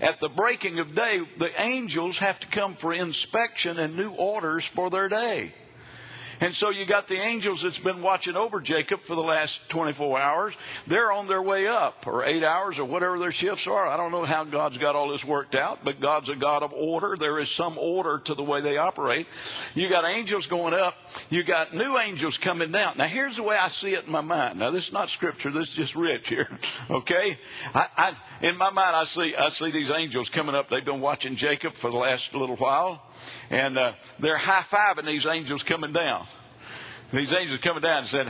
At 0.01 0.21
the 0.21 0.29
breaking 0.29 0.79
of 0.81 0.95
day, 0.95 1.23
the 1.37 1.53
angels 1.61 2.19
have 2.19 2.41
to 2.41 2.47
come 2.47 2.75
for 2.75 2.93
inspection 2.93 3.79
and 3.79 3.97
new 3.97 4.11
orders 4.11 4.65
for 4.65 4.91
their 4.91 5.09
day. 5.09 5.53
And 6.41 6.55
so 6.55 6.71
you 6.71 6.85
got 6.85 7.09
the 7.09 7.17
angels 7.17 7.63
that's 7.63 7.79
been 7.79 8.03
watching 8.03 8.37
over 8.37 8.61
Jacob 8.61 9.01
for 9.01 9.15
the 9.15 9.23
last 9.23 9.71
24 9.71 10.19
hours. 10.19 10.55
They're 10.87 11.13
on 11.13 11.27
their 11.27 11.43
way 11.43 11.67
up, 11.67 12.07
or 12.07 12.25
eight 12.25 12.43
hours, 12.43 12.79
or 12.79 12.85
whatever 12.85 13.19
their 13.19 13.33
shifts 13.33 13.67
are. 13.67 13.87
I 13.87 13.97
don't 13.97 14.13
know 14.13 14.25
how 14.25 14.45
God's 14.45 14.79
got 14.79 14.97
all 14.97 15.09
this 15.09 15.25
worked 15.25 15.55
out, 15.55 15.85
but 15.85 16.01
God's 16.01 16.29
a 16.29 16.37
God 16.37 16.63
of 16.63 16.73
order. 16.73 17.17
There 17.19 17.39
is 17.39 17.51
some 17.51 17.79
order 17.79 18.19
to 18.25 18.35
the 18.35 18.43
way 18.43 18.61
they 18.61 18.77
operate. 18.77 19.27
You 19.75 19.89
got 19.89 20.05
angels 20.05 20.47
going 20.47 20.75
up. 20.75 20.97
You 21.31 21.43
got 21.43 21.75
new 21.75 21.99
angels 21.99 22.39
coming 22.39 22.71
down. 22.71 22.95
Now 22.97 23.07
here's 23.07 23.37
the 23.37 23.43
way 23.43 23.57
I 23.57 23.69
see 23.69 23.95
it 23.95 24.07
in 24.07 24.13
my 24.13 24.21
mind. 24.21 24.59
Now 24.59 24.71
this 24.71 24.89
is 24.89 24.93
not 24.93 25.09
scripture. 25.09 25.51
This 25.51 25.69
is 25.69 25.75
just 25.75 25.97
rich 25.97 26.29
here. 26.29 26.49
Okay? 26.91 27.39
I, 27.75 27.87
I, 27.97 28.15
in 28.43 28.57
my 28.57 28.71
mind, 28.71 28.95
I 28.95 29.05
see, 29.05 29.35
I 29.35 29.49
see 29.49 29.71
these 29.71 29.91
angels 29.91 30.29
coming 30.29 30.55
up. 30.55 30.69
They've 30.69 30.85
been 30.85 31.01
watching 31.01 31.35
Jacob 31.35 31.75
for 31.75 31.91
the 31.91 31.97
last 31.97 32.35
little 32.35 32.57
while 32.57 33.03
and 33.51 33.79
uh, 33.79 33.93
they're 34.19 34.39
high 34.39 34.63
fiving 34.63 35.05
these 35.05 35.27
angels 35.27 35.63
coming 35.63 35.93
down. 35.93 36.27
These 37.13 37.33
angels 37.33 37.61
coming 37.61 37.83
down 37.83 37.99
and 37.99 38.07
said, 38.07 38.27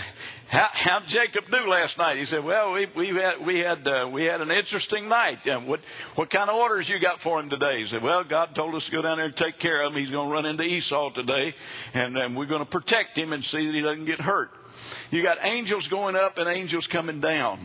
how, 0.55 0.69
how 0.71 0.99
did 1.01 1.09
Jacob 1.09 1.51
do 1.51 1.69
last 1.69 1.99
night? 1.99 2.17
He 2.17 2.25
said, 2.27 2.45
Well, 2.45 2.73
we, 2.73 2.87
we 2.95 3.09
had 3.09 3.45
we 3.45 3.59
had 3.59 3.89
uh, 3.89 4.09
we 4.11 4.25
had 4.25 4.41
an 4.41 4.51
interesting 4.51 5.09
night. 5.09 5.47
Um, 5.49 5.67
what 5.67 5.81
what 6.15 6.31
kind 6.31 6.49
of 6.49 6.57
orders 6.57 6.89
you 6.89 6.99
got 6.99 7.21
for 7.21 7.41
him 7.41 7.49
today? 7.49 7.81
He 7.81 7.87
said, 7.87 8.03
Well, 8.03 8.23
God 8.25 8.55
told 8.55 8.75
us 8.75 8.87
to 8.87 8.93
go 8.93 9.03
down 9.03 9.17
there 9.17 9.27
and 9.27 9.37
take 9.37 9.59
care 9.59 9.83
of 9.83 9.93
him. 9.93 9.99
He's 9.99 10.11
going 10.11 10.29
to 10.29 10.33
run 10.33 10.47
into 10.47 10.63
Esau 10.63 11.11
today, 11.11 11.55
and 11.93 12.17
um, 12.19 12.35
we're 12.35 12.47
going 12.47 12.61
to 12.61 12.71
protect 12.71 13.19
him 13.19 13.33
and 13.33 13.45
see 13.45 13.67
that 13.67 13.75
he 13.75 13.81
doesn't 13.81 14.05
get 14.05 14.21
hurt. 14.21 14.51
You 15.11 15.23
got 15.23 15.39
angels 15.43 15.89
going 15.89 16.15
up 16.15 16.39
and 16.39 16.49
angels 16.49 16.87
coming 16.87 17.21
down. 17.21 17.59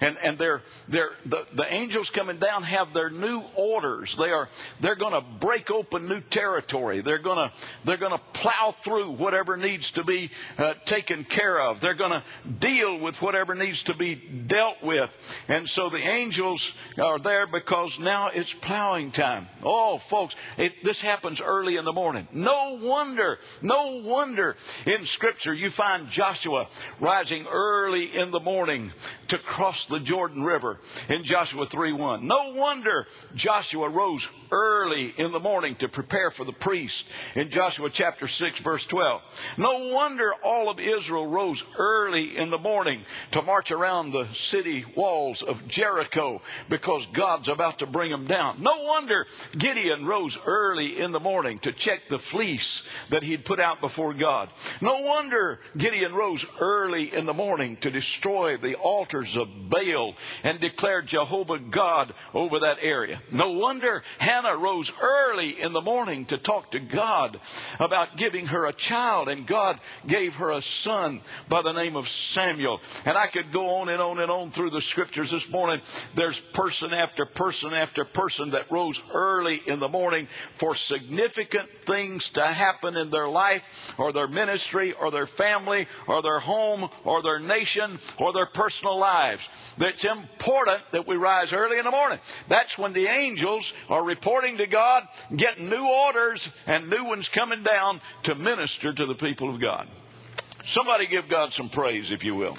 And, 0.00 0.16
and 0.22 0.38
they're, 0.38 0.62
they're, 0.88 1.12
the, 1.24 1.46
the 1.54 1.72
angels 1.72 2.10
coming 2.10 2.38
down 2.38 2.62
have 2.62 2.92
their 2.92 3.10
new 3.10 3.42
orders. 3.54 4.16
They 4.16 4.30
are, 4.30 4.48
they're 4.80 4.96
going 4.96 5.12
to 5.12 5.20
break 5.20 5.70
open 5.70 6.08
new 6.08 6.20
territory. 6.20 7.00
They're 7.00 7.18
going 7.18 7.48
to, 7.48 7.54
they're 7.84 7.96
going 7.96 8.12
to 8.12 8.20
plow 8.32 8.72
through 8.72 9.10
whatever 9.10 9.56
needs 9.56 9.92
to 9.92 10.04
be 10.04 10.30
uh, 10.58 10.74
taken 10.84 11.24
care 11.24 11.60
of. 11.60 11.80
They're 11.80 11.94
going 11.94 12.10
to 12.10 12.22
deal 12.48 12.98
with 12.98 13.22
whatever 13.22 13.54
needs 13.54 13.84
to 13.84 13.94
be 13.94 14.14
dealt 14.14 14.82
with. 14.82 15.44
And 15.48 15.68
so 15.68 15.88
the 15.88 15.98
angels 15.98 16.74
are 17.00 17.18
there 17.18 17.46
because 17.46 17.98
now 18.00 18.28
it's 18.28 18.52
plowing 18.52 19.10
time. 19.10 19.48
Oh, 19.62 19.98
folks, 19.98 20.36
it, 20.56 20.82
this 20.82 21.00
happens 21.00 21.40
early 21.40 21.76
in 21.76 21.84
the 21.84 21.92
morning. 21.92 22.26
No 22.32 22.78
wonder, 22.80 23.38
no 23.62 24.00
wonder 24.04 24.56
in 24.86 25.04
Scripture 25.04 25.54
you 25.54 25.70
find 25.70 26.08
Joshua 26.08 26.66
rising 27.00 27.46
early 27.50 28.06
in 28.16 28.30
the 28.30 28.40
morning 28.40 28.90
to 29.28 29.38
cross 29.38 29.86
the 29.86 29.93
Jordan 30.00 30.42
River 30.42 30.78
in 31.08 31.24
Joshua 31.24 31.66
3 31.66 31.92
1. 31.92 32.26
No 32.26 32.52
wonder 32.54 33.06
Joshua 33.34 33.88
rose 33.88 34.28
early 34.50 35.12
in 35.16 35.32
the 35.32 35.40
morning 35.40 35.74
to 35.76 35.88
prepare 35.88 36.30
for 36.30 36.44
the 36.44 36.52
priest 36.52 37.10
in 37.34 37.50
Joshua 37.50 37.90
chapter 37.90 38.26
6, 38.26 38.60
verse 38.60 38.86
12. 38.86 39.54
No 39.58 39.92
wonder 39.94 40.32
all 40.42 40.68
of 40.68 40.80
Israel 40.80 41.26
rose 41.26 41.64
early 41.78 42.36
in 42.36 42.50
the 42.50 42.58
morning 42.58 43.02
to 43.32 43.42
march 43.42 43.70
around 43.70 44.12
the 44.12 44.26
city 44.32 44.84
walls 44.94 45.42
of 45.42 45.66
Jericho 45.66 46.40
because 46.68 47.06
God's 47.06 47.48
about 47.48 47.80
to 47.80 47.86
bring 47.86 48.10
them 48.10 48.26
down. 48.26 48.62
No 48.62 48.82
wonder 48.82 49.26
Gideon 49.56 50.06
rose 50.06 50.38
early 50.46 50.98
in 50.98 51.12
the 51.12 51.20
morning 51.20 51.58
to 51.60 51.72
check 51.72 52.02
the 52.08 52.18
fleece 52.18 52.88
that 53.10 53.22
he'd 53.22 53.44
put 53.44 53.60
out 53.60 53.80
before 53.80 54.14
God. 54.14 54.50
No 54.80 55.00
wonder 55.00 55.60
Gideon 55.76 56.14
rose 56.14 56.44
early 56.60 57.12
in 57.12 57.26
the 57.26 57.34
morning 57.34 57.76
to 57.78 57.90
destroy 57.90 58.56
the 58.56 58.76
altars 58.76 59.36
of 59.36 59.68
Baal 59.74 60.14
and 60.44 60.60
declared 60.60 61.06
Jehovah 61.06 61.58
God 61.58 62.14
over 62.32 62.60
that 62.60 62.78
area. 62.80 63.18
No 63.32 63.52
wonder 63.52 64.02
Hannah 64.18 64.56
rose 64.56 64.92
early 65.02 65.60
in 65.60 65.72
the 65.72 65.80
morning 65.80 66.26
to 66.26 66.38
talk 66.38 66.70
to 66.72 66.80
God 66.80 67.40
about 67.80 68.16
giving 68.16 68.46
her 68.46 68.66
a 68.66 68.72
child, 68.72 69.28
and 69.28 69.46
God 69.46 69.80
gave 70.06 70.36
her 70.36 70.52
a 70.52 70.62
son 70.62 71.20
by 71.48 71.62
the 71.62 71.72
name 71.72 71.96
of 71.96 72.08
Samuel. 72.08 72.80
And 73.04 73.16
I 73.16 73.26
could 73.26 73.52
go 73.52 73.76
on 73.76 73.88
and 73.88 74.00
on 74.00 74.20
and 74.20 74.30
on 74.30 74.50
through 74.50 74.70
the 74.70 74.80
scriptures 74.80 75.30
this 75.30 75.50
morning. 75.50 75.80
There's 76.14 76.40
person 76.40 76.92
after 76.92 77.24
person 77.24 77.72
after 77.74 78.04
person 78.04 78.50
that 78.50 78.70
rose 78.70 79.02
early 79.12 79.60
in 79.66 79.80
the 79.80 79.88
morning 79.88 80.26
for 80.54 80.74
significant 80.74 81.68
things 81.78 82.30
to 82.30 82.44
happen 82.46 82.96
in 82.96 83.10
their 83.10 83.28
life 83.28 83.94
or 83.98 84.12
their 84.12 84.28
ministry 84.28 84.92
or 84.92 85.10
their 85.10 85.26
family 85.26 85.86
or 86.06 86.22
their 86.22 86.38
home 86.38 86.88
or 87.04 87.22
their 87.22 87.38
nation 87.38 87.90
or 88.18 88.32
their 88.32 88.46
personal 88.46 88.98
lives. 88.98 89.48
It's 89.78 90.04
important 90.04 90.80
that 90.92 91.06
we 91.06 91.16
rise 91.16 91.52
early 91.52 91.78
in 91.78 91.84
the 91.84 91.90
morning. 91.90 92.18
That's 92.48 92.78
when 92.78 92.92
the 92.92 93.06
angels 93.06 93.72
are 93.90 94.04
reporting 94.04 94.58
to 94.58 94.66
God, 94.66 95.08
getting 95.34 95.68
new 95.68 95.86
orders 95.86 96.62
and 96.66 96.88
new 96.88 97.04
ones 97.04 97.28
coming 97.28 97.62
down 97.62 98.00
to 98.24 98.34
minister 98.34 98.92
to 98.92 99.06
the 99.06 99.14
people 99.14 99.50
of 99.50 99.60
God. 99.60 99.88
Somebody 100.64 101.06
give 101.06 101.28
God 101.28 101.52
some 101.52 101.68
praise, 101.68 102.10
if 102.10 102.24
you 102.24 102.34
will. 102.34 102.56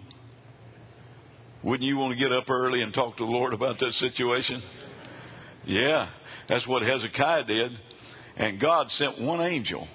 wouldn't 1.63 1.87
you 1.87 1.97
want 1.97 2.13
to 2.13 2.19
get 2.19 2.31
up 2.31 2.49
early 2.49 2.81
and 2.81 2.93
talk 2.93 3.17
to 3.17 3.25
the 3.25 3.31
Lord 3.31 3.53
about 3.53 3.79
that 3.79 3.93
situation? 3.93 4.61
Yeah, 5.65 6.07
that's 6.49 6.67
what 6.67 6.81
Hezekiah 6.81 7.43
did. 7.43 7.71
And 8.35 8.59
God 8.59 8.91
sent 8.91 9.19
one 9.19 9.39
angel. 9.39 9.87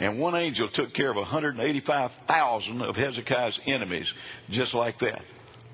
And 0.00 0.18
one 0.18 0.34
angel 0.34 0.66
took 0.66 0.94
care 0.94 1.10
of 1.10 1.16
185,000 1.16 2.80
of 2.80 2.96
Hezekiah's 2.96 3.60
enemies 3.66 4.14
just 4.48 4.72
like 4.72 4.98
that. 5.00 5.20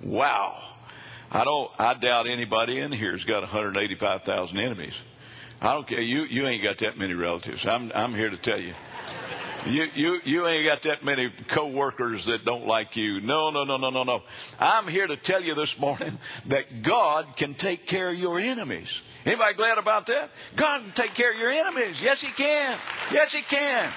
Wow. 0.02 0.60
I 1.30 1.44
don't 1.44 1.70
I 1.78 1.94
doubt 1.94 2.26
anybody 2.26 2.78
in 2.80 2.90
here's 2.90 3.24
got 3.24 3.42
185,000 3.42 4.58
enemies. 4.58 4.98
I 5.62 5.74
don't 5.74 5.86
care. 5.86 6.00
You 6.00 6.24
you 6.24 6.48
ain't 6.48 6.64
got 6.64 6.78
that 6.78 6.98
many 6.98 7.14
relatives. 7.14 7.64
I'm 7.64 7.92
I'm 7.94 8.12
here 8.12 8.30
to 8.30 8.36
tell 8.36 8.60
you. 8.60 8.74
You, 9.66 9.88
you, 9.94 10.20
you 10.24 10.46
ain't 10.46 10.64
got 10.64 10.82
that 10.82 11.04
many 11.04 11.28
coworkers 11.48 12.24
that 12.24 12.46
don't 12.46 12.66
like 12.66 12.96
you. 12.96 13.20
No, 13.20 13.50
no, 13.50 13.64
no, 13.64 13.76
no, 13.76 13.90
no, 13.90 14.04
no. 14.04 14.22
I'm 14.58 14.88
here 14.88 15.06
to 15.06 15.16
tell 15.16 15.42
you 15.42 15.54
this 15.54 15.78
morning 15.78 16.18
that 16.46 16.82
God 16.82 17.36
can 17.36 17.52
take 17.52 17.86
care 17.86 18.08
of 18.08 18.18
your 18.18 18.40
enemies. 18.40 19.02
Anybody 19.26 19.54
glad 19.54 19.78
about 19.78 20.06
that? 20.06 20.30
God 20.56 20.82
can 20.82 20.92
take 20.92 21.14
care 21.14 21.32
of 21.32 21.38
your 21.38 21.50
enemies. 21.50 22.02
Yes, 22.02 22.22
He 22.22 22.32
can. 22.32 22.76
Yes, 23.12 23.32
He 23.32 23.42
can. 23.42 23.90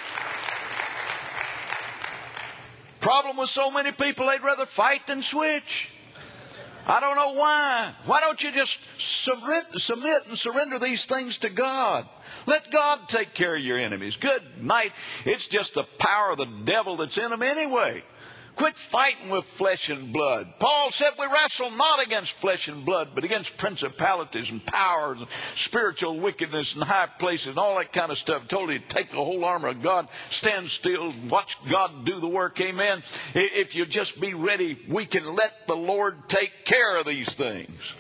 Problem 3.00 3.38
with 3.38 3.50
so 3.50 3.70
many 3.70 3.92
people, 3.92 4.28
they'd 4.28 4.42
rather 4.42 4.66
fight 4.66 5.08
than 5.08 5.22
switch. 5.22 5.94
I 6.86 7.00
don't 7.00 7.16
know 7.16 7.34
why. 7.34 7.94
Why 8.06 8.20
don't 8.20 8.42
you 8.44 8.52
just 8.52 8.80
submit 9.00 9.66
and 10.30 10.38
surrender 10.38 10.80
these 10.80 11.06
things 11.06 11.38
to 11.40 11.50
God? 11.50 12.08
Let 12.46 12.72
God 12.72 13.08
take 13.08 13.34
care 13.34 13.56
of 13.56 13.62
your 13.62 13.78
enemies. 13.78 14.18
Good 14.18 14.42
night. 14.62 14.92
It's 15.26 15.48
just 15.48 15.76
the 15.76 15.84
power 15.98 16.32
of 16.32 16.38
the 16.38 16.46
devil 16.46 16.98
that's 16.98 17.18
in 17.18 17.30
them 17.30 17.42
anyway. 17.42 18.04
Quit 18.56 18.78
fighting 18.78 19.30
with 19.30 19.46
flesh 19.46 19.89
and 19.89 20.13
blood. 20.13 20.54
Paul 20.60 20.92
said 20.92 21.12
we 21.18 21.26
wrestle 21.26 21.72
not 21.72 22.06
against 22.06 22.34
flesh 22.34 22.68
and 22.68 22.86
blood, 22.86 23.10
but 23.16 23.24
against 23.24 23.58
principalities 23.58 24.52
and 24.52 24.63
powers 24.66 25.20
and 25.20 25.28
spiritual 25.56 26.20
wickedness 26.20 26.76
in 26.76 26.82
high 26.82 27.08
places 27.08 27.48
and 27.48 27.58
all 27.58 27.78
that 27.78 27.92
kind 27.92 28.12
of 28.12 28.18
stuff. 28.18 28.48
Told 28.48 28.72
you 28.72 28.80
to 28.80 28.88
take 28.88 29.10
the 29.10 29.18
whole 29.18 29.44
armor 29.44 29.70
of 29.70 29.82
God, 29.82 30.08
stand 30.30 30.70
still, 30.70 31.13
watch 31.30 31.58
God 31.70 32.06
do 32.06 32.20
the 32.20 32.28
work. 32.28 32.62
Amen. 32.62 33.02
If 33.34 33.76
you 33.76 33.86
just 33.86 34.22
be 34.22 34.34
ready, 34.34 34.78
we 34.88 35.06
can 35.06 35.36
let 35.36 35.68
the 35.68 35.76
Lord 35.76 36.30
take 36.30 36.66
care 36.66 36.98
of 36.98 37.06
these 37.06 37.34
things. 37.34 37.96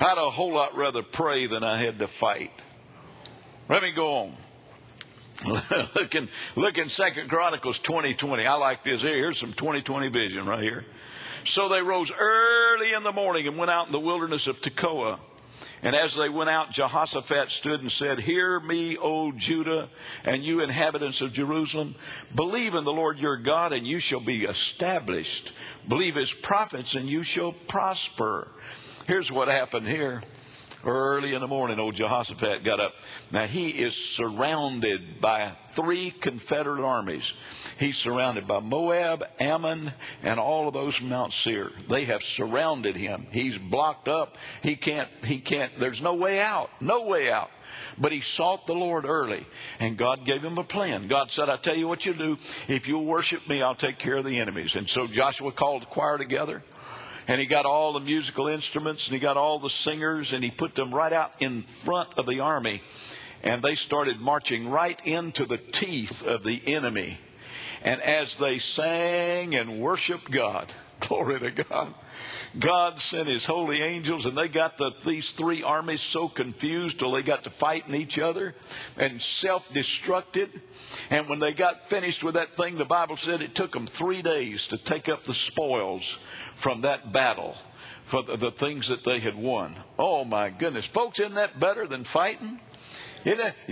I'd 0.00 0.16
a 0.16 0.30
whole 0.30 0.54
lot 0.54 0.76
rather 0.76 1.02
pray 1.02 1.46
than 1.46 1.62
I 1.62 1.82
had 1.82 1.98
to 1.98 2.06
fight. 2.06 2.52
Let 3.68 3.82
me 3.82 3.92
go 3.92 4.14
on. 4.14 4.32
look 5.94 6.14
in 6.14 6.28
look 6.56 6.78
in 6.78 6.88
Second 6.88 7.28
Chronicles 7.28 7.78
twenty 7.78 8.14
twenty. 8.14 8.46
I 8.46 8.54
like 8.54 8.82
this. 8.82 9.02
Here, 9.02 9.16
here's 9.16 9.38
some 9.38 9.52
twenty 9.52 9.82
twenty 9.82 10.08
vision 10.08 10.46
right 10.46 10.62
here. 10.62 10.84
So 11.44 11.68
they 11.68 11.80
rose 11.80 12.10
early 12.12 12.92
in 12.92 13.02
the 13.04 13.12
morning 13.12 13.46
and 13.46 13.56
went 13.56 13.70
out 13.70 13.86
in 13.86 13.92
the 13.92 14.00
wilderness 14.00 14.46
of 14.48 14.60
Tekoa. 14.60 15.18
And 15.82 15.94
as 15.94 16.16
they 16.16 16.28
went 16.28 16.50
out, 16.50 16.72
Jehoshaphat 16.72 17.50
stood 17.50 17.80
and 17.80 17.90
said, 17.90 18.18
Hear 18.18 18.58
me, 18.58 18.96
O 18.98 19.30
Judah, 19.30 19.88
and 20.24 20.42
you 20.42 20.60
inhabitants 20.60 21.20
of 21.20 21.32
Jerusalem. 21.32 21.94
Believe 22.34 22.74
in 22.74 22.84
the 22.84 22.92
Lord 22.92 23.18
your 23.18 23.36
God, 23.36 23.72
and 23.72 23.86
you 23.86 24.00
shall 24.00 24.20
be 24.20 24.44
established. 24.44 25.52
Believe 25.86 26.16
his 26.16 26.32
prophets, 26.32 26.96
and 26.96 27.08
you 27.08 27.22
shall 27.22 27.52
prosper. 27.52 28.48
Here's 29.06 29.30
what 29.30 29.46
happened 29.46 29.86
here. 29.86 30.20
Early 30.84 31.34
in 31.34 31.40
the 31.40 31.48
morning, 31.48 31.80
old 31.80 31.96
Jehoshaphat 31.96 32.62
got 32.62 32.78
up. 32.78 32.94
Now 33.32 33.46
he 33.46 33.70
is 33.70 33.96
surrounded 33.96 35.20
by 35.20 35.50
three 35.70 36.12
Confederate 36.12 36.84
armies. 36.84 37.34
He's 37.80 37.96
surrounded 37.96 38.46
by 38.46 38.60
Moab, 38.60 39.24
Ammon, 39.40 39.92
and 40.22 40.38
all 40.38 40.68
of 40.68 40.74
those 40.74 40.94
from 40.94 41.08
Mount 41.08 41.32
Seir. 41.32 41.70
They 41.88 42.04
have 42.04 42.22
surrounded 42.22 42.94
him. 42.94 43.26
He's 43.32 43.58
blocked 43.58 44.06
up. 44.06 44.38
He 44.62 44.76
can't, 44.76 45.08
he 45.24 45.38
can't, 45.38 45.76
there's 45.80 46.00
no 46.00 46.14
way 46.14 46.40
out. 46.40 46.70
No 46.80 47.06
way 47.06 47.30
out. 47.30 47.50
But 47.98 48.12
he 48.12 48.20
sought 48.20 48.66
the 48.66 48.74
Lord 48.74 49.04
early, 49.04 49.46
and 49.80 49.96
God 49.96 50.24
gave 50.24 50.44
him 50.44 50.58
a 50.58 50.64
plan. 50.64 51.08
God 51.08 51.32
said, 51.32 51.48
I 51.48 51.56
tell 51.56 51.76
you 51.76 51.88
what 51.88 52.06
you 52.06 52.14
do. 52.14 52.38
If 52.68 52.86
you'll 52.86 53.04
worship 53.04 53.48
me, 53.48 53.62
I'll 53.62 53.74
take 53.74 53.98
care 53.98 54.16
of 54.16 54.24
the 54.24 54.38
enemies. 54.38 54.76
And 54.76 54.88
so 54.88 55.08
Joshua 55.08 55.50
called 55.50 55.82
the 55.82 55.86
choir 55.86 56.18
together 56.18 56.62
and 57.28 57.38
he 57.38 57.46
got 57.46 57.66
all 57.66 57.92
the 57.92 58.00
musical 58.00 58.48
instruments 58.48 59.06
and 59.06 59.14
he 59.14 59.20
got 59.20 59.36
all 59.36 59.58
the 59.58 59.70
singers 59.70 60.32
and 60.32 60.42
he 60.42 60.50
put 60.50 60.74
them 60.74 60.92
right 60.92 61.12
out 61.12 61.32
in 61.40 61.62
front 61.62 62.08
of 62.16 62.26
the 62.26 62.40
army. 62.40 62.80
And 63.44 63.62
they 63.62 63.74
started 63.74 64.18
marching 64.18 64.70
right 64.70 65.00
into 65.06 65.44
the 65.44 65.58
teeth 65.58 66.26
of 66.26 66.42
the 66.42 66.60
enemy. 66.66 67.18
And 67.84 68.00
as 68.00 68.36
they 68.36 68.58
sang 68.58 69.54
and 69.54 69.78
worshiped 69.78 70.30
god 70.30 70.72
glory 71.08 71.38
to 71.38 71.50
god 71.50 71.94
god 72.58 73.00
sent 73.00 73.28
his 73.28 73.46
holy 73.46 73.82
angels 73.82 74.26
and 74.26 74.36
they 74.36 74.48
got 74.48 74.78
the, 74.78 74.90
these 75.04 75.30
three 75.32 75.62
armies 75.62 76.00
so 76.00 76.28
confused 76.28 76.98
till 76.98 77.12
they 77.12 77.22
got 77.22 77.44
to 77.44 77.50
fighting 77.50 77.94
each 77.94 78.18
other 78.18 78.54
and 78.96 79.20
self-destructed 79.20 80.48
and 81.10 81.28
when 81.28 81.38
they 81.38 81.52
got 81.52 81.88
finished 81.88 82.24
with 82.24 82.34
that 82.34 82.56
thing 82.56 82.76
the 82.76 82.84
bible 82.84 83.16
said 83.16 83.42
it 83.42 83.54
took 83.54 83.72
them 83.72 83.86
three 83.86 84.22
days 84.22 84.66
to 84.66 84.76
take 84.76 85.08
up 85.08 85.24
the 85.24 85.34
spoils 85.34 86.18
from 86.54 86.80
that 86.80 87.12
battle 87.12 87.54
for 88.08 88.22
the, 88.22 88.36
the 88.36 88.50
things 88.50 88.88
that 88.88 89.04
they 89.04 89.20
had 89.20 89.34
won. 89.34 89.76
Oh 89.98 90.24
my 90.24 90.48
goodness. 90.48 90.86
Folks, 90.86 91.20
isn't 91.20 91.34
that 91.34 91.60
better 91.60 91.86
than 91.86 92.04
fighting? 92.04 92.58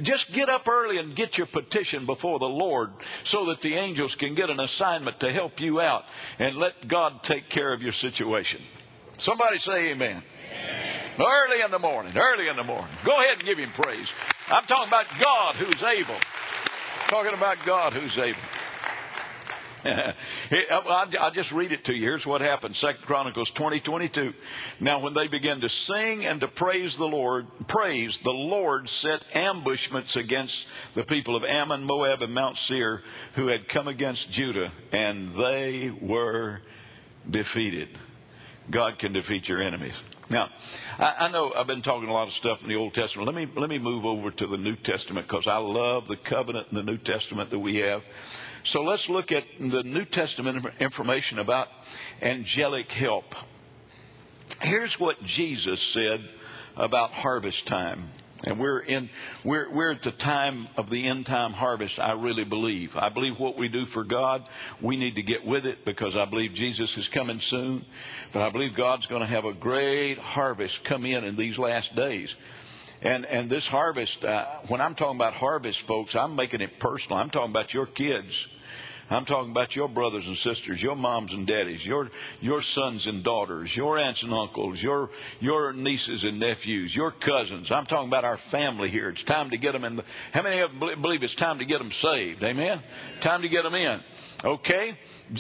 Just 0.02 0.32
get 0.32 0.48
up 0.48 0.68
early 0.68 0.98
and 0.98 1.14
get 1.14 1.38
your 1.38 1.46
petition 1.46 2.06
before 2.06 2.38
the 2.38 2.48
Lord 2.48 2.90
so 3.24 3.46
that 3.46 3.61
the 3.61 3.74
angels 3.74 4.14
can 4.14 4.35
get 4.35 4.50
an 4.50 4.61
assignment 4.61 5.20
to 5.20 5.32
help 5.32 5.61
you 5.61 5.80
out 5.80 6.04
and 6.38 6.56
let 6.56 6.88
God 6.88 7.22
take 7.22 7.48
care 7.48 7.72
of 7.72 7.82
your 7.82 7.92
situation. 7.92 8.61
Somebody 9.18 9.59
say 9.59 9.92
amen. 9.92 10.22
amen. 10.22 11.26
Early 11.26 11.62
in 11.62 11.70
the 11.70 11.78
morning, 11.78 12.12
early 12.16 12.48
in 12.48 12.56
the 12.56 12.64
morning. 12.64 12.90
Go 13.04 13.20
ahead 13.20 13.35
and 13.35 13.44
give 13.44 13.59
him 13.59 13.70
praise. 13.70 14.12
I'm 14.48 14.64
talking 14.64 14.88
about 14.88 15.06
God 15.22 15.54
who's 15.56 15.82
able. 15.82 16.16
Talking 17.09 17.35
about 17.35 17.56
God 17.64 17.92
who's 17.92 18.18
able. 18.18 18.38
Uh, 20.51 21.07
I'll 21.20 21.31
just 21.31 21.53
read 21.53 21.72
it 21.72 21.85
to 21.85 21.94
you. 21.94 22.03
Here's 22.03 22.27
what 22.27 22.40
happened. 22.40 22.77
Second 22.77 23.05
Chronicles 23.05 23.51
20, 23.51 23.81
22. 23.81 24.35
Now 24.81 25.01
when 25.01 25.12
they 25.12 25.29
began 25.29 25.61
to 25.61 25.68
sing 25.68 26.25
and 26.25 26.40
to 26.40 26.49
praise 26.49 26.96
the 26.96 27.07
Lord, 27.07 27.46
praise, 27.66 28.18
the 28.18 28.33
Lord 28.33 28.88
set 28.88 29.25
ambushments 29.35 30.16
against 30.16 30.68
the 30.94 31.05
people 31.05 31.37
of 31.37 31.44
Ammon, 31.44 31.85
Moab, 31.85 32.22
and 32.22 32.33
Mount 32.33 32.59
Seir 32.59 33.03
who 33.35 33.49
had 33.49 33.68
come 33.68 33.88
against 33.88 34.33
Judah, 34.33 34.72
and 34.92 35.33
they 35.33 35.90
were 35.90 36.61
defeated. 37.29 37.88
God 38.70 38.99
can 38.99 39.12
defeat 39.12 39.49
your 39.49 39.62
enemies. 39.62 40.01
Now, 40.29 40.51
I, 40.99 41.14
I, 41.20 41.31
know 41.31 41.53
I've 41.55 41.68
been 41.68 41.83
talking 41.83 42.09
a 42.09 42.12
lot 42.12 42.27
of 42.27 42.33
stuff 42.33 42.62
in 42.62 42.68
the 42.68 42.75
Old 42.75 42.94
Testament. 42.94 43.27
Let 43.27 43.37
me 43.37 43.49
let 43.61 43.70
me 43.70 43.79
move 43.79 44.05
over 44.05 44.33
to 44.33 44.46
the 44.46 44.57
New 44.57 44.75
Testament 44.75 45.29
because 45.29 45.46
I 45.46 45.59
love 45.59 46.09
the 46.09 46.16
covenant 46.16 46.68
in 46.70 46.77
the 46.77 46.83
New 46.83 46.99
Testament 46.99 47.51
that 47.51 47.61
we 47.61 47.77
have. 47.77 48.03
So 48.66 48.83
let's 48.83 49.09
look 49.09 49.31
at 49.31 49.44
the 49.61 49.85
New 49.85 50.05
Testament 50.05 50.66
information 50.81 51.38
about 51.38 51.68
angelic 52.20 52.90
help. 52.90 53.37
Here's 54.61 54.98
what 54.98 55.22
Jesus 55.22 55.81
said 55.81 56.20
about 56.76 57.12
harvest 57.12 57.68
time. 57.68 58.02
And 58.42 58.59
we're 58.59 58.81
in 58.81 59.09
we're 59.44 59.70
we're 59.70 59.92
at 59.92 60.02
the 60.02 60.11
time 60.11 60.66
of 60.76 60.90
the 60.90 61.07
end 61.07 61.26
time 61.26 61.52
harvest, 61.52 62.00
I 62.00 62.14
really 62.14 62.42
believe. 62.42 62.96
I 62.96 63.09
believe 63.09 63.38
what 63.38 63.57
we 63.57 63.68
do 63.68 63.87
for 63.87 64.02
God, 64.02 64.44
we 64.81 64.96
need 64.96 65.14
to 65.14 65.22
get 65.22 65.46
with 65.46 65.64
it 65.64 65.85
because 65.85 66.16
I 66.16 66.24
believe 66.24 66.52
Jesus 66.52 66.98
is 66.98 67.07
coming 67.07 67.38
soon. 67.38 67.85
But 68.33 68.42
I 68.42 68.50
believe 68.50 68.74
God's 68.74 69.07
going 69.07 69.22
to 69.22 69.29
have 69.29 69.44
a 69.44 69.52
great 69.52 70.18
harvest 70.18 70.83
come 70.83 71.07
in 71.07 71.22
in 71.22 71.37
these 71.37 71.57
last 71.57 71.94
days. 71.94 72.35
And 73.02 73.26
and 73.26 73.48
this 73.50 73.68
harvest, 73.68 74.24
uh, 74.24 74.46
when 74.68 74.80
I'm 74.80 74.94
talking 74.94 75.16
about 75.16 75.35
harvest, 75.35 75.82
folks, 75.82 76.16
I'm 76.16 76.35
making 76.35 76.61
it 76.61 76.78
personal. 76.78 77.18
I'm 77.18 77.30
talking 77.30 77.50
about 77.50 77.74
your 77.74 77.87
kids. 77.87 78.48
I'm 79.09 79.24
talking 79.24 79.52
about 79.52 79.76
your 79.76 79.88
brothers 79.88 80.26
and 80.26 80.37
sisters, 80.37 80.82
your 80.82 80.96
moms 80.96 81.32
and 81.32 81.46
daddies, 81.46 81.87
your 81.87 82.11
your 82.40 82.61
sons 82.61 83.06
and 83.06 83.22
daughters, 83.22 83.76
your 83.76 83.98
aunts 83.98 84.24
and 84.24 84.32
uncles, 84.32 84.82
your 84.82 85.11
your 85.38 85.72
nieces 85.72 86.24
and 86.24 86.40
nephews, 86.40 86.96
your 86.96 87.12
cousins. 87.12 87.70
I'm 87.70 87.87
talking 87.87 88.09
about 88.09 88.24
our 88.24 88.37
family 88.37 88.88
here. 88.88 89.09
It's 89.09 89.22
time 89.22 89.50
to 89.50 89.59
get 89.59 89.72
them 89.72 89.85
in. 89.85 89.96
The, 89.96 90.04
how 90.32 90.42
many 90.42 90.59
of 90.59 90.78
them 90.78 91.00
believe 91.00 91.22
it's 91.22 91.37
time 91.37 91.61
to 91.61 91.64
get 91.64 91.78
them 91.78 91.92
saved? 91.92 92.42
Amen. 92.42 92.80
Time 93.20 93.42
to 93.42 93.48
get 93.48 93.62
them 93.62 93.74
in. 93.74 94.00
Okay? 94.44 94.94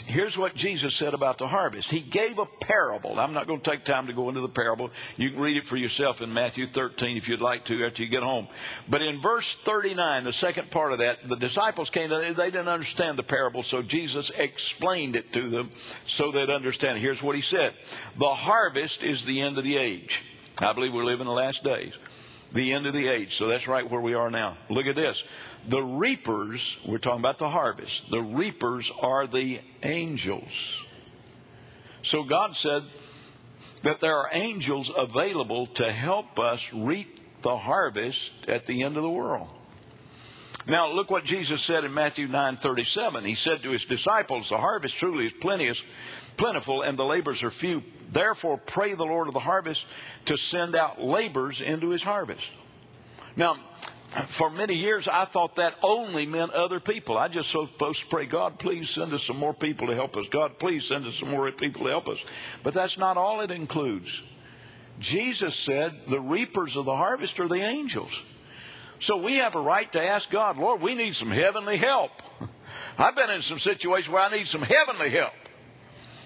Here's 0.06 0.36
what 0.36 0.54
Jesus 0.54 0.94
said 0.94 1.14
about 1.14 1.38
the 1.38 1.46
harvest. 1.46 1.90
He 1.90 2.00
gave 2.00 2.38
a 2.38 2.46
parable. 2.46 3.20
I'm 3.20 3.32
not 3.32 3.46
going 3.46 3.60
to 3.60 3.70
take 3.70 3.84
time 3.84 4.06
to 4.08 4.12
go 4.12 4.28
into 4.28 4.40
the 4.40 4.48
parable. 4.48 4.90
You 5.16 5.30
can 5.30 5.40
read 5.40 5.56
it 5.56 5.66
for 5.66 5.76
yourself 5.76 6.22
in 6.22 6.32
Matthew 6.32 6.66
13 6.66 7.16
if 7.16 7.28
you'd 7.28 7.40
like 7.40 7.64
to 7.66 7.84
after 7.84 8.02
you 8.02 8.08
get 8.08 8.22
home. 8.22 8.48
But 8.88 9.02
in 9.02 9.20
verse 9.20 9.54
39, 9.54 10.24
the 10.24 10.32
second 10.32 10.70
part 10.70 10.92
of 10.92 10.98
that, 10.98 11.28
the 11.28 11.36
disciples 11.36 11.90
came, 11.90 12.08
they 12.10 12.32
didn't 12.32 12.68
understand 12.68 13.18
the 13.18 13.22
parable, 13.22 13.62
so 13.62 13.82
Jesus 13.82 14.30
explained 14.30 15.14
it 15.14 15.32
to 15.34 15.48
them 15.48 15.70
so 16.06 16.30
they'd 16.30 16.50
understand. 16.50 16.98
Here's 16.98 17.22
what 17.22 17.36
he 17.36 17.42
said 17.42 17.74
The 18.18 18.28
harvest 18.28 19.02
is 19.02 19.24
the 19.24 19.42
end 19.42 19.58
of 19.58 19.64
the 19.64 19.76
age. 19.76 20.24
I 20.58 20.72
believe 20.72 20.94
we 20.94 21.02
live 21.02 21.20
in 21.20 21.26
the 21.26 21.32
last 21.32 21.62
days. 21.62 21.98
the 22.52 22.72
end 22.72 22.86
of 22.86 22.92
the 22.92 23.08
age. 23.08 23.36
So 23.36 23.46
that's 23.46 23.68
right 23.68 23.88
where 23.88 24.00
we 24.00 24.14
are 24.14 24.30
now. 24.30 24.56
Look 24.70 24.86
at 24.86 24.96
this. 24.96 25.24
The 25.68 25.82
reapers, 25.82 26.80
we're 26.86 26.98
talking 26.98 27.20
about 27.20 27.38
the 27.38 27.48
harvest, 27.48 28.08
the 28.10 28.22
reapers 28.22 28.92
are 29.02 29.26
the 29.26 29.60
angels. 29.82 30.84
So 32.02 32.22
God 32.22 32.56
said 32.56 32.84
that 33.82 33.98
there 33.98 34.16
are 34.16 34.28
angels 34.32 34.92
available 34.96 35.66
to 35.66 35.90
help 35.90 36.38
us 36.38 36.72
reap 36.72 37.42
the 37.42 37.56
harvest 37.56 38.48
at 38.48 38.66
the 38.66 38.84
end 38.84 38.96
of 38.96 39.02
the 39.02 39.10
world. 39.10 39.48
Now 40.68 40.90
look 40.90 41.10
what 41.10 41.24
Jesus 41.24 41.62
said 41.62 41.84
in 41.84 41.94
Matthew 41.94 42.26
9:37. 42.28 43.24
He 43.24 43.34
said 43.34 43.60
to 43.62 43.70
his 43.70 43.84
disciples, 43.84 44.48
"The 44.48 44.58
harvest 44.58 44.96
truly 44.96 45.26
is 45.26 45.32
plenteous, 45.32 45.82
plentiful 46.36 46.82
and 46.82 46.96
the 46.96 47.04
labors 47.04 47.42
are 47.42 47.50
few. 47.50 47.82
Therefore 48.08 48.56
pray 48.56 48.94
the 48.94 49.04
Lord 49.04 49.28
of 49.28 49.34
the 49.34 49.40
harvest 49.40 49.86
to 50.26 50.36
send 50.36 50.76
out 50.76 51.02
labors 51.02 51.60
into 51.60 51.90
his 51.90 52.02
harvest." 52.04 52.50
Now, 53.36 53.58
for 54.08 54.50
many 54.50 54.74
years, 54.74 55.08
I 55.08 55.24
thought 55.24 55.56
that 55.56 55.74
only 55.82 56.26
meant 56.26 56.52
other 56.52 56.80
people. 56.80 57.18
I 57.18 57.28
just 57.28 57.50
supposed 57.50 58.00
to 58.00 58.06
pray, 58.06 58.26
God, 58.26 58.58
please 58.58 58.88
send 58.88 59.12
us 59.12 59.22
some 59.22 59.36
more 59.36 59.52
people 59.52 59.88
to 59.88 59.94
help 59.94 60.16
us. 60.16 60.28
God, 60.28 60.58
please 60.58 60.86
send 60.86 61.06
us 61.06 61.16
some 61.16 61.30
more 61.30 61.50
people 61.52 61.84
to 61.84 61.90
help 61.90 62.08
us. 62.08 62.24
But 62.62 62.74
that's 62.74 62.98
not 62.98 63.16
all 63.16 63.40
it 63.40 63.50
includes. 63.50 64.22
Jesus 64.98 65.54
said 65.54 65.92
the 66.08 66.20
reapers 66.20 66.76
of 66.76 66.84
the 66.84 66.96
harvest 66.96 67.38
are 67.40 67.48
the 67.48 67.56
angels. 67.56 68.22
So 68.98 69.18
we 69.18 69.36
have 69.36 69.56
a 69.56 69.60
right 69.60 69.90
to 69.92 70.02
ask 70.02 70.30
God, 70.30 70.58
Lord, 70.58 70.80
we 70.80 70.94
need 70.94 71.14
some 71.14 71.30
heavenly 71.30 71.76
help. 71.76 72.10
I've 72.98 73.14
been 73.14 73.30
in 73.30 73.42
some 73.42 73.58
situations 73.58 74.08
where 74.08 74.22
I 74.22 74.30
need 74.30 74.46
some 74.46 74.62
heavenly 74.62 75.10
help. 75.10 75.34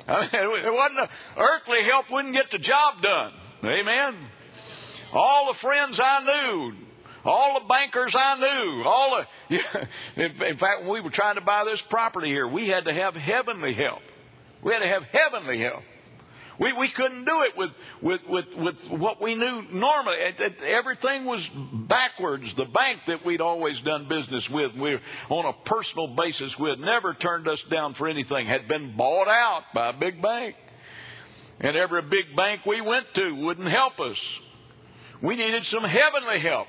I 0.06 0.20
mean, 0.20 0.30
it 0.32 0.72
wasn't 0.72 1.10
earthly 1.36 1.82
help 1.82 2.10
wouldn't 2.10 2.34
get 2.34 2.50
the 2.50 2.58
job 2.58 3.02
done. 3.02 3.32
Amen. 3.64 4.14
All 5.12 5.48
the 5.48 5.54
friends 5.54 6.00
I 6.02 6.24
knew, 6.24 6.74
all 7.24 7.60
the 7.60 7.66
bankers 7.66 8.16
I 8.18 8.38
knew, 8.38 8.82
all 8.84 9.24
the, 9.48 9.88
in, 10.16 10.30
in 10.42 10.56
fact, 10.56 10.82
when 10.82 10.90
we 10.90 11.00
were 11.00 11.10
trying 11.10 11.36
to 11.36 11.40
buy 11.40 11.64
this 11.64 11.82
property 11.82 12.28
here, 12.28 12.46
we 12.46 12.68
had 12.68 12.84
to 12.86 12.92
have 12.92 13.16
heavenly 13.16 13.72
help. 13.72 14.02
We 14.62 14.72
had 14.72 14.80
to 14.80 14.88
have 14.88 15.04
heavenly 15.04 15.58
help. 15.58 15.82
We, 16.60 16.74
we 16.74 16.88
couldn't 16.88 17.24
do 17.24 17.42
it 17.44 17.56
with, 17.56 17.74
with, 18.02 18.28
with, 18.28 18.54
with 18.54 18.90
what 18.90 19.18
we 19.18 19.34
knew 19.34 19.64
normally. 19.72 20.18
It, 20.18 20.40
it, 20.40 20.62
everything 20.62 21.24
was 21.24 21.48
backwards. 21.48 22.52
The 22.52 22.66
bank 22.66 23.06
that 23.06 23.24
we'd 23.24 23.40
always 23.40 23.80
done 23.80 24.04
business 24.04 24.50
with, 24.50 24.76
we 24.76 24.96
were 24.96 25.00
on 25.30 25.46
a 25.46 25.54
personal 25.54 26.06
basis 26.06 26.58
with, 26.58 26.78
never 26.78 27.14
turned 27.14 27.48
us 27.48 27.62
down 27.62 27.94
for 27.94 28.08
anything, 28.08 28.44
had 28.44 28.68
been 28.68 28.90
bought 28.90 29.26
out 29.26 29.72
by 29.72 29.88
a 29.88 29.92
big 29.94 30.20
bank. 30.20 30.54
And 31.60 31.78
every 31.78 32.02
big 32.02 32.36
bank 32.36 32.66
we 32.66 32.82
went 32.82 33.12
to 33.14 33.34
wouldn't 33.34 33.68
help 33.68 33.98
us. 33.98 34.40
We 35.22 35.36
needed 35.36 35.64
some 35.64 35.84
heavenly 35.84 36.40
help. 36.40 36.68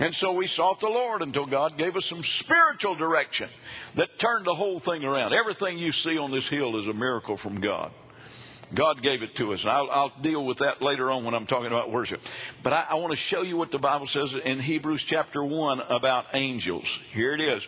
And 0.00 0.14
so 0.14 0.32
we 0.32 0.46
sought 0.46 0.80
the 0.80 0.88
Lord 0.88 1.22
until 1.22 1.46
God 1.46 1.76
gave 1.76 1.96
us 1.96 2.06
some 2.06 2.22
spiritual 2.22 2.94
direction 2.94 3.48
that 3.96 4.18
turned 4.18 4.46
the 4.46 4.54
whole 4.54 4.78
thing 4.78 5.04
around. 5.04 5.32
Everything 5.32 5.78
you 5.78 5.90
see 5.90 6.18
on 6.18 6.30
this 6.30 6.48
hill 6.48 6.76
is 6.76 6.86
a 6.86 6.92
miracle 6.92 7.36
from 7.36 7.60
God. 7.60 7.90
God 8.74 9.02
gave 9.02 9.22
it 9.22 9.34
to 9.36 9.54
us. 9.54 9.64
I'll, 9.64 9.90
I'll, 9.90 10.12
deal 10.20 10.44
with 10.44 10.58
that 10.58 10.82
later 10.82 11.10
on 11.10 11.24
when 11.24 11.34
I'm 11.34 11.46
talking 11.46 11.68
about 11.68 11.90
worship. 11.90 12.20
But 12.62 12.74
I, 12.74 12.86
I 12.90 12.94
want 12.96 13.12
to 13.12 13.16
show 13.16 13.42
you 13.42 13.56
what 13.56 13.70
the 13.70 13.78
Bible 13.78 14.06
says 14.06 14.34
in 14.34 14.60
Hebrews 14.60 15.04
chapter 15.04 15.42
1 15.42 15.80
about 15.88 16.26
angels. 16.34 16.86
Here 17.12 17.32
it 17.32 17.40
is. 17.40 17.66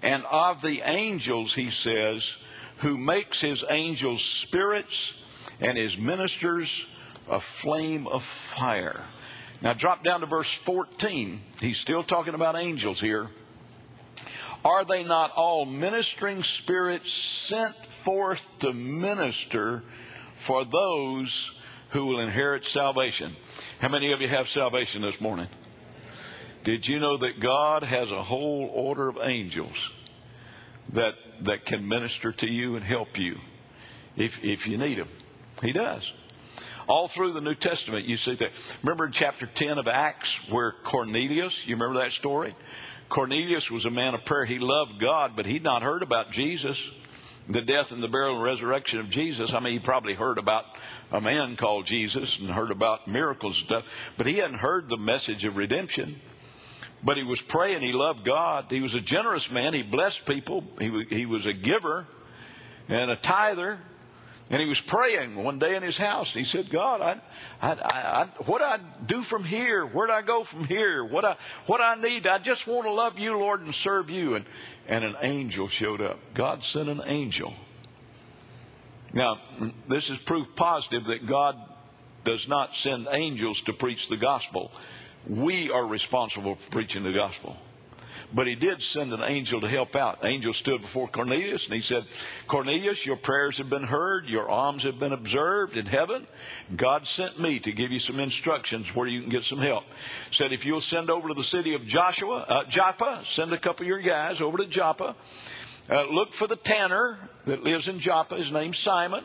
And 0.00 0.24
of 0.30 0.62
the 0.62 0.80
angels, 0.84 1.54
he 1.54 1.70
says, 1.70 2.38
who 2.78 2.96
makes 2.96 3.40
his 3.40 3.64
angels 3.68 4.22
spirits 4.22 5.26
and 5.60 5.76
his 5.76 5.98
ministers 5.98 6.86
a 7.28 7.40
flame 7.40 8.06
of 8.06 8.22
fire. 8.22 9.00
Now 9.62 9.72
drop 9.72 10.02
down 10.02 10.20
to 10.20 10.26
verse 10.26 10.52
14. 10.52 11.38
He's 11.60 11.78
still 11.78 12.02
talking 12.02 12.34
about 12.34 12.56
angels 12.56 13.00
here. 13.00 13.28
Are 14.64 14.84
they 14.84 15.02
not 15.04 15.32
all 15.32 15.64
ministering 15.64 16.42
spirits 16.42 17.12
sent 17.12 17.74
forth 17.74 18.60
to 18.60 18.72
minister 18.72 19.82
for 20.34 20.64
those 20.64 21.62
who 21.92 22.06
will 22.06 22.20
inherit 22.20 22.64
salvation. 22.64 23.30
How 23.80 23.88
many 23.88 24.12
of 24.12 24.20
you 24.20 24.28
have 24.28 24.48
salvation 24.48 25.02
this 25.02 25.20
morning? 25.20 25.46
Did 26.64 26.88
you 26.88 26.98
know 26.98 27.16
that 27.18 27.38
God 27.38 27.82
has 27.82 28.12
a 28.12 28.22
whole 28.22 28.70
order 28.72 29.08
of 29.08 29.18
angels 29.22 29.92
that 30.90 31.14
that 31.42 31.64
can 31.64 31.86
minister 31.88 32.32
to 32.32 32.50
you 32.50 32.76
and 32.76 32.84
help 32.84 33.18
you 33.18 33.38
if 34.16 34.44
if 34.44 34.66
you 34.66 34.78
need 34.78 34.98
them? 34.98 35.08
He 35.62 35.72
does. 35.72 36.12
All 36.92 37.08
through 37.08 37.32
the 37.32 37.40
New 37.40 37.54
Testament, 37.54 38.04
you 38.04 38.18
see 38.18 38.34
that. 38.34 38.50
Remember 38.82 39.06
in 39.06 39.12
chapter 39.12 39.46
10 39.46 39.78
of 39.78 39.88
Acts 39.88 40.46
where 40.50 40.72
Cornelius, 40.72 41.66
you 41.66 41.74
remember 41.74 42.00
that 42.00 42.12
story? 42.12 42.54
Cornelius 43.08 43.70
was 43.70 43.86
a 43.86 43.90
man 43.90 44.12
of 44.12 44.26
prayer. 44.26 44.44
He 44.44 44.58
loved 44.58 44.98
God, 44.98 45.32
but 45.34 45.46
he'd 45.46 45.62
not 45.62 45.82
heard 45.82 46.02
about 46.02 46.32
Jesus 46.32 46.90
the 47.48 47.62
death 47.62 47.92
and 47.92 48.02
the 48.02 48.08
burial 48.08 48.34
and 48.34 48.44
resurrection 48.44 49.00
of 49.00 49.08
Jesus. 49.08 49.54
I 49.54 49.60
mean, 49.60 49.72
he 49.72 49.78
probably 49.78 50.12
heard 50.12 50.36
about 50.36 50.66
a 51.10 51.18
man 51.18 51.56
called 51.56 51.86
Jesus 51.86 52.38
and 52.38 52.50
heard 52.50 52.70
about 52.70 53.08
miracles 53.08 53.56
and 53.56 53.64
stuff, 53.64 54.12
but 54.18 54.26
he 54.26 54.34
hadn't 54.34 54.58
heard 54.58 54.90
the 54.90 54.98
message 54.98 55.46
of 55.46 55.56
redemption. 55.56 56.20
But 57.02 57.16
he 57.16 57.22
was 57.22 57.40
praying. 57.40 57.80
He 57.80 57.92
loved 57.92 58.22
God. 58.22 58.66
He 58.68 58.82
was 58.82 58.94
a 58.94 59.00
generous 59.00 59.50
man. 59.50 59.72
He 59.72 59.82
blessed 59.82 60.26
people. 60.26 60.62
He, 60.78 61.04
he 61.04 61.24
was 61.24 61.46
a 61.46 61.54
giver 61.54 62.06
and 62.86 63.10
a 63.10 63.16
tither. 63.16 63.80
And 64.50 64.60
he 64.60 64.68
was 64.68 64.80
praying 64.80 65.34
one 65.34 65.58
day 65.58 65.76
in 65.76 65.82
his 65.82 65.96
house. 65.96 66.34
He 66.34 66.44
said, 66.44 66.68
God, 66.68 67.00
I, 67.00 67.20
I, 67.62 67.72
I, 67.72 68.28
what 68.44 68.60
I 68.60 68.80
do 69.06 69.22
from 69.22 69.44
here? 69.44 69.86
Where 69.86 70.08
do 70.08 70.12
I 70.12 70.20
go 70.20 70.44
from 70.44 70.66
here? 70.66 71.02
What 71.04 71.24
I, 71.24 71.36
what 71.66 71.80
I 71.80 71.94
need? 71.94 72.26
I 72.26 72.38
just 72.38 72.66
want 72.66 72.84
to 72.84 72.92
love 72.92 73.18
you, 73.18 73.38
Lord, 73.38 73.60
and 73.62 73.74
serve 73.74 74.10
you. 74.10 74.34
And 74.34 74.44
and 74.88 75.04
an 75.04 75.16
angel 75.22 75.68
showed 75.68 76.00
up. 76.00 76.18
God 76.34 76.64
sent 76.64 76.88
an 76.88 77.02
angel. 77.06 77.54
Now, 79.12 79.38
this 79.88 80.10
is 80.10 80.18
proof 80.18 80.54
positive 80.56 81.04
that 81.04 81.26
God 81.26 81.56
does 82.24 82.48
not 82.48 82.74
send 82.74 83.08
angels 83.10 83.62
to 83.62 83.72
preach 83.72 84.08
the 84.08 84.16
gospel. 84.16 84.72
We 85.26 85.70
are 85.70 85.86
responsible 85.86 86.54
for 86.54 86.70
preaching 86.70 87.02
the 87.02 87.12
gospel. 87.12 87.56
But 88.34 88.46
he 88.46 88.54
did 88.54 88.80
send 88.80 89.12
an 89.12 89.22
angel 89.22 89.60
to 89.60 89.68
help 89.68 89.94
out. 89.94 90.22
The 90.22 90.28
angel 90.28 90.52
stood 90.52 90.80
before 90.80 91.08
Cornelius 91.08 91.66
and 91.66 91.74
he 91.74 91.82
said, 91.82 92.04
Cornelius, 92.46 93.04
your 93.04 93.16
prayers 93.16 93.58
have 93.58 93.68
been 93.68 93.82
heard, 93.84 94.26
your 94.26 94.48
alms 94.48 94.84
have 94.84 94.98
been 94.98 95.12
observed 95.12 95.76
in 95.76 95.84
heaven. 95.84 96.26
God 96.74 97.06
sent 97.06 97.38
me 97.38 97.58
to 97.60 97.72
give 97.72 97.92
you 97.92 97.98
some 97.98 98.20
instructions 98.20 98.94
where 98.96 99.06
you 99.06 99.20
can 99.20 99.30
get 99.30 99.42
some 99.42 99.58
help. 99.58 99.84
Said, 100.30 100.52
if 100.52 100.64
you'll 100.64 100.80
send 100.80 101.10
over 101.10 101.28
to 101.28 101.34
the 101.34 101.44
city 101.44 101.74
of 101.74 101.86
Joshua, 101.86 102.46
uh, 102.48 102.64
Joppa, 102.64 103.20
send 103.24 103.52
a 103.52 103.58
couple 103.58 103.84
of 103.84 103.88
your 103.88 104.00
guys 104.00 104.40
over 104.40 104.58
to 104.58 104.66
Joppa. 104.66 105.14
Uh, 105.90 106.06
look 106.06 106.32
for 106.32 106.46
the 106.46 106.56
tanner 106.56 107.18
that 107.44 107.64
lives 107.64 107.88
in 107.88 107.98
Joppa. 107.98 108.36
His 108.36 108.52
name's 108.52 108.78
Simon. 108.78 109.24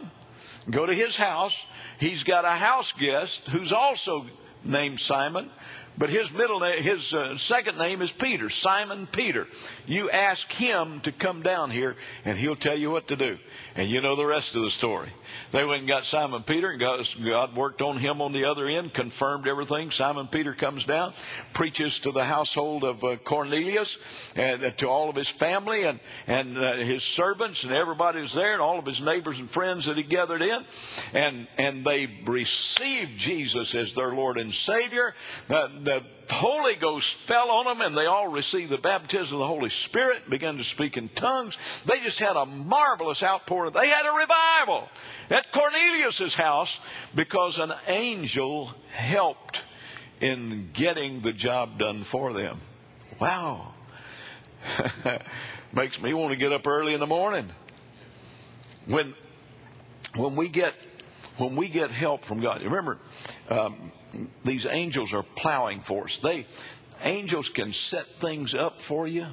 Go 0.70 0.86
to 0.86 0.94
his 0.94 1.16
house. 1.16 1.66
He's 2.00 2.24
got 2.24 2.44
a 2.44 2.52
house 2.52 2.92
guest 2.92 3.48
who's 3.48 3.72
also 3.72 4.26
named 4.64 5.00
Simon. 5.00 5.50
But 5.98 6.12
his 6.12 6.32
middle 6.32 6.60
name, 6.60 6.82
his 6.82 7.14
uh, 7.14 7.38
second 7.38 7.78
name 7.80 8.04
is 8.04 8.12
Peter, 8.12 8.50
Simon 8.50 9.08
Peter. 9.08 9.48
You 9.88 10.12
ask 10.12 10.52
him 10.52 11.00
to 11.02 11.12
come 11.12 11.42
down 11.42 11.72
here 11.72 11.96
and 12.24 12.38
he'll 12.38 12.56
tell 12.56 12.78
you 12.78 12.92
what 12.92 13.08
to 13.08 13.16
do. 13.16 13.40
And 13.76 13.88
you 13.88 14.02
know 14.02 14.16
the 14.16 14.26
rest 14.26 14.56
of 14.56 14.62
the 14.62 14.70
story. 14.70 15.10
They 15.52 15.64
went 15.66 15.80
and 15.80 15.88
got 15.88 16.06
Simon 16.06 16.44
Peter, 16.44 16.70
and 16.70 16.80
God, 16.80 17.06
God 17.24 17.56
worked 17.56 17.82
on 17.82 17.98
him 17.98 18.22
on 18.22 18.32
the 18.32 18.46
other 18.46 18.68
end, 18.68 18.94
confirmed 18.94 19.48
everything. 19.48 19.92
Simon 19.92 20.28
Peter 20.28 20.54
comes 20.54 20.86
down, 20.86 21.14
preaches 21.54 22.00
to 22.00 22.12
the 22.12 22.24
household 22.24 22.84
of 22.84 23.04
uh, 23.04 23.16
Cornelius 23.18 24.34
and 24.38 24.64
uh, 24.64 24.72
to 24.72 24.88
all 24.88 25.10
of 25.10 25.16
his 25.16 25.30
family 25.30 25.84
and, 25.84 26.00
and 26.28 26.58
uh, 26.58 26.74
his 26.74 27.04
servants, 27.04 27.64
and 27.64 27.74
everybody 27.74 28.20
was 28.20 28.34
there, 28.34 28.54
and 28.54 28.62
all 28.62 28.80
of 28.80 28.86
his 28.86 29.02
neighbors 29.02 29.40
and 29.40 29.50
friends 29.50 29.86
that 29.86 29.98
he 29.98 30.04
gathered 30.04 30.42
in. 30.42 30.64
And, 31.14 31.48
and 31.58 31.86
they 31.86 32.08
received 32.26 33.18
Jesus 33.18 33.76
as 33.76 33.94
their 33.94 34.14
Lord 34.14 34.38
and 34.38 34.54
Savior. 34.54 35.16
the 35.48 36.04
Holy 36.30 36.76
Ghost 36.76 37.14
fell 37.14 37.50
on 37.50 37.66
them 37.66 37.82
and 37.82 37.96
they 37.96 38.06
all 38.06 38.28
received 38.28 38.70
the 38.70 38.78
baptism 38.78 39.36
of 39.36 39.40
the 39.40 39.48
Holy 39.48 39.70
Spirit, 39.70 40.30
began 40.30 40.58
to 40.58 40.64
speak 40.64 40.98
in 40.98 41.10
tongues. 41.10 41.58
They 41.86 42.02
just 42.02 42.20
had 42.20 42.36
a 42.36 42.46
marvelous 42.46 43.24
outpouring. 43.24 43.72
They 43.72 43.88
had 43.88 44.06
a 44.06 44.18
revival 44.18 44.90
at 45.30 45.52
Cornelius's 45.52 46.36
house 46.36 46.80
because 47.16 47.60
an 47.60 47.74
angel 47.88 48.74
helped 48.92 49.64
in 50.20 50.70
getting 50.74 51.22
the 51.22 51.34
job 51.34 51.78
done 51.78 52.00
for 52.00 52.34
them. 52.34 52.58
Wow. 53.20 53.74
Makes 55.74 56.02
me 56.02 56.14
want 56.14 56.32
to 56.32 56.38
get 56.38 56.52
up 56.52 56.68
early 56.68 56.94
in 56.94 57.00
the 57.00 57.08
morning. 57.08 57.48
When 58.86 59.14
when 60.16 60.36
we 60.36 60.50
get 60.50 60.74
when 61.38 61.56
we 61.56 61.68
get 61.70 61.92
help 61.92 62.24
from 62.24 62.40
God, 62.40 62.64
remember 62.64 62.98
um, 63.50 63.92
these 64.44 64.66
angels 64.66 65.14
are 65.14 65.24
plowing 65.24 65.82
for 65.82 66.06
us. 66.06 66.18
They 66.18 66.46
angels 67.04 67.50
can 67.50 67.72
set 67.72 68.06
things 68.06 68.54
up 68.56 68.82
for 68.82 69.08
you. 69.08 69.28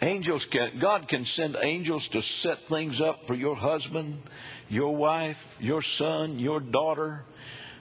Angels 0.00 0.46
can 0.46 0.78
God 0.78 1.08
can 1.08 1.24
send 1.24 1.56
angels 1.60 2.08
to 2.08 2.22
set 2.22 2.58
things 2.58 3.00
up 3.00 3.26
for 3.26 3.34
your 3.34 3.56
husband, 3.56 4.22
your 4.68 4.94
wife, 4.96 5.56
your 5.60 5.82
son, 5.82 6.38
your 6.38 6.60
daughter. 6.60 7.24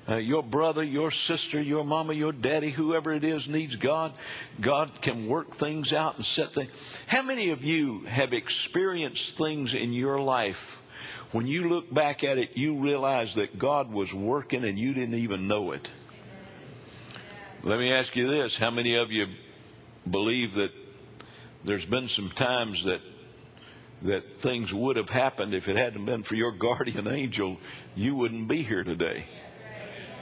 uh, 0.08 0.18
your 0.18 0.44
brother, 0.44 0.84
your 0.84 1.12
sister, 1.12 1.62
your 1.62 1.84
mama, 1.84 2.14
your 2.14 2.32
daddy, 2.32 2.70
whoever 2.70 3.12
it 3.14 3.24
is 3.24 3.48
needs 3.48 3.76
God, 3.76 4.14
God 4.62 4.92
can 5.02 5.28
work 5.28 5.56
things 5.56 5.94
out 5.94 6.18
and 6.18 6.26
set 6.26 6.50
things. 6.50 7.04
How 7.08 7.24
many 7.24 7.50
of 7.50 7.64
you 7.64 8.02
have 8.02 8.34
experienced 8.34 9.38
things 9.38 9.74
in 9.74 9.94
your 9.94 10.20
life? 10.20 10.85
When 11.32 11.48
you 11.48 11.68
look 11.68 11.94
back 11.94 12.24
at 12.24 12.38
it, 12.38 12.56
you 12.56 12.76
realize 12.76 13.36
that 13.36 13.58
God 13.58 13.92
was 13.92 14.14
working 14.14 14.64
and 14.64 14.78
you 14.78 14.94
didn't 14.94 15.16
even 15.16 15.48
know 15.48 15.72
it. 15.72 15.90
Let 17.64 17.80
me 17.80 17.92
ask 17.92 18.16
you 18.16 18.28
this 18.28 18.58
how 18.58 18.70
many 18.70 18.96
of 18.96 19.12
you 19.12 19.28
believe 20.10 20.54
that 20.56 20.72
there's 21.64 21.86
been 21.86 22.08
some 22.08 22.30
times 22.30 22.84
that 22.84 23.02
that 24.04 24.34
things 24.34 24.74
would 24.74 24.98
have 24.98 25.10
happened 25.10 25.54
if 25.54 25.68
it 25.68 25.76
hadn't 25.76 26.06
been 26.06 26.22
for 26.22 26.36
your 26.36 26.52
guardian 26.68 27.08
angel, 27.08 27.58
you 27.96 28.16
wouldn't 28.16 28.48
be 28.48 28.62
here 28.62 28.84
today. 28.84 29.26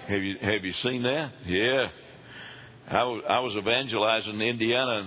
Have 0.07 0.23
you 0.23 0.37
have 0.37 0.63
you 0.63 0.71
seen 0.71 1.03
that? 1.03 1.31
Yeah. 1.45 1.89
I 2.89 3.03
was, 3.03 3.23
I 3.27 3.39
was 3.39 3.55
evangelizing 3.57 4.35
in 4.35 4.41
Indiana. 4.41 5.05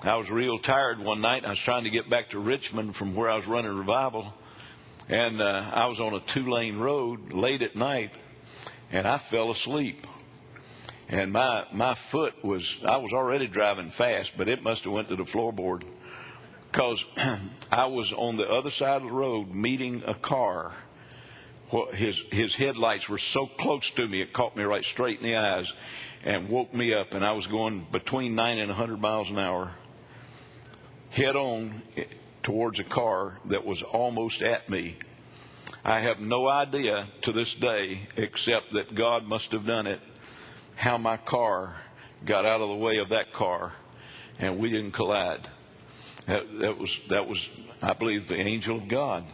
And 0.00 0.10
I 0.10 0.16
was 0.16 0.30
real 0.30 0.58
tired 0.58 0.98
one 0.98 1.20
night. 1.20 1.44
I 1.44 1.50
was 1.50 1.58
trying 1.58 1.84
to 1.84 1.90
get 1.90 2.08
back 2.08 2.30
to 2.30 2.38
Richmond 2.38 2.96
from 2.96 3.14
where 3.14 3.30
I 3.30 3.36
was 3.36 3.46
running 3.46 3.76
revival, 3.76 4.34
and 5.08 5.40
uh, 5.40 5.70
I 5.72 5.86
was 5.86 6.00
on 6.00 6.14
a 6.14 6.20
two-lane 6.20 6.78
road 6.78 7.32
late 7.32 7.62
at 7.62 7.76
night, 7.76 8.12
and 8.90 9.06
I 9.06 9.18
fell 9.18 9.50
asleep. 9.50 10.06
And 11.08 11.32
my 11.32 11.66
my 11.72 11.94
foot 11.94 12.42
was 12.42 12.84
I 12.84 12.96
was 12.96 13.12
already 13.12 13.46
driving 13.46 13.90
fast, 13.90 14.36
but 14.38 14.48
it 14.48 14.62
must 14.62 14.84
have 14.84 14.92
went 14.92 15.08
to 15.10 15.16
the 15.16 15.24
floorboard. 15.24 15.84
Because 16.70 17.04
I 17.70 17.86
was 17.86 18.12
on 18.12 18.36
the 18.36 18.48
other 18.48 18.70
side 18.70 19.02
of 19.02 19.08
the 19.08 19.14
road 19.14 19.54
meeting 19.54 20.02
a 20.06 20.14
car. 20.14 20.72
His 21.92 22.20
his 22.32 22.56
headlights 22.56 23.08
were 23.08 23.18
so 23.18 23.46
close 23.46 23.90
to 23.90 24.06
me 24.06 24.20
it 24.20 24.32
caught 24.32 24.56
me 24.56 24.64
right 24.64 24.84
straight 24.84 25.18
in 25.18 25.24
the 25.24 25.36
eyes 25.36 25.72
and 26.22 26.48
woke 26.48 26.72
me 26.72 26.94
up. 26.94 27.12
And 27.12 27.24
I 27.24 27.32
was 27.32 27.46
going 27.46 27.86
between 27.92 28.34
90 28.34 28.62
and 28.62 28.70
a 28.70 28.74
100 28.74 29.00
miles 29.00 29.30
an 29.30 29.38
hour 29.38 29.72
head 31.10 31.36
on 31.36 31.82
towards 32.44 32.78
a 32.78 32.84
car 32.84 33.38
that 33.46 33.66
was 33.66 33.82
almost 33.82 34.40
at 34.42 34.70
me 34.70 34.94
I 35.84 36.00
have 36.00 36.20
no 36.20 36.48
idea 36.48 37.08
to 37.22 37.32
this 37.32 37.54
day 37.54 37.98
except 38.16 38.72
that 38.74 38.94
God 38.94 39.26
must 39.26 39.50
have 39.50 39.66
done 39.66 39.88
it 39.88 40.00
how 40.76 40.96
my 40.98 41.16
car 41.16 41.74
got 42.24 42.46
out 42.46 42.60
of 42.60 42.68
the 42.68 42.76
way 42.76 42.98
of 42.98 43.08
that 43.08 43.32
car 43.32 43.72
and 44.38 44.58
we 44.58 44.70
didn't 44.70 44.92
collide 44.92 45.48
that, 46.26 46.58
that 46.60 46.78
was 46.78 47.00
that 47.08 47.28
was 47.28 47.48
I 47.82 47.92
believe 47.92 48.28
the 48.28 48.36
angel 48.36 48.76
of 48.76 48.88
God 48.88 49.24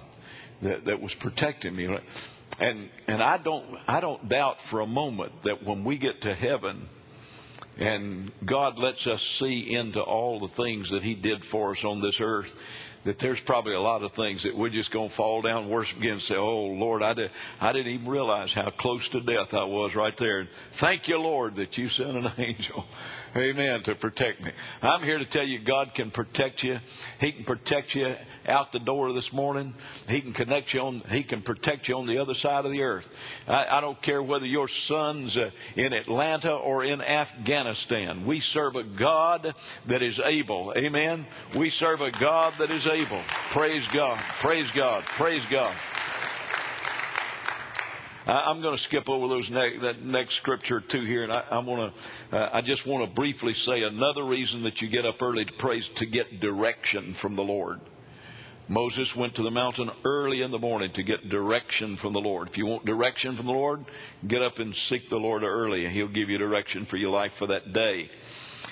that, 0.63 0.87
that 0.87 1.01
was 1.01 1.15
protecting 1.15 1.75
me. 1.77 1.99
And 2.59 2.91
and 3.07 3.23
I 3.23 3.39
don't 3.39 3.65
I 3.87 4.01
don't 4.01 4.29
doubt 4.29 4.61
for 4.61 4.81
a 4.81 4.87
moment 4.87 5.43
that 5.43 5.63
when 5.63 5.85
we 5.85 5.99
get 5.99 6.23
to 6.23 6.35
heaven 6.35 6.87
and 7.81 8.31
God 8.45 8.79
lets 8.79 9.07
us 9.07 9.23
see 9.23 9.75
into 9.75 10.01
all 10.01 10.39
the 10.39 10.49
things 10.49 10.91
that 10.91 11.03
He 11.03 11.15
did 11.15 11.45
for 11.45 11.73
us 11.73 11.85
on 11.85 12.01
this 12.01 12.21
earth, 12.21 12.55
that 13.05 13.19
there's 13.19 13.41
probably 13.41 13.73
a 13.73 13.81
lot 13.81 14.03
of 14.03 14.13
things 14.13 14.43
that 14.43 14.55
we're 14.55 14.69
just 14.69 14.91
going 14.91 15.09
to 15.09 15.15
fall 15.15 15.43
down 15.43 15.69
worship 15.69 15.99
again 15.99 16.13
and 16.13 16.23
say, 16.23 16.37
Oh, 16.37 16.67
Lord, 16.67 17.03
I, 17.03 17.15
did, 17.15 17.31
I 17.61 17.73
didn't 17.73 17.93
even 17.93 18.09
realize 18.09 18.53
how 18.53 18.71
close 18.71 19.09
to 19.09 19.21
death 19.21 19.55
I 19.55 19.65
was 19.65 19.97
right 19.97 20.17
there. 20.17 20.41
And 20.41 20.49
thank 20.73 21.09
you, 21.09 21.19
Lord, 21.19 21.57
that 21.57 21.79
you 21.79 21.89
sent 21.89 22.17
an 22.17 22.31
angel 22.39 22.87
Amen. 23.37 23.83
To 23.83 23.95
protect 23.95 24.45
me. 24.45 24.51
I'm 24.83 25.03
here 25.03 25.19
to 25.19 25.25
tell 25.25 25.47
you 25.47 25.61
God 25.61 25.95
can 25.95 26.11
protect 26.11 26.65
you. 26.65 26.81
He 27.21 27.31
can 27.31 27.45
protect 27.45 27.95
you 27.95 28.17
out 28.47 28.73
the 28.73 28.79
door 28.79 29.13
this 29.13 29.33
morning. 29.33 29.75
He 30.09 30.21
can 30.21 30.33
connect 30.33 30.75
you 30.75 30.81
on, 30.81 31.03
He 31.11 31.23
can 31.23 31.43
protect 31.43 31.89
you 31.89 31.97
on 31.97 32.07
the 32.07 32.19
other 32.19 32.35
side 32.35 32.65
of 32.65 32.73
the 32.73 32.83
earth. 32.83 33.15
I, 33.49 33.79
I 33.79 33.81
don't 33.81 34.01
care 34.01 34.23
whether 34.23 34.47
your 34.47 34.69
son's 34.69 35.37
uh, 35.37 35.51
in 35.77 35.93
Atlanta 35.93 36.53
or 36.53 36.85
in 36.85 37.01
Afghanistan. 37.01 38.27
We 38.27 38.41
serve 38.41 38.77
a 38.77 38.83
God 38.83 39.55
that 39.87 40.03
is 40.03 40.19
able. 40.19 40.73
Amen. 40.77 41.27
We 41.55 41.71
serve 41.71 42.01
a 42.01 42.11
God 42.11 42.55
that 42.59 42.71
is 42.71 42.87
able. 42.87 43.21
Praise 43.51 43.87
God. 43.89 44.19
Praise 44.19 44.71
God. 44.71 45.05
Praise 45.05 45.47
God. 45.47 45.73
I'm 48.27 48.61
going 48.61 48.77
to 48.77 48.83
skip 48.83 49.09
over 49.09 49.27
those 49.27 49.51
ne- 49.51 49.79
that 49.79 50.03
next 50.03 50.35
scripture 50.35 50.81
two 50.81 51.03
here, 51.03 51.25
and 51.25 51.33
I, 51.33 51.43
I 51.51 51.59
want 51.59 51.93
to. 51.93 52.37
Uh, 52.37 52.51
I 52.53 52.61
just 52.61 52.87
want 52.87 53.05
to 53.05 53.11
briefly 53.11 53.55
say 53.55 53.83
another 53.83 54.23
reason 54.23 54.63
that 54.63 54.81
you 54.81 54.89
get 54.89 55.05
up 55.05 55.21
early 55.21 55.45
to 55.45 55.53
praise 55.53 55.89
to 55.89 56.07
get 56.07 56.39
direction 56.39 57.13
from 57.13 57.35
the 57.35 57.43
Lord. 57.43 57.81
Moses 58.71 59.17
went 59.17 59.35
to 59.35 59.43
the 59.43 59.51
mountain 59.51 59.91
early 60.05 60.43
in 60.43 60.53
the 60.53 60.59
morning 60.59 60.93
to 60.93 61.03
get 61.03 61.29
direction 61.29 61.97
from 61.97 62.13
the 62.13 62.21
Lord. 62.21 62.49
If 62.49 62.57
you 62.57 62.67
want 62.67 62.85
direction 62.85 63.33
from 63.33 63.47
the 63.47 63.53
Lord, 63.53 63.85
get 64.25 64.43
up 64.43 64.61
and 64.61 64.77
seek 64.77 65.09
the 65.09 65.19
Lord 65.19 65.43
early, 65.43 65.85
and 65.85 65.93
He'll 65.93 66.07
give 66.07 66.31
you 66.31 66.39
direction 66.39 66.85
for 66.85 66.97
your 66.97 67.11
life 67.11 67.33
for 67.33 67.49
that 67.49 67.73
day. 67.73 68.09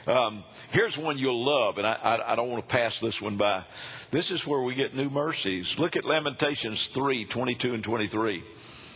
Um, 0.07 0.45
here's 0.71 0.97
one 0.97 1.19
you'll 1.19 1.43
love, 1.43 1.79
and 1.79 1.87
I, 1.87 1.99
I, 2.01 2.33
I 2.33 2.37
don't 2.37 2.49
want 2.49 2.67
to 2.67 2.73
pass 2.73 3.01
this 3.01 3.21
one 3.21 3.37
by. 3.37 3.65
This 4.13 4.31
is 4.31 4.47
where 4.47 4.61
we 4.61 4.77
get 4.77 4.95
new 4.95 5.11
mercies. 5.11 5.81
Look 5.81 5.97
at 5.97 6.05
Lamentations 6.05 6.87
3 6.87 7.25
22 7.25 7.75
and 7.75 7.83
23. 7.83 8.45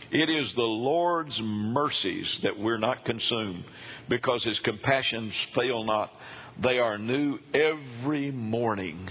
It 0.09 0.29
is 0.29 0.53
the 0.53 0.63
Lord's 0.63 1.41
mercies 1.41 2.39
that 2.43 2.57
we're 2.57 2.77
not 2.77 3.03
consumed 3.03 3.65
because 4.07 4.45
his 4.45 4.61
compassions 4.61 5.35
fail 5.35 5.83
not. 5.83 6.17
They 6.57 6.79
are 6.79 6.97
new 6.97 7.39
every 7.53 8.31
morning. 8.31 9.09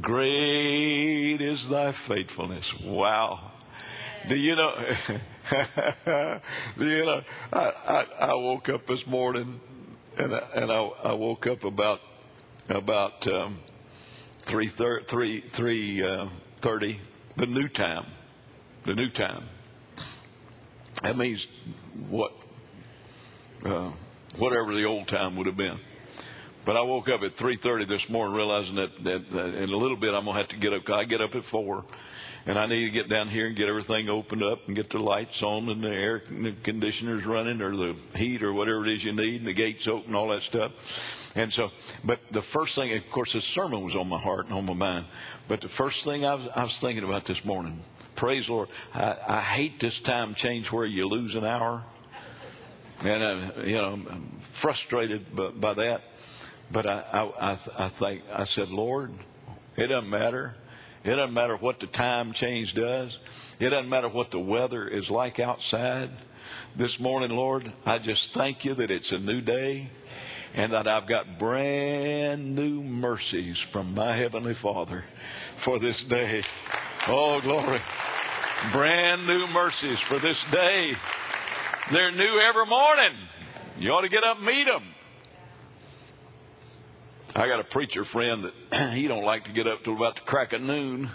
Great 0.00 1.40
is 1.40 1.68
thy 1.68 1.92
faithfulness. 1.92 2.78
Wow. 2.80 3.52
Do 4.28 4.36
you 4.36 4.56
know? 4.56 4.74
do 6.78 6.88
you 6.88 7.06
know? 7.06 7.22
I, 7.52 7.72
I, 7.88 8.06
I, 8.20 8.34
woke 8.34 8.68
up 8.68 8.86
this 8.86 9.06
morning, 9.06 9.60
and 10.18 10.34
I, 10.34 10.42
and 10.54 10.72
I, 10.72 10.82
I 10.82 11.12
woke 11.12 11.46
up 11.46 11.64
about 11.64 12.00
about 12.68 13.26
um, 13.28 13.58
three 14.40 14.66
three 14.66 15.40
three 15.40 16.02
uh, 16.02 16.26
thirty, 16.58 17.00
the 17.36 17.46
new 17.46 17.68
time, 17.68 18.06
the 18.84 18.94
new 18.94 19.08
time, 19.08 19.44
that 21.02 21.16
means 21.16 21.46
what, 22.08 22.32
uh, 23.64 23.90
whatever 24.38 24.74
the 24.74 24.84
old 24.84 25.08
time 25.08 25.36
would 25.36 25.46
have 25.46 25.56
been. 25.56 25.78
But 26.66 26.76
I 26.76 26.82
woke 26.82 27.08
up 27.08 27.22
at 27.22 27.36
3:30 27.36 27.86
this 27.86 28.10
morning, 28.10 28.36
realizing 28.36 28.74
that, 28.74 29.04
that, 29.04 29.30
that, 29.30 29.54
in 29.54 29.70
a 29.70 29.76
little 29.76 29.96
bit 29.96 30.14
I'm 30.14 30.24
gonna 30.24 30.36
have 30.36 30.48
to 30.48 30.56
get 30.56 30.72
up. 30.72 30.90
I 30.90 31.04
get 31.04 31.20
up 31.20 31.36
at 31.36 31.44
four, 31.44 31.84
and 32.44 32.58
I 32.58 32.66
need 32.66 32.84
to 32.86 32.90
get 32.90 33.08
down 33.08 33.28
here 33.28 33.46
and 33.46 33.54
get 33.54 33.68
everything 33.68 34.08
opened 34.08 34.42
up 34.42 34.66
and 34.66 34.74
get 34.74 34.90
the 34.90 34.98
lights 34.98 35.44
on 35.44 35.68
and 35.68 35.80
the 35.80 35.94
air 35.94 36.18
conditioners 36.64 37.24
running 37.24 37.62
or 37.62 37.76
the 37.76 37.94
heat 38.16 38.42
or 38.42 38.52
whatever 38.52 38.84
it 38.84 38.92
is 38.92 39.04
you 39.04 39.12
need, 39.12 39.36
and 39.36 39.46
the 39.46 39.52
gates 39.52 39.86
open, 39.86 40.16
all 40.16 40.26
that 40.28 40.42
stuff. 40.42 41.36
And 41.36 41.52
so, 41.52 41.70
but 42.04 42.18
the 42.32 42.42
first 42.42 42.74
thing, 42.74 42.92
of 42.96 43.10
course, 43.12 43.34
the 43.34 43.40
sermon 43.40 43.84
was 43.84 43.94
on 43.94 44.08
my 44.08 44.18
heart 44.18 44.46
and 44.46 44.54
on 44.54 44.66
my 44.66 44.74
mind. 44.74 45.06
But 45.46 45.60
the 45.60 45.68
first 45.68 46.02
thing 46.04 46.26
I 46.26 46.34
was, 46.34 46.48
I 46.48 46.64
was 46.64 46.78
thinking 46.78 47.04
about 47.04 47.26
this 47.26 47.44
morning 47.44 47.78
praise 48.16 48.48
Lord. 48.48 48.70
I, 48.92 49.16
I 49.28 49.40
hate 49.40 49.78
this 49.78 50.00
time 50.00 50.34
change 50.34 50.72
where 50.72 50.86
you 50.86 51.06
lose 51.06 51.36
an 51.36 51.44
hour. 51.44 51.84
And, 53.04 53.22
uh, 53.22 53.62
you 53.62 53.76
know, 53.76 53.92
I'm 53.92 54.26
frustrated 54.40 55.36
by, 55.36 55.48
by 55.48 55.74
that. 55.74 56.02
But 56.70 56.86
I, 56.86 57.04
I, 57.12 57.52
I, 57.52 57.58
I 57.78 57.88
think, 57.88 58.22
I 58.32 58.44
said, 58.44 58.70
Lord, 58.70 59.12
it 59.76 59.88
doesn't 59.88 60.10
matter. 60.10 60.54
It 61.04 61.14
doesn't 61.14 61.34
matter 61.34 61.56
what 61.56 61.80
the 61.80 61.86
time 61.86 62.32
change 62.32 62.74
does. 62.74 63.18
It 63.60 63.70
doesn't 63.70 63.88
matter 63.88 64.08
what 64.08 64.30
the 64.30 64.40
weather 64.40 64.86
is 64.88 65.10
like 65.10 65.38
outside. 65.38 66.10
This 66.74 67.00
morning, 67.00 67.30
Lord, 67.30 67.72
I 67.84 67.98
just 67.98 68.32
thank 68.32 68.64
you 68.64 68.74
that 68.74 68.90
it's 68.90 69.12
a 69.12 69.18
new 69.18 69.40
day 69.40 69.90
and 70.54 70.72
that 70.72 70.88
I've 70.88 71.06
got 71.06 71.38
brand 71.38 72.56
new 72.56 72.82
mercies 72.82 73.58
from 73.58 73.94
my 73.94 74.12
Heavenly 74.12 74.54
Father 74.54 75.04
for 75.54 75.78
this 75.78 76.02
day. 76.02 76.42
Oh, 77.08 77.40
glory. 77.40 77.80
Brand 78.72 79.26
new 79.26 79.46
mercies 79.48 80.00
for 80.00 80.18
this 80.18 80.48
day. 80.50 80.96
They're 81.90 82.10
new 82.10 82.40
every 82.40 82.66
morning. 82.66 83.12
You 83.78 83.92
ought 83.92 84.00
to 84.00 84.08
get 84.08 84.24
up 84.24 84.38
and 84.38 84.46
meet 84.46 84.64
them. 84.64 84.82
I 87.38 87.48
got 87.48 87.60
a 87.60 87.64
preacher 87.64 88.02
friend 88.02 88.44
that 88.44 88.54
he 88.94 89.08
don't 89.08 89.24
like 89.24 89.44
to 89.44 89.50
get 89.50 89.66
up 89.66 89.84
till 89.84 89.94
about 89.94 90.16
the 90.16 90.22
crack 90.22 90.54
of 90.54 90.62
noon. 90.62 91.10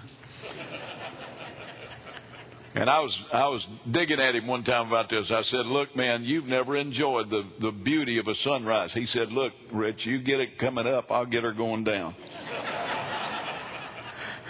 And 2.75 2.87
I 2.89 2.99
was 2.99 3.23
I 3.33 3.47
was 3.47 3.67
digging 3.89 4.19
at 4.19 4.35
him 4.35 4.45
one 4.45 4.61
time 4.63 4.87
about 4.87 5.09
this. 5.09 5.31
I 5.31 5.41
said, 5.41 5.65
"Look, 5.65 5.95
man, 5.95 6.23
you've 6.23 6.47
never 6.47 6.75
enjoyed 6.75 7.31
the 7.31 7.43
the 7.57 7.71
beauty 7.71 8.19
of 8.19 8.27
a 8.27 8.35
sunrise." 8.35 8.93
He 8.93 9.07
said, 9.07 9.31
"Look, 9.31 9.53
Rich, 9.71 10.05
you 10.05 10.19
get 10.19 10.39
it 10.39 10.59
coming 10.59 10.85
up, 10.85 11.11
I'll 11.11 11.25
get 11.25 11.43
her 11.43 11.53
going 11.53 11.83
down." 11.83 12.13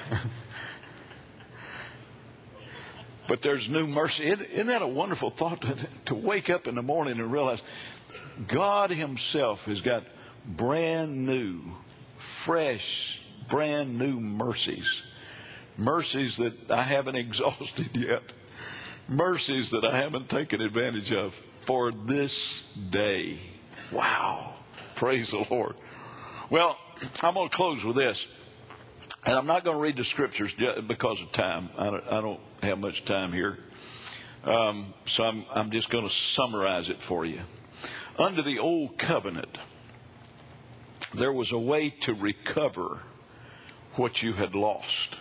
but 3.27 3.41
there's 3.41 3.69
new 3.69 3.87
mercy. 3.87 4.25
Isn't 4.25 4.67
that 4.67 4.81
a 4.81 4.87
wonderful 4.87 5.29
thought 5.29 5.61
to, 5.61 5.75
to 6.07 6.15
wake 6.15 6.49
up 6.49 6.67
in 6.67 6.75
the 6.75 6.83
morning 6.83 7.17
and 7.19 7.31
realize 7.31 7.63
God 8.47 8.91
Himself 8.91 9.65
has 9.65 9.79
got 9.79 10.03
brand 10.45 11.25
new, 11.25 11.61
fresh, 12.17 13.27
brand 13.49 13.97
new 13.97 14.19
mercies. 14.19 15.03
Mercies 15.77 16.37
that 16.37 16.71
I 16.71 16.83
haven't 16.83 17.15
exhausted 17.25 17.95
yet. 17.95 18.23
mercies 19.07 19.71
that 19.71 19.83
I 19.83 19.97
haven't 19.97 20.29
taken 20.29 20.61
advantage 20.61 21.11
of 21.11 21.33
for 21.33 21.91
this 21.91 22.73
day. 22.73 23.37
Wow. 23.91 24.53
Praise 24.95 25.31
the 25.31 25.45
Lord. 25.49 25.75
Well, 26.49 26.77
I'm 27.23 27.33
going 27.33 27.49
to 27.49 27.55
close 27.55 27.83
with 27.83 27.95
this. 27.95 28.27
And 29.25 29.37
I'm 29.37 29.45
not 29.45 29.63
going 29.63 29.77
to 29.77 29.81
read 29.81 29.97
the 29.97 30.03
scriptures 30.03 30.55
because 30.87 31.21
of 31.21 31.31
time. 31.31 31.69
I 31.77 31.85
don't, 31.85 32.03
I 32.07 32.21
don't 32.21 32.39
have 32.63 32.79
much 32.79 33.05
time 33.05 33.31
here. 33.31 33.57
Um, 34.43 34.93
so 35.05 35.23
I'm, 35.23 35.45
I'm 35.53 35.69
just 35.69 35.91
going 35.91 36.03
to 36.03 36.13
summarize 36.13 36.89
it 36.89 37.01
for 37.01 37.25
you. 37.25 37.39
Under 38.17 38.41
the 38.41 38.59
old 38.59 38.97
covenant, 38.97 39.59
there 41.13 41.31
was 41.31 41.51
a 41.51 41.57
way 41.57 41.89
to 41.89 42.13
recover 42.13 42.99
what 43.93 44.23
you 44.23 44.33
had 44.33 44.55
lost. 44.55 45.15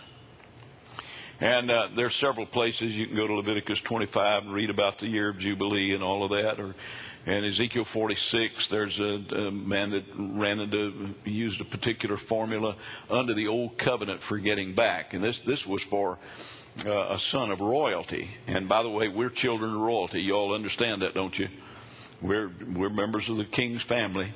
And 1.39 1.71
uh, 1.71 1.87
there 1.95 2.05
are 2.05 2.11
several 2.11 2.45
places 2.45 2.97
you 2.97 3.07
can 3.07 3.15
go 3.15 3.25
to 3.25 3.33
Leviticus 3.33 3.81
25 3.81 4.43
and 4.43 4.53
read 4.53 4.69
about 4.69 4.99
the 4.99 5.07
year 5.07 5.27
of 5.27 5.39
Jubilee 5.39 5.93
and 5.93 6.03
all 6.03 6.23
of 6.23 6.31
that. 6.31 6.59
Or 6.59 6.75
in 7.25 7.43
Ezekiel 7.43 7.83
46, 7.83 8.67
there's 8.67 8.99
a, 8.99 9.23
a 9.35 9.51
man 9.51 9.89
that 9.89 10.03
ran 10.15 10.59
into, 10.59 11.15
used 11.25 11.59
a 11.59 11.65
particular 11.65 12.15
formula 12.15 12.75
under 13.09 13.33
the 13.33 13.47
old 13.47 13.77
covenant 13.79 14.21
for 14.21 14.37
getting 14.37 14.73
back. 14.73 15.15
And 15.15 15.23
this, 15.23 15.39
this 15.39 15.65
was 15.65 15.81
for 15.81 16.19
uh, 16.85 17.07
a 17.09 17.19
son 17.19 17.51
of 17.51 17.59
royalty. 17.59 18.29
And 18.45 18.69
by 18.69 18.83
the 18.83 18.89
way, 18.89 19.07
we're 19.07 19.29
children 19.29 19.73
of 19.73 19.81
royalty. 19.81 20.21
You 20.21 20.33
all 20.33 20.53
understand 20.53 21.01
that, 21.01 21.15
don't 21.15 21.37
you? 21.37 21.49
We're, 22.21 22.51
we're 22.75 22.89
members 22.89 23.29
of 23.29 23.37
the 23.37 23.45
king's 23.45 23.81
family. 23.81 24.31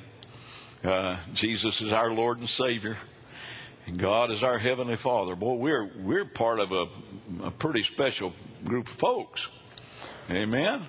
Uh, 0.84 1.16
Jesus 1.32 1.80
is 1.80 1.92
our 1.92 2.10
Lord 2.10 2.38
and 2.38 2.48
Savior. 2.48 2.96
And 3.86 3.98
God 3.98 4.30
is 4.30 4.42
our 4.42 4.58
Heavenly 4.58 4.96
Father. 4.96 5.36
Boy, 5.36 5.54
we're, 5.54 5.84
we're 5.84 6.24
part 6.24 6.58
of 6.58 6.72
a, 6.72 6.88
a 7.44 7.50
pretty 7.50 7.82
special 7.82 8.32
group 8.64 8.86
of 8.86 8.92
folks. 8.92 9.48
Amen. 10.30 10.82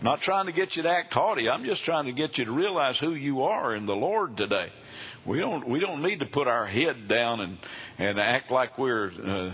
Not 0.00 0.20
trying 0.20 0.46
to 0.46 0.52
get 0.52 0.76
you 0.76 0.84
to 0.84 0.90
act 0.90 1.12
haughty. 1.12 1.48
I'm 1.48 1.64
just 1.64 1.84
trying 1.84 2.06
to 2.06 2.12
get 2.12 2.38
you 2.38 2.44
to 2.44 2.52
realize 2.52 2.98
who 2.98 3.10
you 3.10 3.42
are 3.42 3.74
in 3.74 3.86
the 3.86 3.96
Lord 3.96 4.36
today. 4.36 4.70
We 5.26 5.40
don't 5.40 5.68
we 5.68 5.80
don't 5.80 6.02
need 6.02 6.20
to 6.20 6.26
put 6.26 6.46
our 6.46 6.64
head 6.64 7.08
down 7.08 7.40
and 7.40 7.58
and 7.98 8.20
act 8.20 8.52
like 8.52 8.78
we're 8.78 9.10
uh, 9.22 9.50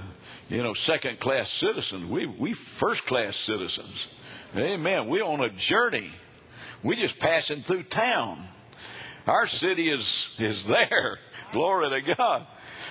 you 0.50 0.62
know 0.62 0.74
second 0.74 1.18
class 1.18 1.50
citizens. 1.50 2.04
We 2.04 2.26
we 2.26 2.52
first 2.52 3.06
class 3.06 3.36
citizens. 3.36 4.08
Amen. 4.54 5.08
We're 5.08 5.24
on 5.24 5.40
a 5.40 5.48
journey. 5.48 6.10
We're 6.82 7.00
just 7.00 7.18
passing 7.18 7.56
through 7.56 7.84
town. 7.84 8.46
Our 9.26 9.46
city 9.46 9.88
is 9.88 10.36
is 10.38 10.66
there. 10.66 11.18
Glory 11.52 11.88
to 11.88 12.14
God. 12.14 12.46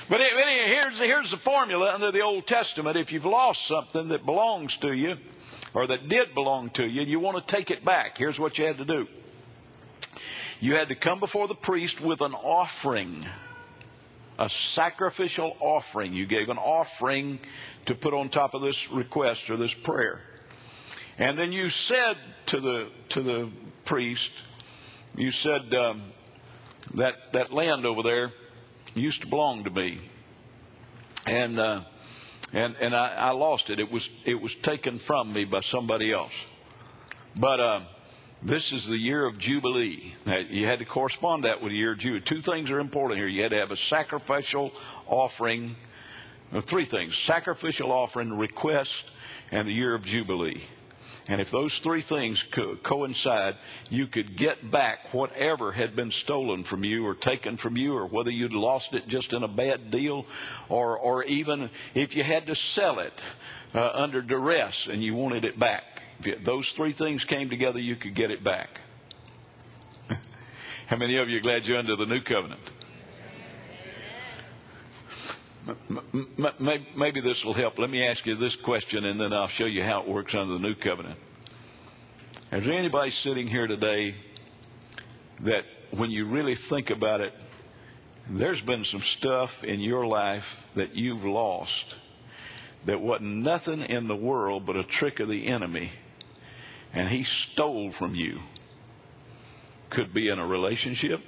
But 0.10 0.22
anyway, 0.22 0.64
here's, 0.68 1.00
here's 1.00 1.32
the 1.32 1.38
formula 1.38 1.94
under 1.94 2.12
the 2.12 2.22
Old 2.22 2.46
Testament. 2.46 2.98
If 2.98 3.12
you've 3.12 3.26
lost 3.26 3.66
something 3.66 4.10
that 4.10 4.26
belongs 4.26 4.78
to 4.78 4.94
you, 4.94 5.18
or 5.74 5.88
that 5.88 6.08
did 6.08 6.34
belong 6.34 6.70
to 6.72 6.88
you, 6.88 7.02
and 7.02 7.10
you 7.10 7.20
want 7.20 7.38
to 7.38 7.56
take 7.56 7.72
it 7.72 7.86
back, 7.86 8.18
here's 8.18 8.40
what 8.40 8.58
you 8.58 8.66
had 8.66 8.78
to 8.78 8.86
do. 8.86 9.08
You 10.60 10.76
had 10.76 10.90
to 10.90 10.96
come 10.96 11.20
before 11.20 11.48
the 11.48 11.56
priest 11.56 12.00
with 12.00 12.22
an 12.22 12.34
offering, 12.34 13.26
a 14.40 14.48
sacrificial 14.48 15.58
offering. 15.60 16.14
You 16.14 16.26
gave 16.26 16.50
an 16.50 16.58
offering 16.58 17.40
to 17.86 17.96
put 17.96 18.14
on 18.14 18.30
top 18.30 18.54
of 18.54 18.62
this 18.62 18.92
request 18.92 19.50
or 19.50 19.58
this 19.58 19.74
prayer. 19.74 20.22
And 21.18 21.38
then 21.38 21.52
you 21.52 21.70
said 21.70 22.16
to 22.48 22.60
the, 22.60 22.88
to 23.10 23.22
the 23.22 23.50
priest, 23.84 24.32
you 25.16 25.32
said, 25.32 25.74
um, 25.74 26.02
that, 26.96 27.34
that 27.34 27.52
land 27.52 27.86
over 27.86 28.04
there, 28.04 28.32
used 28.96 29.22
to 29.22 29.28
belong 29.28 29.64
to 29.64 29.70
me, 29.70 30.00
and 31.26 31.60
uh, 31.60 31.82
and 32.54 32.76
and 32.80 32.96
I, 32.96 33.14
I, 33.14 33.32
lost 33.32 33.70
it. 33.70 33.80
It 33.80 33.92
was 33.92 34.24
it 34.26 34.40
was 34.40 34.56
taken 34.56 34.98
from 34.98 35.34
me 35.34 35.46
by 35.46 35.62
somebody 35.62 36.12
else. 36.12 36.46
But 37.40 37.60
uh, 37.60 37.80
this 38.44 38.72
is 38.72 38.86
the 38.86 38.98
year 38.98 39.26
of 39.26 39.38
jubilee. 39.38 40.14
You 40.50 40.68
had 40.68 40.80
to 40.80 40.86
correspond 40.86 41.46
that 41.46 41.62
with 41.62 41.72
the 41.72 41.78
year 41.78 41.94
of 41.94 41.98
jubilee. 41.98 42.22
Two 42.22 42.42
things 42.42 42.70
are 42.70 42.80
important 42.80 43.20
here. 43.20 43.28
You 43.28 43.42
had 43.42 43.52
to 43.52 43.58
have 43.58 43.72
a 43.72 43.78
sacrificial 43.78 44.72
offering. 45.08 45.76
Uh, 46.52 46.62
three 46.62 46.86
things: 46.86 47.18
sacrificial 47.18 47.92
offering, 47.92 48.38
request, 48.38 49.12
and 49.52 49.68
the 49.68 49.74
year 49.74 49.96
of 49.96 50.06
jubilee. 50.06 50.62
And 51.30 51.40
if 51.40 51.52
those 51.52 51.80
three 51.80 52.02
things 52.02 52.44
co- 52.44 52.76
coincide, 52.76 53.56
you 53.90 54.08
could 54.08 54.36
get 54.36 54.70
back 54.70 55.14
whatever 55.14 55.72
had 55.72 55.96
been 55.96 56.12
stolen 56.12 56.64
from 56.64 56.84
you 56.84 57.08
or 57.08 57.16
taken 57.16 57.56
from 57.56 57.78
you, 57.78 57.96
or 57.96 58.06
whether 58.06 58.30
you'd 58.30 58.54
lost 58.54 58.94
it 58.94 59.08
just 59.08 59.32
in 59.32 59.42
a 59.42 59.48
bad 59.48 59.90
deal, 59.90 60.26
or, 60.68 60.98
or 60.98 61.24
even 61.24 61.70
if 61.96 62.16
you 62.16 62.24
had 62.24 62.48
to 62.48 62.56
sell 62.56 63.00
it 63.00 63.14
uh, 63.74 63.92
under 63.94 64.22
duress 64.22 64.88
and 64.88 65.02
you 65.02 65.16
wanted 65.16 65.46
it 65.46 65.58
back. 65.58 66.02
If 66.20 66.28
you, 66.28 66.38
those 66.44 66.72
three 66.72 66.92
things 66.92 67.24
came 67.24 67.50
together, 67.50 67.80
you 67.80 67.96
could 67.96 68.16
get 68.16 68.30
it 68.30 68.44
back. 68.44 68.82
How 70.88 70.98
many 70.98 71.18
of 71.18 71.30
you 71.30 71.38
are 71.38 71.42
glad 71.42 71.66
you're 71.66 71.80
under 71.80 71.96
the 71.96 72.06
new 72.06 72.22
covenant? 72.22 72.70
Maybe 76.96 77.22
this 77.22 77.46
will 77.46 77.54
help. 77.54 77.80
Let 77.80 77.90
me 77.90 78.06
ask 78.06 78.26
you 78.26 78.36
this 78.36 78.56
question, 78.56 79.06
and 79.06 79.20
then 79.20 79.32
I'll 79.32 79.48
show 79.48 79.66
you 79.66 79.84
how 79.84 80.02
it 80.02 80.08
works 80.08 80.36
under 80.36 80.54
the 80.54 80.60
new 80.60 80.76
covenant. 80.76 81.18
Is 82.52 82.66
there 82.66 82.78
anybody 82.78 83.12
sitting 83.12 83.48
here 83.48 83.68
today 83.68 84.16
that, 85.40 85.66
when 85.92 86.12
you 86.12 86.26
really 86.26 86.56
think 86.56 86.90
about 86.90 87.22
it, 87.22 87.34
there's 88.30 88.62
been 88.62 88.84
some 88.84 89.02
stuff 89.02 89.64
in 89.64 89.80
your 89.80 90.06
life 90.06 90.70
that 90.76 90.96
you've 90.96 91.26
lost 91.26 91.96
that 92.86 93.00
wasn't 93.00 93.38
nothing 93.38 93.82
in 93.82 94.08
the 94.08 94.16
world 94.16 94.66
but 94.66 94.76
a 94.76 94.84
trick 94.84 95.20
of 95.20 95.30
the 95.30 95.48
enemy, 95.48 95.92
and 96.94 97.10
he 97.10 97.24
stole 97.24 97.92
from 97.92 98.16
you? 98.16 98.40
Could 99.90 100.14
be 100.14 100.28
in 100.28 100.40
a 100.40 100.46
relationship, 100.46 101.22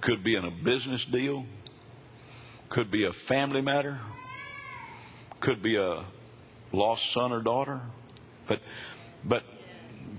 could 0.00 0.24
be 0.24 0.34
in 0.36 0.44
a 0.44 0.50
business 0.50 1.04
deal 1.04 1.44
could 2.72 2.90
be 2.90 3.04
a 3.04 3.12
family 3.12 3.60
matter, 3.60 4.00
could 5.40 5.60
be 5.60 5.76
a 5.76 6.02
lost 6.72 7.12
son 7.12 7.30
or 7.30 7.42
daughter, 7.42 7.82
but 8.46 8.60
but 9.22 9.44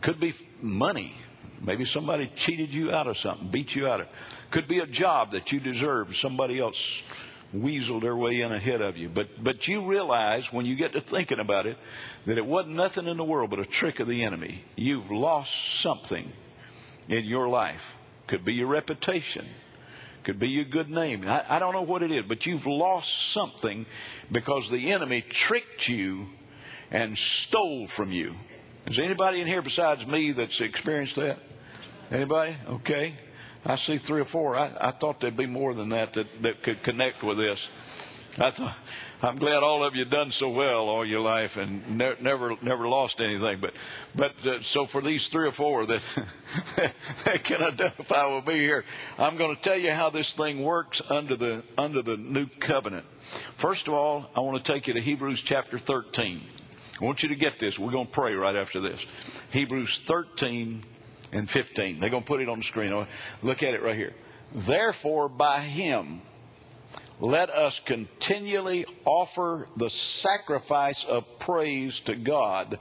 could 0.02 0.20
be 0.20 0.34
money. 0.62 1.16
Maybe 1.62 1.84
somebody 1.84 2.32
cheated 2.36 2.70
you 2.70 2.92
out 2.92 3.08
of 3.08 3.18
something, 3.18 3.48
beat 3.48 3.74
you 3.74 3.88
out 3.88 4.02
of. 4.02 4.08
Could 4.52 4.68
be 4.68 4.80
a 4.80 4.86
job 4.86 5.32
that 5.32 5.52
you 5.52 5.60
deserved. 5.60 6.16
Somebody 6.16 6.60
else 6.60 7.02
weaseled 7.56 8.02
their 8.02 8.16
way 8.16 8.42
in 8.42 8.52
ahead 8.52 8.82
of 8.82 8.98
you. 8.98 9.10
But 9.10 9.44
but 9.44 9.68
you 9.68 9.82
realize 9.82 10.54
when 10.54 10.68
you 10.68 10.76
get 10.76 10.92
to 10.92 11.02
thinking 11.02 11.40
about 11.40 11.66
it 11.66 11.78
that 12.28 12.38
it 12.38 12.46
wasn't 12.46 12.76
nothing 12.76 13.08
in 13.08 13.18
the 13.18 13.24
world 13.24 13.50
but 13.50 13.58
a 13.58 13.66
trick 13.66 14.00
of 14.00 14.08
the 14.08 14.24
enemy. 14.24 14.64
You've 14.76 15.10
lost 15.10 15.82
something 15.82 16.32
in 17.10 17.26
your 17.26 17.50
life. 17.50 17.98
Could 18.28 18.46
be 18.46 18.54
your 18.54 18.68
reputation. 18.68 19.46
Could 20.24 20.40
be 20.40 20.50
your 20.50 20.66
good 20.66 20.90
name. 20.90 21.28
I, 21.28 21.44
I 21.50 21.60
don't 21.60 21.74
know 21.74 21.82
what 21.82 22.02
it 22.02 22.12
is, 22.12 22.24
but 22.24 22.46
you've 22.46 22.66
lost 22.66 23.32
something 23.32 23.86
because 24.32 24.70
the 24.70 24.92
enemy 24.92 25.22
tricked 25.22 25.90
you 25.90 26.30
and 26.92 27.18
stole 27.18 27.88
from 27.88 28.12
you. 28.12 28.36
Is 28.86 29.00
anybody 29.00 29.42
in 29.42 29.48
here 29.48 29.62
besides 29.62 30.08
me 30.08 30.32
that's 30.32 30.62
experienced 30.62 31.16
that? 31.18 31.40
Anybody? 32.12 32.56
Okay. 32.68 33.16
I 33.66 33.76
see 33.76 33.98
three 33.98 34.22
or 34.22 34.26
four. 34.26 34.58
I, 34.58 34.72
I 34.80 34.92
thought 34.92 35.20
there'd 35.20 35.38
be 35.38 35.46
more 35.46 35.74
than 35.74 35.90
that, 35.90 36.14
that 36.14 36.42
that 36.42 36.64
could 36.64 36.84
connect 36.84 37.24
with 37.24 37.38
this. 37.38 37.70
I 38.40 38.52
thought 38.52 38.76
I'm 39.24 39.38
glad 39.38 39.64
all 39.64 39.86
of 39.86 39.96
you 39.96 40.04
done 40.04 40.32
so 40.32 40.50
well 40.50 40.90
all 40.90 41.06
your 41.06 41.22
life 41.22 41.56
and 41.56 41.98
ne- 41.98 42.18
never 42.20 42.58
never 42.62 42.90
lost 42.90 43.22
anything. 43.22 43.60
But 43.62 43.74
but 44.14 44.46
uh, 44.46 44.62
so 44.62 44.86
for 44.86 45.02
these 45.02 45.30
three 45.30 45.48
or 45.48 45.52
four 45.52 45.86
that 45.86 46.02
that 47.24 47.44
can 47.46 47.64
identify 47.64 48.36
with 48.36 48.46
me 48.46 48.56
here, 48.56 48.84
I'm 49.18 49.38
going 49.38 49.56
to 49.56 49.62
tell 49.62 49.78
you 49.78 49.92
how 49.92 50.10
this 50.10 50.34
thing 50.34 50.62
works 50.62 51.02
under 51.10 51.38
the 51.38 51.64
under 51.78 52.02
the 52.02 52.18
new 52.18 52.48
covenant. 52.48 53.06
First 53.22 53.88
of 53.88 53.94
all, 53.94 54.30
I 54.36 54.42
want 54.42 54.64
to 54.64 54.74
take 54.74 54.88
you 54.88 54.94
to 54.96 55.00
Hebrews 55.00 55.42
chapter 55.42 55.78
13. 55.78 56.42
I 57.02 57.06
want 57.06 57.24
you 57.24 57.30
to 57.30 57.36
get 57.36 57.60
this. 57.60 57.80
We're 57.80 57.92
going 57.92 58.08
to 58.08 58.12
pray 58.12 58.36
right 58.36 58.58
after 58.58 58.82
this. 58.82 59.06
Hebrews 59.52 60.00
13 60.00 60.84
and 61.32 61.50
15. 61.50 62.02
They're 62.02 62.10
going 62.10 62.24
to 62.24 62.28
put 62.28 62.42
it 62.42 62.50
on 62.50 62.58
the 62.58 62.64
screen. 62.64 63.08
Look 63.42 63.64
at 63.64 63.74
it 63.74 63.82
right 63.82 63.96
here. 63.96 64.14
Therefore, 64.54 65.30
by 65.30 65.62
him 65.62 66.22
let 67.24 67.50
us 67.50 67.80
continually 67.80 68.86
offer 69.06 69.70
the 69.78 69.90
sacrifice 69.90 71.06
of 71.06 71.40
praise 71.40 72.02
to 72.02 72.16
God, 72.16 72.78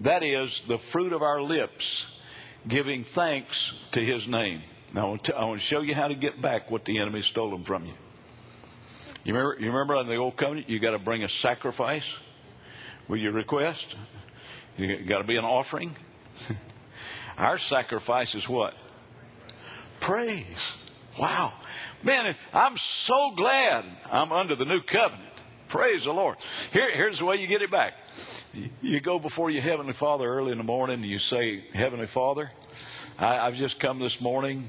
that 0.00 0.24
is, 0.24 0.62
the 0.66 0.78
fruit 0.78 1.12
of 1.12 1.22
our 1.22 1.40
lips, 1.40 2.20
giving 2.66 3.04
thanks 3.04 3.86
to 3.92 4.00
his 4.00 4.26
name. 4.26 4.62
Now, 4.92 5.06
I 5.06 5.08
want 5.10 5.24
to, 5.24 5.36
I 5.36 5.44
want 5.44 5.60
to 5.60 5.64
show 5.64 5.80
you 5.80 5.94
how 5.94 6.08
to 6.08 6.16
get 6.16 6.42
back 6.42 6.72
what 6.72 6.86
the 6.86 6.98
enemy 6.98 7.20
stolen 7.20 7.62
from 7.62 7.84
you. 7.84 7.92
You 9.22 9.32
remember, 9.32 9.60
you 9.60 9.68
remember 9.68 9.94
on 9.94 10.08
the 10.08 10.16
old 10.16 10.36
covenant, 10.36 10.68
you 10.68 10.80
got 10.80 10.90
to 10.90 10.98
bring 10.98 11.22
a 11.22 11.28
sacrifice 11.28 12.18
with 13.06 13.20
your 13.20 13.32
request. 13.32 13.94
You 14.76 15.04
got 15.04 15.18
to 15.18 15.24
be 15.24 15.36
an 15.36 15.44
offering. 15.44 15.94
Our 17.38 17.58
sacrifice 17.58 18.34
is 18.34 18.48
what? 18.48 18.74
Praise. 20.00 20.87
Wow. 21.18 21.52
Man, 22.02 22.34
I'm 22.52 22.76
so 22.76 23.32
glad 23.34 23.84
I'm 24.10 24.32
under 24.32 24.54
the 24.54 24.64
new 24.64 24.80
covenant. 24.80 25.28
Praise 25.66 26.04
the 26.04 26.12
Lord. 26.12 26.36
Here, 26.72 26.90
here's 26.90 27.18
the 27.18 27.24
way 27.24 27.36
you 27.36 27.46
get 27.46 27.60
it 27.60 27.70
back. 27.70 27.94
you 28.80 29.00
go 29.00 29.18
before 29.18 29.50
your 29.50 29.62
Heavenly 29.62 29.92
Father 29.92 30.28
early 30.28 30.52
in 30.52 30.58
the 30.58 30.64
morning 30.64 30.96
and 30.96 31.04
you 31.04 31.18
say, 31.18 31.60
Heavenly 31.74 32.06
Father, 32.06 32.50
I, 33.18 33.38
I've 33.38 33.56
just 33.56 33.80
come 33.80 33.98
this 33.98 34.20
morning 34.20 34.64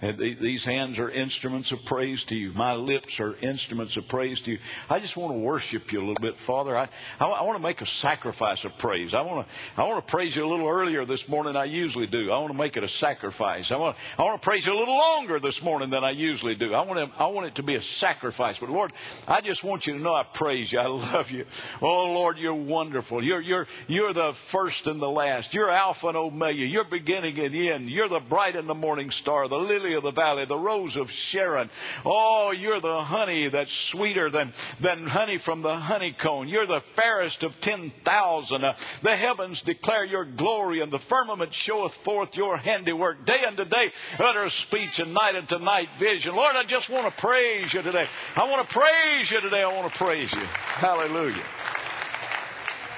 these 0.00 0.64
hands 0.64 0.98
are 1.00 1.10
instruments 1.10 1.72
of 1.72 1.84
praise 1.84 2.24
to 2.24 2.36
you. 2.36 2.52
My 2.52 2.74
lips 2.74 3.18
are 3.18 3.36
instruments 3.42 3.96
of 3.96 4.06
praise 4.06 4.40
to 4.42 4.52
you. 4.52 4.58
I 4.88 5.00
just 5.00 5.16
want 5.16 5.32
to 5.32 5.38
worship 5.38 5.92
you 5.92 5.98
a 5.98 6.06
little 6.06 6.22
bit, 6.22 6.36
Father. 6.36 6.76
I, 6.76 6.88
I, 7.18 7.26
I 7.26 7.42
want 7.42 7.56
to 7.56 7.62
make 7.62 7.80
a 7.80 7.86
sacrifice 7.86 8.64
of 8.64 8.78
praise. 8.78 9.12
I 9.12 9.22
want 9.22 9.46
to, 9.46 9.80
I 9.80 9.84
want 9.84 10.06
to 10.06 10.10
praise 10.10 10.36
you 10.36 10.46
a 10.46 10.48
little 10.48 10.68
earlier 10.68 11.04
this 11.04 11.28
morning 11.28 11.54
than 11.54 11.62
I 11.62 11.64
usually 11.64 12.06
do. 12.06 12.30
I 12.30 12.38
want 12.38 12.52
to 12.52 12.58
make 12.58 12.76
it 12.76 12.84
a 12.84 12.88
sacrifice. 12.88 13.72
I 13.72 13.76
want, 13.76 13.96
I 14.16 14.22
want 14.22 14.40
to 14.40 14.44
praise 14.44 14.66
you 14.66 14.72
a 14.72 14.78
little 14.78 14.96
longer 14.96 15.40
this 15.40 15.62
morning 15.64 15.90
than 15.90 16.04
I 16.04 16.10
usually 16.10 16.54
do. 16.54 16.74
I 16.74 16.82
want, 16.82 17.12
to, 17.12 17.20
I 17.20 17.26
want 17.26 17.48
it 17.48 17.56
to 17.56 17.64
be 17.64 17.74
a 17.74 17.82
sacrifice. 17.82 18.60
But 18.60 18.70
Lord, 18.70 18.92
I 19.26 19.40
just 19.40 19.64
want 19.64 19.88
you 19.88 19.94
to 19.94 20.00
know 20.00 20.14
I 20.14 20.22
praise 20.22 20.72
you. 20.72 20.78
I 20.78 20.86
love 20.86 21.32
you. 21.32 21.44
Oh 21.82 22.12
Lord, 22.12 22.38
you're 22.38 22.54
wonderful. 22.54 23.24
You're, 23.24 23.40
you're, 23.40 23.66
you're 23.88 24.12
the 24.12 24.32
first 24.32 24.86
and 24.86 25.00
the 25.00 25.10
last. 25.10 25.54
You're 25.54 25.70
Alpha 25.70 26.08
and 26.08 26.16
Omega. 26.16 26.64
You're 26.64 26.84
beginning 26.84 27.38
and 27.40 27.54
end. 27.54 27.90
You're 27.90 28.08
the 28.08 28.20
bright 28.20 28.54
and 28.54 28.68
the 28.68 28.74
morning 28.74 29.10
star, 29.10 29.48
the 29.48 29.58
lily 29.58 29.87
lily 29.88 29.96
of 29.96 30.02
the 30.02 30.10
valley, 30.10 30.44
the 30.44 30.58
rose 30.58 30.96
of 30.96 31.10
Sharon. 31.10 31.70
Oh, 32.04 32.50
you're 32.50 32.80
the 32.80 33.02
honey 33.02 33.48
that's 33.48 33.72
sweeter 33.72 34.30
than, 34.30 34.52
than 34.80 35.06
honey 35.06 35.38
from 35.38 35.62
the 35.62 35.76
honeycomb. 35.76 36.46
You're 36.46 36.66
the 36.66 36.80
fairest 36.80 37.42
of 37.42 37.60
10,000. 37.60 38.64
Uh, 38.64 38.74
the 39.02 39.16
heavens 39.16 39.62
declare 39.62 40.04
your 40.04 40.24
glory, 40.24 40.80
and 40.80 40.92
the 40.92 40.98
firmament 40.98 41.54
showeth 41.54 41.94
forth 41.94 42.36
your 42.36 42.56
handiwork. 42.56 43.24
Day 43.24 43.44
unto 43.46 43.64
day 43.64 43.92
utter 44.18 44.50
speech, 44.50 45.00
and 45.00 45.14
night 45.14 45.36
unto 45.36 45.58
night 45.58 45.88
vision. 45.98 46.34
Lord, 46.34 46.56
I 46.56 46.64
just 46.64 46.90
want 46.90 47.06
to 47.06 47.20
praise 47.20 47.72
you 47.72 47.82
today. 47.82 48.06
I 48.36 48.50
want 48.50 48.68
to 48.68 48.74
praise 48.74 49.30
you 49.30 49.40
today. 49.40 49.62
I 49.62 49.72
want 49.72 49.92
to 49.92 49.98
praise 49.98 50.32
you. 50.32 50.42
Hallelujah. 50.42 51.44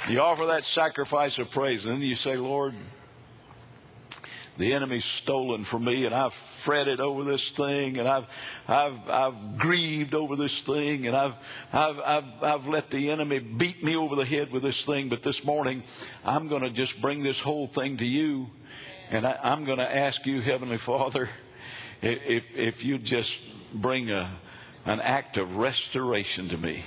You 0.09 0.21
offer 0.21 0.47
that 0.47 0.65
sacrifice 0.65 1.39
of 1.39 1.51
praise, 1.51 1.85
and 1.85 1.95
then 1.95 2.03
you 2.03 2.15
say, 2.17 2.37
Lord, 2.37 2.75
the 4.61 4.75
enemy's 4.75 5.05
stolen 5.05 5.65
from 5.65 5.85
me 5.85 6.05
and 6.05 6.15
I've 6.15 6.35
fretted 6.35 7.01
over 7.01 7.25
this 7.25 7.51
thing 7.51 7.99
and 7.99 8.07
I've, 8.07 8.27
I've, 8.69 9.09
I've 9.09 9.59
grieved 9.59 10.15
over 10.15 10.37
this 10.37 10.61
thing 10.61 11.07
and 11.07 11.17
I've, 11.17 11.35
I've, 11.73 12.01
I've, 12.01 12.43
I've 12.43 12.67
let 12.69 12.91
the 12.91 13.11
enemy 13.11 13.39
beat 13.39 13.83
me 13.83 13.97
over 13.97 14.15
the 14.17 14.25
head 14.25 14.53
with 14.53 14.63
this 14.63 14.85
thing. 14.85 15.09
But 15.09 15.23
this 15.23 15.45
morning, 15.45 15.83
I'm 16.25 16.49
going 16.49 16.63
to 16.63 16.71
just 16.71 17.01
bring 17.01 17.23
this 17.23 17.41
whole 17.41 17.67
thing 17.67 17.97
to 17.97 18.07
you 18.07 18.51
and 19.11 19.27
I, 19.27 19.39
I'm 19.43 19.65
going 19.65 19.79
to 19.79 19.97
ask 19.97 20.27
you, 20.27 20.41
Heavenly 20.41 20.79
Father, 20.79 21.31
if, 22.03 22.57
if 22.57 22.85
you 22.85 22.99
just 22.99 23.41
bring 23.73 24.11
a, 24.11 24.29
an 24.85 25.01
act 25.01 25.39
of 25.39 25.57
restoration 25.57 26.49
to 26.49 26.59
me. 26.59 26.83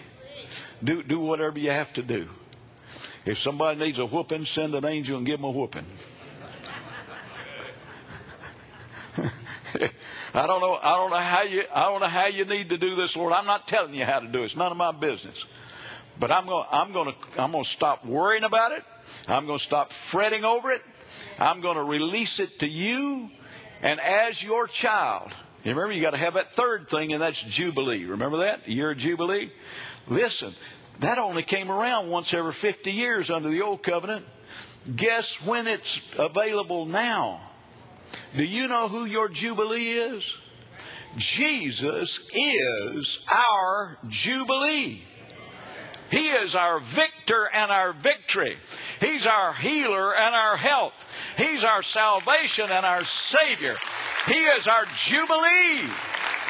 Do, 0.84 1.02
do 1.02 1.20
whatever 1.20 1.60
you 1.60 1.72
have 1.72 1.94
to 1.94 2.04
do. 2.04 2.30
If 3.26 3.40
somebody 3.40 3.80
needs 3.80 4.00
a 4.00 4.06
whooping, 4.06 4.46
send 4.46 4.76
an 4.76 4.86
angel 4.86 5.18
and 5.18 5.26
give 5.26 5.40
them 5.40 5.46
a 5.46 5.52
whooping. 5.52 5.86
I 10.34 10.48
don't 10.48 10.62
know. 10.62 10.80
I 10.82 10.96
don't 10.96 11.12
know 11.12 11.18
how 11.18 11.44
you. 11.44 11.64
I 11.74 11.84
don't 11.86 12.00
know 12.00 12.08
how 12.08 12.28
you 12.28 12.46
need 12.46 12.70
to 12.70 12.78
do 12.78 12.96
this, 12.96 13.16
Lord. 13.16 13.34
I'm 13.34 13.46
not 13.46 13.68
telling 13.68 13.94
you 13.94 14.04
how 14.04 14.20
to 14.20 14.28
do 14.28 14.42
it. 14.42 14.46
It's 14.46 14.56
none 14.56 14.72
of 14.72 14.78
my 14.78 14.92
business. 14.92 15.46
But 16.20 16.32
I'm 16.32 16.48
going. 16.48 16.66
I'm 16.72 16.92
going 16.92 17.14
to. 17.14 17.42
I'm 17.42 17.52
going 17.52 17.64
to 17.64 17.70
stop 17.70 18.04
worrying 18.04 18.44
about 18.44 18.72
it. 18.72 18.84
I'm 19.28 19.46
going 19.46 19.60
to 19.60 19.64
stop 19.64 19.92
fretting 19.92 20.44
over 20.44 20.72
it. 20.72 20.82
I'm 21.38 21.62
going 21.62 21.76
to 21.76 21.84
release 21.84 22.40
it 22.40 22.60
to 22.60 22.68
you, 22.68 23.30
and 23.82 24.00
as 24.00 24.44
your 24.44 24.68
child. 24.68 25.34
You 25.64 25.72
remember, 25.72 25.94
you 25.94 26.02
got 26.02 26.12
to 26.12 26.18
have 26.18 26.34
that 26.34 26.56
third 26.56 26.90
thing, 26.90 27.14
and 27.14 27.22
that's 27.22 27.42
jubilee. 27.42 28.04
Remember 28.04 28.38
that 28.40 28.68
year 28.68 28.92
of 28.92 28.98
jubilee. 28.98 29.50
Listen, 30.08 30.52
that 31.00 31.20
only 31.20 31.44
came 31.44 31.72
around 31.72 32.10
once 32.10 32.34
every 32.34 32.52
50 32.52 32.92
years 32.92 33.32
under 33.32 33.48
the 33.48 33.62
old 33.62 33.82
covenant. 33.82 34.26
Guess 34.94 35.46
when 35.46 35.68
it's 35.68 36.20
available 36.20 36.86
now? 36.86 37.40
Do 38.36 38.44
you 38.44 38.68
know 38.68 38.88
who 38.88 39.06
your 39.06 39.30
Jubilee 39.30 39.92
is? 39.92 40.38
Jesus 41.18 42.30
is 42.34 43.26
our 43.32 43.98
Jubilee. 44.08 45.02
He 46.10 46.30
is 46.30 46.56
our 46.56 46.80
victor 46.80 47.50
and 47.54 47.72
our 47.72 47.94
victory. 47.94 48.58
He's 49.00 49.26
our 49.26 49.54
healer 49.54 50.16
and 50.16 50.36
our 50.36 50.56
help. 50.56 50.94
He's 51.38 51.64
our 51.64 51.82
salvation 51.82 52.66
and 52.72 52.86
our 52.86 53.04
Savior. 53.04 53.76
He 54.28 54.46
is 54.46 54.68
our 54.68 54.86
Jubilee. 54.96 55.90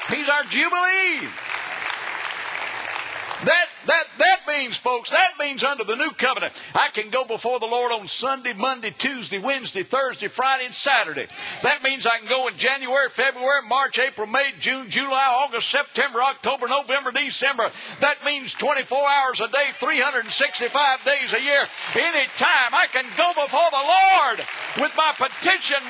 He's 0.10 0.28
our 0.30 0.44
Jubilee. 0.44 1.30
That, 3.86 4.06
that, 4.18 4.40
means, 4.48 4.78
folks, 4.78 5.10
that 5.12 5.34
means 5.40 5.64
under 5.64 5.84
the 5.84 5.96
new 5.96 6.12
covenant, 6.12 6.54
I 6.74 6.90
can 6.90 7.10
go 7.10 7.26
before 7.26 7.60
the 7.60 7.66
Lord 7.66 7.92
on 7.92 8.08
Sunday, 8.08 8.54
Monday, 8.54 8.94
Tuesday, 8.98 9.40
Wednesday, 9.40 9.84
Thursday, 9.84 10.28
Friday, 10.28 10.66
and 10.66 10.74
Saturday. 10.74 11.28
That 11.64 11.84
means 11.84 12.08
I 12.08 12.18
can 12.18 12.28
go 12.28 12.48
in 12.48 12.56
January, 12.56 13.10
February, 13.10 13.62
March, 13.68 14.00
April, 14.00 14.28
May, 14.28 14.52
June, 14.60 14.90
July, 14.90 15.46
August, 15.46 15.70
September, 15.70 16.22
October, 16.22 16.68
November, 16.68 17.12
December. 17.12 17.70
That 18.00 18.24
means 18.26 18.54
24 18.54 18.98
hours 18.98 19.42
a 19.42 19.48
day, 19.48 19.68
365 19.80 21.04
days 21.04 21.34
a 21.34 21.42
year. 21.42 21.66
Anytime 21.96 22.74
I 22.74 22.88
can 22.92 23.06
go 23.18 23.34
before 23.34 23.70
the 23.72 23.84
Lord 23.84 24.40
with 24.80 24.94
my 24.96 25.14
petition, 25.18 25.82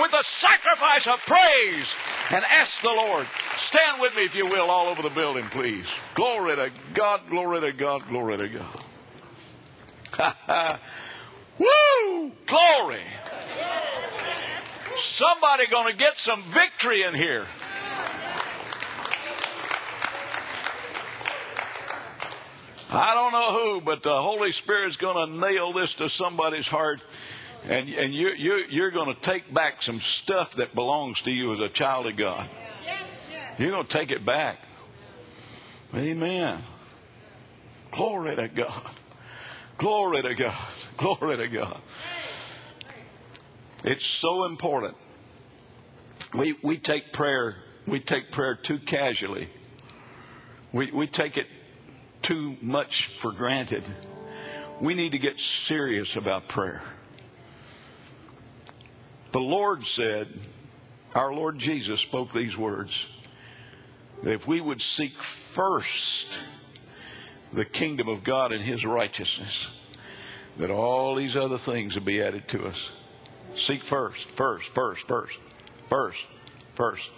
with 0.00 0.14
a 0.14 0.22
sacrifice 0.22 1.06
of 1.06 1.24
praise, 1.26 1.94
and 2.30 2.44
ask 2.44 2.80
the 2.80 2.88
Lord. 2.88 3.26
Stand 3.56 4.00
with 4.00 4.16
me, 4.16 4.24
if 4.24 4.34
you 4.34 4.46
will, 4.46 4.70
all 4.70 4.88
over 4.88 5.02
the 5.02 5.10
building, 5.10 5.44
please. 5.46 5.86
Glory 6.14 6.56
to 6.56 6.70
God, 6.92 7.20
glory 7.34 7.60
to 7.62 7.72
God, 7.72 8.06
glory 8.06 8.36
to 8.36 8.48
God. 8.48 8.78
Woo! 11.58 12.30
Glory! 12.46 13.00
Somebody 14.94 15.66
going 15.66 15.90
to 15.90 15.98
get 15.98 16.16
some 16.16 16.40
victory 16.42 17.02
in 17.02 17.12
here. 17.12 17.46
I 22.88 23.14
don't 23.14 23.32
know 23.32 23.50
who, 23.52 23.80
but 23.80 24.04
the 24.04 24.22
Holy 24.22 24.52
Spirit's 24.52 24.96
going 24.96 25.28
to 25.28 25.34
nail 25.36 25.72
this 25.72 25.94
to 25.94 26.08
somebody's 26.08 26.68
heart. 26.68 27.04
And, 27.68 27.88
and 27.88 28.14
you, 28.14 28.28
you, 28.28 28.64
you're 28.70 28.92
going 28.92 29.12
to 29.12 29.20
take 29.20 29.52
back 29.52 29.82
some 29.82 29.98
stuff 29.98 30.54
that 30.54 30.72
belongs 30.72 31.22
to 31.22 31.32
you 31.32 31.52
as 31.52 31.58
a 31.58 31.68
child 31.68 32.06
of 32.06 32.14
God. 32.14 32.48
You're 33.58 33.72
going 33.72 33.86
to 33.86 33.98
take 33.98 34.12
it 34.12 34.24
back. 34.24 34.60
Amen. 35.96 36.58
Glory 37.94 38.34
to 38.34 38.48
God. 38.48 38.82
Glory 39.78 40.22
to 40.22 40.34
God. 40.34 40.68
Glory 40.96 41.36
to 41.36 41.46
God. 41.46 41.80
It's 43.84 44.04
so 44.04 44.46
important. 44.46 44.96
We, 46.36 46.56
we 46.64 46.76
take 46.76 47.12
prayer, 47.12 47.54
we 47.86 48.00
take 48.00 48.32
prayer 48.32 48.56
too 48.56 48.78
casually. 48.78 49.48
We, 50.72 50.90
we 50.90 51.06
take 51.06 51.36
it 51.36 51.46
too 52.20 52.56
much 52.60 53.06
for 53.06 53.30
granted. 53.30 53.84
We 54.80 54.94
need 54.94 55.12
to 55.12 55.18
get 55.18 55.38
serious 55.38 56.16
about 56.16 56.48
prayer. 56.48 56.82
The 59.30 59.40
Lord 59.40 59.84
said, 59.84 60.26
our 61.14 61.32
Lord 61.32 61.60
Jesus 61.60 62.00
spoke 62.00 62.32
these 62.32 62.56
words 62.56 63.06
that 64.24 64.32
if 64.32 64.48
we 64.48 64.60
would 64.60 64.82
seek 64.82 65.12
first 65.12 66.36
the 67.54 67.64
kingdom 67.64 68.08
of 68.08 68.24
God 68.24 68.50
and 68.52 68.60
his 68.60 68.84
righteousness, 68.84 69.80
that 70.56 70.70
all 70.70 71.14
these 71.14 71.36
other 71.36 71.58
things 71.58 71.94
will 71.94 72.02
be 72.02 72.20
added 72.20 72.48
to 72.48 72.66
us. 72.66 72.90
Seek 73.54 73.80
first, 73.80 74.28
first, 74.30 74.68
first, 74.70 75.06
first, 75.06 75.38
first, 75.88 76.26
first. 76.74 77.10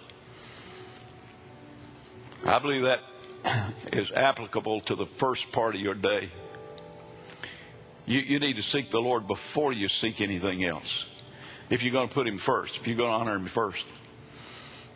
I 2.45 2.59
believe 2.59 2.83
that 2.83 3.01
is 3.91 4.11
applicable 4.11 4.81
to 4.81 4.95
the 4.95 5.07
first 5.07 5.51
part 5.51 5.73
of 5.73 5.81
your 5.81 5.95
day. 5.95 6.29
You, 8.05 8.19
you 8.19 8.39
need 8.39 8.57
to 8.57 8.63
seek 8.63 8.89
the 8.91 9.01
Lord 9.01 9.27
before 9.27 9.73
you 9.73 9.87
seek 9.87 10.21
anything 10.21 10.63
else. 10.63 11.13
If 11.71 11.83
you're 11.83 11.91
going 11.91 12.07
to 12.07 12.13
put 12.13 12.27
Him 12.27 12.37
first, 12.37 12.77
if 12.77 12.87
you're 12.87 12.95
going 12.95 13.09
to 13.09 13.15
honor 13.15 13.35
Him 13.35 13.47
first. 13.47 13.85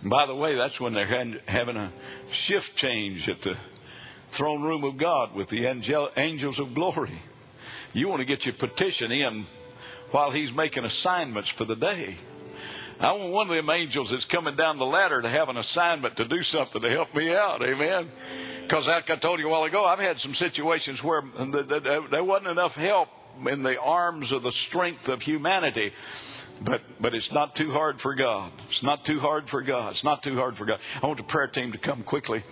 And 0.01 0.09
by 0.09 0.27
the 0.27 0.35
way, 0.35 0.55
that's 0.55 0.79
when 0.79 0.93
they're 0.93 1.41
having 1.47 1.77
a 1.77 1.91
shift 2.29 2.77
change 2.77 3.27
at 3.27 3.41
the 3.41 3.57
throne 4.31 4.63
room 4.63 4.83
of 4.85 4.97
God 4.97 5.35
with 5.35 5.49
the 5.49 5.65
angel, 5.65 6.09
angels 6.15 6.57
of 6.57 6.73
glory. 6.73 7.19
You 7.93 8.07
want 8.07 8.21
to 8.21 8.25
get 8.25 8.45
your 8.45 8.53
petition 8.53 9.11
in 9.11 9.45
while 10.11 10.31
he's 10.31 10.53
making 10.53 10.85
assignments 10.85 11.49
for 11.49 11.65
the 11.65 11.75
day. 11.75 12.15
I 13.01 13.11
want 13.13 13.33
one 13.33 13.49
of 13.49 13.55
them 13.55 13.69
angels 13.69 14.11
that's 14.11 14.25
coming 14.25 14.55
down 14.55 14.77
the 14.77 14.85
ladder 14.85 15.21
to 15.21 15.27
have 15.27 15.49
an 15.49 15.57
assignment 15.57 16.17
to 16.17 16.25
do 16.25 16.43
something 16.43 16.81
to 16.81 16.89
help 16.89 17.13
me 17.13 17.33
out. 17.33 17.61
Amen. 17.61 18.09
Because 18.61 18.87
like 18.87 19.09
I 19.09 19.15
told 19.17 19.39
you 19.39 19.47
a 19.47 19.51
while 19.51 19.63
ago, 19.63 19.85
I've 19.85 19.99
had 19.99 20.19
some 20.19 20.33
situations 20.33 21.03
where 21.03 21.21
there 21.21 22.23
wasn't 22.23 22.51
enough 22.51 22.75
help 22.75 23.09
in 23.49 23.63
the 23.63 23.81
arms 23.81 24.31
of 24.31 24.43
the 24.43 24.51
strength 24.51 25.09
of 25.09 25.21
humanity. 25.21 25.93
But 26.63 26.81
but 26.99 27.15
it's 27.15 27.31
not 27.31 27.55
too 27.55 27.71
hard 27.71 27.99
for 27.99 28.13
God. 28.13 28.51
It's 28.69 28.83
not 28.83 29.03
too 29.03 29.19
hard 29.19 29.49
for 29.49 29.63
God. 29.63 29.91
It's 29.91 30.03
not 30.03 30.21
too 30.21 30.35
hard 30.35 30.55
for 30.55 30.65
God. 30.65 30.79
I 31.01 31.07
want 31.07 31.17
the 31.17 31.23
prayer 31.23 31.47
team 31.47 31.71
to 31.71 31.79
come 31.79 32.03
quickly. 32.03 32.43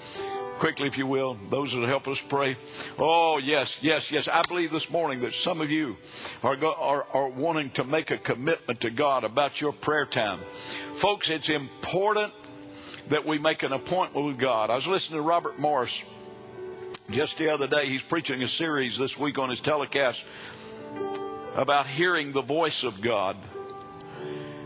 Quickly, 0.60 0.88
if 0.88 0.97
you 0.97 1.07
will, 1.07 1.36
those 1.47 1.72
that 1.72 1.82
help 1.88 2.07
us 2.07 2.22
pray. 2.22 2.57
Oh, 2.99 3.38
yes, 3.38 3.82
yes, 3.82 4.12
yes. 4.12 4.28
I 4.28 4.41
believe 4.43 4.72
this 4.72 4.91
morning 4.91 5.22
that 5.22 5.34
some 5.34 5.62
of 5.62 5.72
you 5.72 5.97
are, 6.43 6.57
go, 6.57 6.74
are, 6.74 7.05
are 7.14 7.30
wanting 7.30 7.70
to 7.72 7.86
make 7.86 8.12
a 8.12 8.18
commitment 8.18 8.82
to 8.82 8.89
God 8.89 9.24
about 9.24 9.62
your 9.62 9.72
prayer 9.72 10.05
time. 10.05 10.39
Folks, 10.95 11.30
it's 11.30 11.49
important 11.49 12.34
that 13.07 13.26
we 13.26 13.39
make 13.39 13.64
an 13.64 13.72
appointment 13.72 14.26
with 14.26 14.38
God. 14.38 14.70
I 14.70 14.76
was 14.76 14.86
listening 14.86 15.22
to 15.22 15.28
Robert 15.28 15.57
Morris 15.57 16.03
just 17.10 17.38
the 17.38 17.49
other 17.49 17.66
day. 17.66 17.88
He's 17.88 18.03
preaching 18.03 18.43
a 18.43 18.47
series 18.47 18.97
this 18.97 19.18
week 19.18 19.39
on 19.39 19.49
his 19.49 19.62
telecast 19.62 20.26
about 21.55 21.88
hearing 21.88 22.34
the 22.34 22.41
voice 22.41 22.84
of 22.84 23.01
God. 23.01 23.38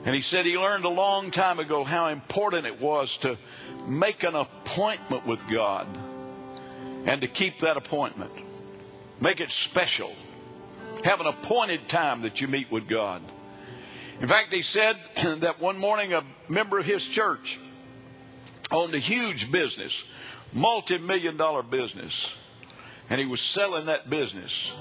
And 0.05 0.13
he 0.13 0.21
said 0.21 0.45
he 0.45 0.57
learned 0.57 0.83
a 0.83 0.89
long 0.89 1.31
time 1.31 1.59
ago 1.59 1.83
how 1.83 2.07
important 2.07 2.65
it 2.65 2.81
was 2.81 3.17
to 3.17 3.37
make 3.87 4.23
an 4.23 4.35
appointment 4.35 5.25
with 5.25 5.47
God 5.49 5.87
and 7.05 7.21
to 7.21 7.27
keep 7.27 7.59
that 7.59 7.77
appointment. 7.77 8.31
Make 9.19 9.41
it 9.41 9.51
special. 9.51 10.11
Have 11.03 11.19
an 11.19 11.27
appointed 11.27 11.87
time 11.87 12.21
that 12.21 12.41
you 12.41 12.47
meet 12.47 12.71
with 12.71 12.87
God. 12.87 13.21
In 14.21 14.27
fact, 14.27 14.53
he 14.53 14.61
said 14.61 14.95
that 15.39 15.59
one 15.59 15.77
morning 15.77 16.13
a 16.13 16.23
member 16.47 16.79
of 16.79 16.85
his 16.85 17.05
church 17.05 17.59
owned 18.71 18.93
a 18.93 18.99
huge 18.99 19.51
business, 19.51 20.03
multi 20.53 20.97
million 20.97 21.37
dollar 21.37 21.63
business, 21.63 22.33
and 23.09 23.19
he 23.19 23.25
was 23.25 23.41
selling 23.41 23.87
that 23.87 24.09
business. 24.09 24.73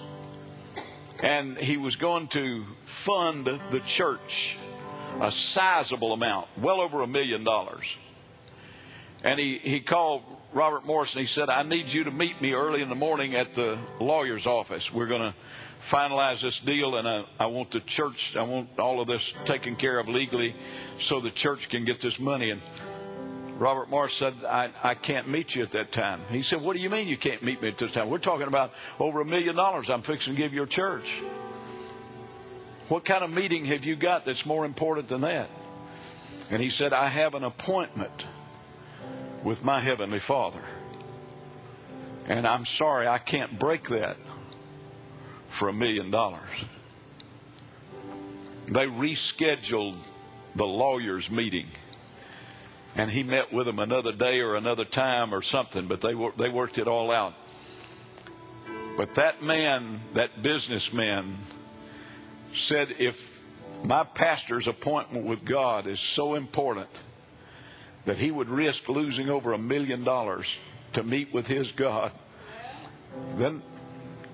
And 1.21 1.57
he 1.57 1.77
was 1.77 1.95
going 1.95 2.27
to 2.29 2.65
fund 2.85 3.47
the 3.71 3.81
church 3.87 4.59
a 5.21 5.31
sizable 5.31 6.13
amount, 6.13 6.49
well 6.57 6.81
over 6.81 7.03
a 7.03 7.07
million 7.07 7.45
dollars. 7.45 7.97
And 9.25 9.39
he, 9.39 9.59
he 9.59 9.81
called 9.81 10.23
Robert 10.53 10.85
Morris 10.85 11.15
and 11.15 11.21
he 11.21 11.27
said, 11.27 11.49
I 11.49 11.63
need 11.63 11.93
you 11.93 12.05
to 12.05 12.11
meet 12.11 12.41
me 12.41 12.53
early 12.53 12.83
in 12.83 12.89
the 12.89 12.95
morning 12.95 13.35
at 13.35 13.55
the 13.55 13.79
lawyer's 14.01 14.47
office. 14.47 14.93
We're 14.93 15.07
going 15.07 15.23
to 15.23 15.35
finalize 15.81 16.43
this 16.43 16.61
deal, 16.61 16.97
and 16.97 17.09
I, 17.09 17.25
I 17.41 17.47
want 17.47 17.73
the 17.73 17.81
church, 17.81 18.37
I 18.37 18.43
want 18.43 18.79
all 18.79 19.01
of 19.01 19.09
this 19.09 19.35
taken 19.45 19.75
care 19.75 19.99
of 19.99 20.09
legally 20.09 20.55
so 21.01 21.21
the 21.21 21.31
church 21.31 21.69
can 21.69 21.85
get 21.85 22.01
this 22.01 22.21
money. 22.21 22.51
And 22.51 22.61
Robert 23.59 23.91
Morris 23.91 24.15
said, 24.15 24.35
I, 24.45 24.71
I 24.83 24.95
can't 24.95 25.29
meet 25.29 25.55
you 25.55 25.63
at 25.63 25.71
that 25.73 25.91
time. 25.91 26.21
He 26.31 26.43
said, 26.43 26.63
What 26.63 26.77
do 26.77 26.83
you 26.83 26.91
mean 26.91 27.09
you 27.09 27.17
can't 27.17 27.43
meet 27.43 27.61
me 27.63 27.69
at 27.69 27.79
this 27.79 27.93
time? 27.93 28.11
We're 28.11 28.19
talking 28.19 28.47
about 28.47 28.73
over 29.01 29.21
a 29.21 29.25
million 29.25 29.57
dollars 29.57 29.91
I'm 29.91 30.03
fixing 30.03 30.35
to 30.35 30.39
give 30.39 30.53
your 30.53 30.67
church. 30.67 31.21
What 32.89 33.05
kind 33.05 33.25
of 33.25 33.33
meeting 33.33 33.65
have 33.67 33.85
you 33.85 33.97
got 33.97 34.25
that's 34.25 34.45
more 34.45 34.65
important 34.65 35.09
than 35.09 35.23
that? 35.23 35.49
And 36.51 36.61
he 36.61 36.69
said, 36.69 36.93
I 36.93 37.09
have 37.09 37.35
an 37.35 37.45
appointment 37.45 38.27
with 39.43 39.65
my 39.65 39.81
Heavenly 39.81 40.19
Father. 40.19 40.61
And 42.27 42.47
I'm 42.47 42.65
sorry, 42.65 43.09
I 43.09 43.19
can't 43.19 43.59
break 43.59 43.89
that 43.89 44.17
for 45.49 45.69
a 45.69 45.73
million 45.73 46.11
dollars. 46.11 46.65
They 48.67 48.87
rescheduled 48.87 49.97
the 50.55 50.67
lawyer's 50.67 51.31
meeting. 51.31 51.67
And 52.95 53.11
he 53.11 53.23
met 53.23 53.53
with 53.53 53.67
them 53.67 53.79
another 53.79 54.13
day 54.13 54.41
or 54.41 54.55
another 54.55 54.85
time 54.85 55.35
or 55.35 55.43
something, 55.43 55.87
but 55.87 56.01
they, 56.01 56.15
they 56.37 56.49
worked 56.49 56.79
it 56.79 56.87
all 56.87 57.11
out. 57.11 57.35
But 58.97 59.15
that 59.15 59.43
man, 59.43 60.01
that 60.13 60.43
businessman, 60.43 61.39
said 62.53 62.95
if 62.99 63.43
my 63.83 64.05
pastor's 64.05 64.69
appointment 64.69 65.25
with 65.25 65.45
God 65.45 65.87
is 65.87 66.01
so 66.01 66.35
important 66.35 66.89
that 68.05 68.17
he 68.17 68.31
would 68.31 68.49
risk 68.49 68.89
losing 68.89 69.29
over 69.29 69.53
a 69.53 69.59
million 69.59 70.05
dollars 70.05 70.59
to 70.93 71.03
meet 71.03 71.33
with 71.33 71.47
his 71.47 71.73
God, 71.73 72.13
then 73.37 73.63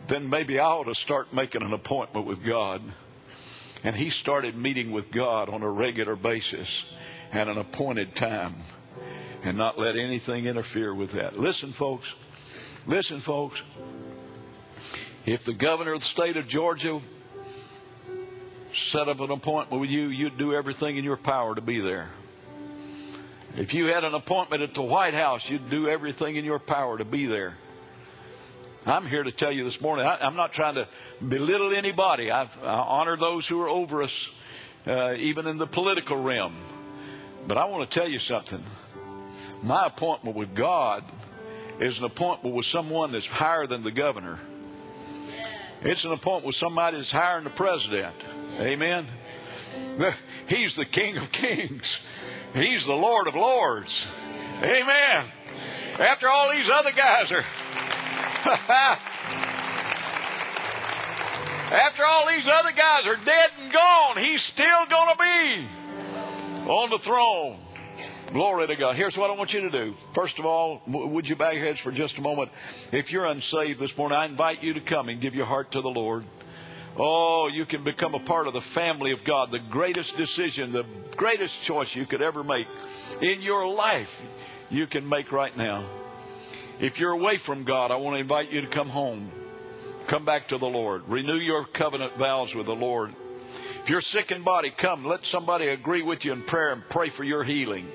then 0.08 0.30
maybe 0.30 0.58
I 0.58 0.64
ought 0.64 0.84
to 0.84 0.94
start 0.94 1.34
making 1.34 1.62
an 1.62 1.74
appointment 1.74 2.26
with 2.26 2.42
God. 2.42 2.82
And 3.84 3.94
he 3.94 4.08
started 4.08 4.56
meeting 4.56 4.90
with 4.90 5.10
God 5.10 5.50
on 5.50 5.62
a 5.62 5.70
regular 5.70 6.16
basis 6.16 6.92
at 7.30 7.46
an 7.46 7.58
appointed 7.58 8.16
time 8.16 8.54
and 9.44 9.56
not 9.56 9.78
let 9.78 9.96
anything 9.96 10.46
interfere 10.46 10.94
with 10.94 11.12
that. 11.12 11.38
Listen, 11.38 11.68
folks. 11.68 12.14
Listen, 12.86 13.20
folks. 13.20 13.62
If 15.26 15.44
the 15.44 15.52
governor 15.52 15.92
of 15.92 16.00
the 16.00 16.06
state 16.06 16.38
of 16.38 16.48
Georgia 16.48 17.00
set 18.72 19.08
up 19.08 19.20
an 19.20 19.30
appointment 19.30 19.80
with 19.80 19.90
you, 19.90 20.08
you'd 20.08 20.38
do 20.38 20.54
everything 20.54 20.96
in 20.96 21.04
your 21.04 21.18
power 21.18 21.54
to 21.54 21.60
be 21.60 21.80
there. 21.80 22.08
If 23.56 23.74
you 23.74 23.86
had 23.86 24.04
an 24.04 24.14
appointment 24.14 24.62
at 24.62 24.74
the 24.74 24.82
White 24.82 25.14
House, 25.14 25.48
you'd 25.50 25.70
do 25.70 25.88
everything 25.88 26.36
in 26.36 26.44
your 26.44 26.58
power 26.58 26.98
to 26.98 27.04
be 27.04 27.26
there. 27.26 27.54
I'm 28.86 29.06
here 29.06 29.22
to 29.22 29.32
tell 29.32 29.50
you 29.50 29.64
this 29.64 29.80
morning, 29.80 30.06
I, 30.06 30.26
am 30.26 30.36
not 30.36 30.52
trying 30.52 30.76
to 30.76 30.86
belittle 31.26 31.74
anybody. 31.74 32.30
I, 32.30 32.42
I 32.44 32.48
honor 32.62 33.16
those 33.16 33.46
who 33.46 33.60
are 33.62 33.68
over 33.68 34.02
us, 34.02 34.38
uh, 34.86 35.14
even 35.18 35.46
in 35.46 35.58
the 35.58 35.66
political 35.66 36.16
realm. 36.16 36.54
But 37.46 37.58
I 37.58 37.64
want 37.66 37.90
to 37.90 37.98
tell 37.98 38.08
you 38.08 38.18
something. 38.18 38.62
My 39.62 39.86
appointment 39.86 40.36
with 40.36 40.54
God 40.54 41.04
is 41.80 41.98
an 41.98 42.04
appointment 42.04 42.54
with 42.54 42.66
someone 42.66 43.12
that's 43.12 43.26
higher 43.26 43.66
than 43.66 43.82
the 43.82 43.90
governor. 43.90 44.38
It's 45.82 46.04
an 46.04 46.12
appointment 46.12 46.46
with 46.46 46.56
somebody 46.56 46.96
that's 46.96 47.12
higher 47.12 47.36
than 47.36 47.44
the 47.44 47.50
president. 47.50 48.14
Amen. 48.58 49.06
He's 50.48 50.76
the 50.76 50.84
King 50.84 51.16
of 51.16 51.30
Kings. 51.32 52.06
He's 52.54 52.86
the 52.86 52.96
Lord 52.96 53.28
of 53.28 53.34
Lords. 53.34 54.06
Amen. 54.62 55.24
After 55.98 56.28
all 56.28 56.50
these 56.52 56.70
other 56.70 56.92
guys 56.92 57.32
are. 57.32 57.44
After 61.70 62.02
all 62.02 62.26
these 62.28 62.48
other 62.48 62.72
guys 62.72 63.06
are 63.06 63.16
dead 63.16 63.50
and 63.62 63.72
gone, 63.72 64.16
he's 64.16 64.40
still 64.40 64.86
going 64.86 65.16
to 65.16 65.18
be 65.18 66.68
on 66.70 66.88
the 66.88 66.98
throne. 66.98 67.58
Glory 68.32 68.66
to 68.66 68.76
God. 68.76 68.96
Here's 68.96 69.18
what 69.18 69.30
I 69.30 69.34
want 69.34 69.52
you 69.52 69.60
to 69.60 69.70
do. 69.70 69.92
First 69.92 70.38
of 70.38 70.46
all, 70.46 70.82
would 70.86 71.28
you 71.28 71.36
bow 71.36 71.50
your 71.50 71.64
heads 71.64 71.80
for 71.80 71.90
just 71.90 72.18
a 72.18 72.22
moment? 72.22 72.50
If 72.92 73.12
you're 73.12 73.26
unsaved 73.26 73.78
this 73.78 73.96
morning, 73.96 74.16
I 74.16 74.26
invite 74.26 74.62
you 74.62 74.74
to 74.74 74.80
come 74.80 75.08
and 75.08 75.20
give 75.20 75.34
your 75.34 75.46
heart 75.46 75.72
to 75.72 75.80
the 75.80 75.90
Lord. 75.90 76.24
Oh, 76.98 77.46
you 77.46 77.64
can 77.64 77.84
become 77.84 78.14
a 78.14 78.18
part 78.18 78.48
of 78.48 78.54
the 78.54 78.60
family 78.60 79.12
of 79.12 79.22
God. 79.22 79.52
The 79.52 79.60
greatest 79.60 80.16
decision, 80.16 80.72
the 80.72 80.84
greatest 81.16 81.62
choice 81.62 81.94
you 81.94 82.06
could 82.06 82.22
ever 82.22 82.42
make 82.42 82.66
in 83.20 83.40
your 83.40 83.68
life, 83.72 84.20
you 84.70 84.86
can 84.86 85.08
make 85.08 85.30
right 85.30 85.56
now. 85.56 85.84
If 86.80 86.98
you're 86.98 87.12
away 87.12 87.36
from 87.36 87.64
God, 87.64 87.90
I 87.90 87.96
want 87.96 88.16
to 88.16 88.20
invite 88.20 88.52
you 88.52 88.60
to 88.60 88.66
come 88.66 88.88
home. 88.88 89.30
Come 90.08 90.24
back 90.24 90.48
to 90.48 90.58
the 90.58 90.66
Lord. 90.66 91.08
Renew 91.08 91.36
your 91.36 91.64
covenant 91.64 92.16
vows 92.16 92.54
with 92.54 92.66
the 92.66 92.74
Lord. 92.74 93.14
If 93.82 93.90
you're 93.90 94.00
sick 94.00 94.32
in 94.32 94.42
body, 94.42 94.70
come. 94.70 95.04
Let 95.04 95.24
somebody 95.24 95.68
agree 95.68 96.02
with 96.02 96.24
you 96.24 96.32
in 96.32 96.42
prayer 96.42 96.72
and 96.72 96.88
pray 96.88 97.10
for 97.10 97.24
your 97.24 97.44
healing. 97.44 97.88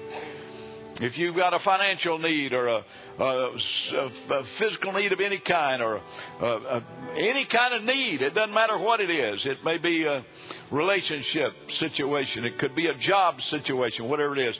If 1.02 1.18
you've 1.18 1.36
got 1.36 1.54
a 1.54 1.60
financial 1.60 2.20
need 2.20 2.54
or 2.54 2.68
a, 2.68 2.86
Uh, 3.20 3.24
a, 3.24 3.28
a 3.28 4.06
uh, 4.06 4.10
uh, 4.32 4.44
physical 4.44 4.92
need 4.92 5.12
of 5.12 5.20
any 5.20 5.38
kind 5.38 5.84
or 5.84 6.02
a, 6.42 6.82
any 7.16 7.44
kind 7.44 7.76
of 7.76 7.86
need, 7.86 8.24
it 8.24 8.34
doesn't 8.34 8.54
matter 8.54 8.76
what 8.76 9.02
it 9.02 9.12
is. 9.12 9.46
It 9.46 9.64
may 9.64 9.78
be 9.78 10.06
a 10.06 10.26
relationship 10.72 11.70
situation, 11.70 12.44
it 12.44 12.58
could 12.58 12.74
be 12.74 12.88
a 12.88 12.94
job 12.96 13.40
situation, 13.40 14.10
whatever 14.10 14.34
it 14.34 14.40
is. 14.40 14.60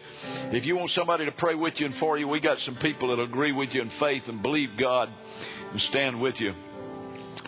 If 0.52 0.68
you 0.68 0.76
want 0.76 0.92
somebody 0.92 1.26
to 1.26 1.32
pray 1.32 1.56
with 1.56 1.80
you 1.80 1.88
and 1.88 1.96
for 1.96 2.16
you, 2.16 2.28
we 2.28 2.40
got 2.40 2.60
some 2.60 2.76
people 2.76 3.10
that 3.10 3.20
agree 3.20 3.52
with 3.52 3.74
you 3.74 3.82
in 3.82 3.90
faith 3.90 4.30
and 4.30 4.40
believe 4.40 4.78
God 4.78 5.10
and 5.72 5.82
stand 5.82 6.22
with 6.22 6.40
you. 6.40 6.54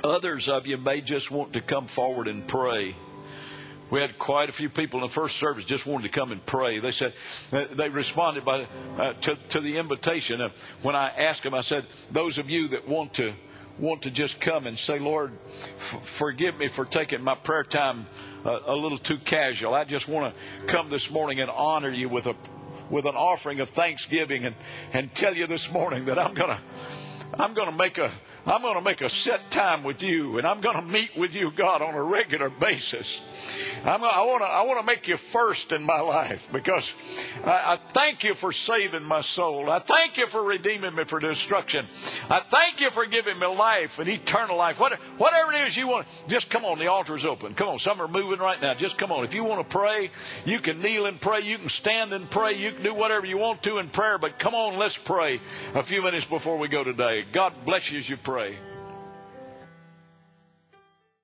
Others 0.03 0.49
of 0.49 0.66
you 0.66 0.78
may 0.78 1.01
just 1.01 1.30
want 1.30 1.53
to 1.53 1.62
come 1.62 1.86
forward 1.86 2.28
and 2.28 2.47
pray. 2.47 2.95
We 3.91 4.01
had 4.01 4.17
quite 4.17 4.49
a 4.49 4.51
few 4.51 4.69
people 4.69 4.99
in 4.99 5.05
the 5.05 5.13
first 5.13 5.38
service 5.38 5.63
just 5.65 5.86
wanted 5.86 6.11
to 6.11 6.19
come 6.19 6.31
and 6.31 6.43
pray. 6.45 6.79
They 6.79 6.91
said 6.91 7.13
they 7.51 7.89
responded 7.89 8.43
by 8.43 8.67
uh, 8.97 9.13
to, 9.13 9.36
to 9.49 9.59
the 9.59 9.77
invitation. 9.77 10.41
Uh, 10.41 10.49
when 10.81 10.95
I 10.95 11.09
asked 11.09 11.43
them, 11.43 11.53
I 11.53 11.61
said, 11.61 11.86
"Those 12.11 12.39
of 12.39 12.49
you 12.49 12.69
that 12.69 12.88
want 12.88 13.13
to 13.15 13.33
want 13.77 14.03
to 14.03 14.11
just 14.11 14.39
come 14.39 14.67
and 14.67 14.77
say, 14.77 14.99
Lord, 14.99 15.31
f- 15.77 16.01
forgive 16.03 16.57
me 16.57 16.67
for 16.67 16.86
taking 16.86 17.21
my 17.21 17.36
prayer 17.36 17.63
time 17.63 18.07
uh, 18.45 18.59
a 18.65 18.73
little 18.73 18.97
too 18.97 19.17
casual. 19.17 19.73
I 19.73 19.83
just 19.83 20.07
want 20.07 20.33
to 20.33 20.65
come 20.67 20.89
this 20.89 21.11
morning 21.11 21.39
and 21.41 21.51
honor 21.51 21.89
you 21.89 22.09
with 22.09 22.27
a 22.27 22.36
with 22.89 23.05
an 23.05 23.15
offering 23.15 23.59
of 23.59 23.69
thanksgiving 23.69 24.45
and 24.45 24.55
and 24.93 25.13
tell 25.13 25.36
you 25.36 25.47
this 25.47 25.71
morning 25.71 26.05
that 26.05 26.17
I'm 26.19 26.33
gonna 26.33 26.59
I'm 27.38 27.53
gonna 27.53 27.75
make 27.75 27.97
a 27.97 28.11
I'm 28.47 28.61
going 28.61 28.75
to 28.75 28.81
make 28.81 29.01
a 29.01 29.09
set 29.09 29.49
time 29.49 29.83
with 29.83 30.03
you, 30.03 30.37
and 30.37 30.45
I'm 30.45 30.61
going 30.61 30.75
to 30.75 30.83
meet 30.83 31.17
with 31.17 31.35
you, 31.35 31.49
God, 31.49 31.81
on 31.81 31.95
a 31.95 32.03
regular 32.03 32.51
basis. 32.51 33.21
I'm, 33.83 34.03
I 34.03 34.21
want 34.23 34.41
to 34.41 34.47
I 34.47 34.63
want 34.63 34.79
to 34.79 34.85
make 34.85 35.07
you 35.07 35.17
first 35.17 35.71
in 35.71 35.83
my 35.83 35.99
life 35.99 36.49
because 36.51 36.93
I, 37.45 37.73
I 37.73 37.75
thank 37.75 38.23
you 38.23 38.33
for 38.33 38.51
saving 38.51 39.03
my 39.03 39.21
soul. 39.21 39.69
I 39.69 39.79
thank 39.79 40.17
you 40.17 40.25
for 40.25 40.43
redeeming 40.43 40.95
me 40.95 41.03
for 41.03 41.19
destruction. 41.19 41.85
I 42.29 42.39
thank 42.39 42.79
you 42.79 42.89
for 42.89 43.05
giving 43.05 43.37
me 43.37 43.45
life 43.45 43.99
and 43.99 44.09
eternal 44.09 44.57
life. 44.57 44.79
What, 44.79 44.93
whatever 45.17 45.51
it 45.51 45.67
is 45.67 45.77
you 45.77 45.87
want, 45.87 46.07
just 46.27 46.49
come 46.49 46.65
on. 46.65 46.79
The 46.79 46.87
altar 46.87 47.15
is 47.15 47.25
open. 47.25 47.53
Come 47.53 47.67
on. 47.67 47.79
Some 47.79 48.01
are 48.01 48.07
moving 48.07 48.39
right 48.39 48.59
now. 48.59 48.73
Just 48.73 48.97
come 48.97 49.11
on. 49.11 49.23
If 49.23 49.35
you 49.35 49.43
want 49.43 49.67
to 49.67 49.77
pray, 49.77 50.09
you 50.45 50.59
can 50.59 50.81
kneel 50.81 51.05
and 51.05 51.21
pray. 51.21 51.41
You 51.41 51.57
can 51.57 51.69
stand 51.69 52.11
and 52.13 52.27
pray. 52.29 52.53
You 52.53 52.71
can 52.71 52.83
do 52.83 52.93
whatever 52.93 53.25
you 53.25 53.37
want 53.37 53.61
to 53.63 53.77
in 53.77 53.89
prayer. 53.89 54.17
But 54.17 54.39
come 54.39 54.55
on, 54.55 54.77
let's 54.77 54.97
pray 54.97 55.39
a 55.75 55.83
few 55.83 56.01
minutes 56.01 56.25
before 56.25 56.57
we 56.57 56.67
go 56.67 56.83
today. 56.83 57.23
God 57.31 57.53
bless 57.65 57.91
you 57.91 57.99
as 57.99 58.09
you 58.09 58.17
pray. 58.36 58.64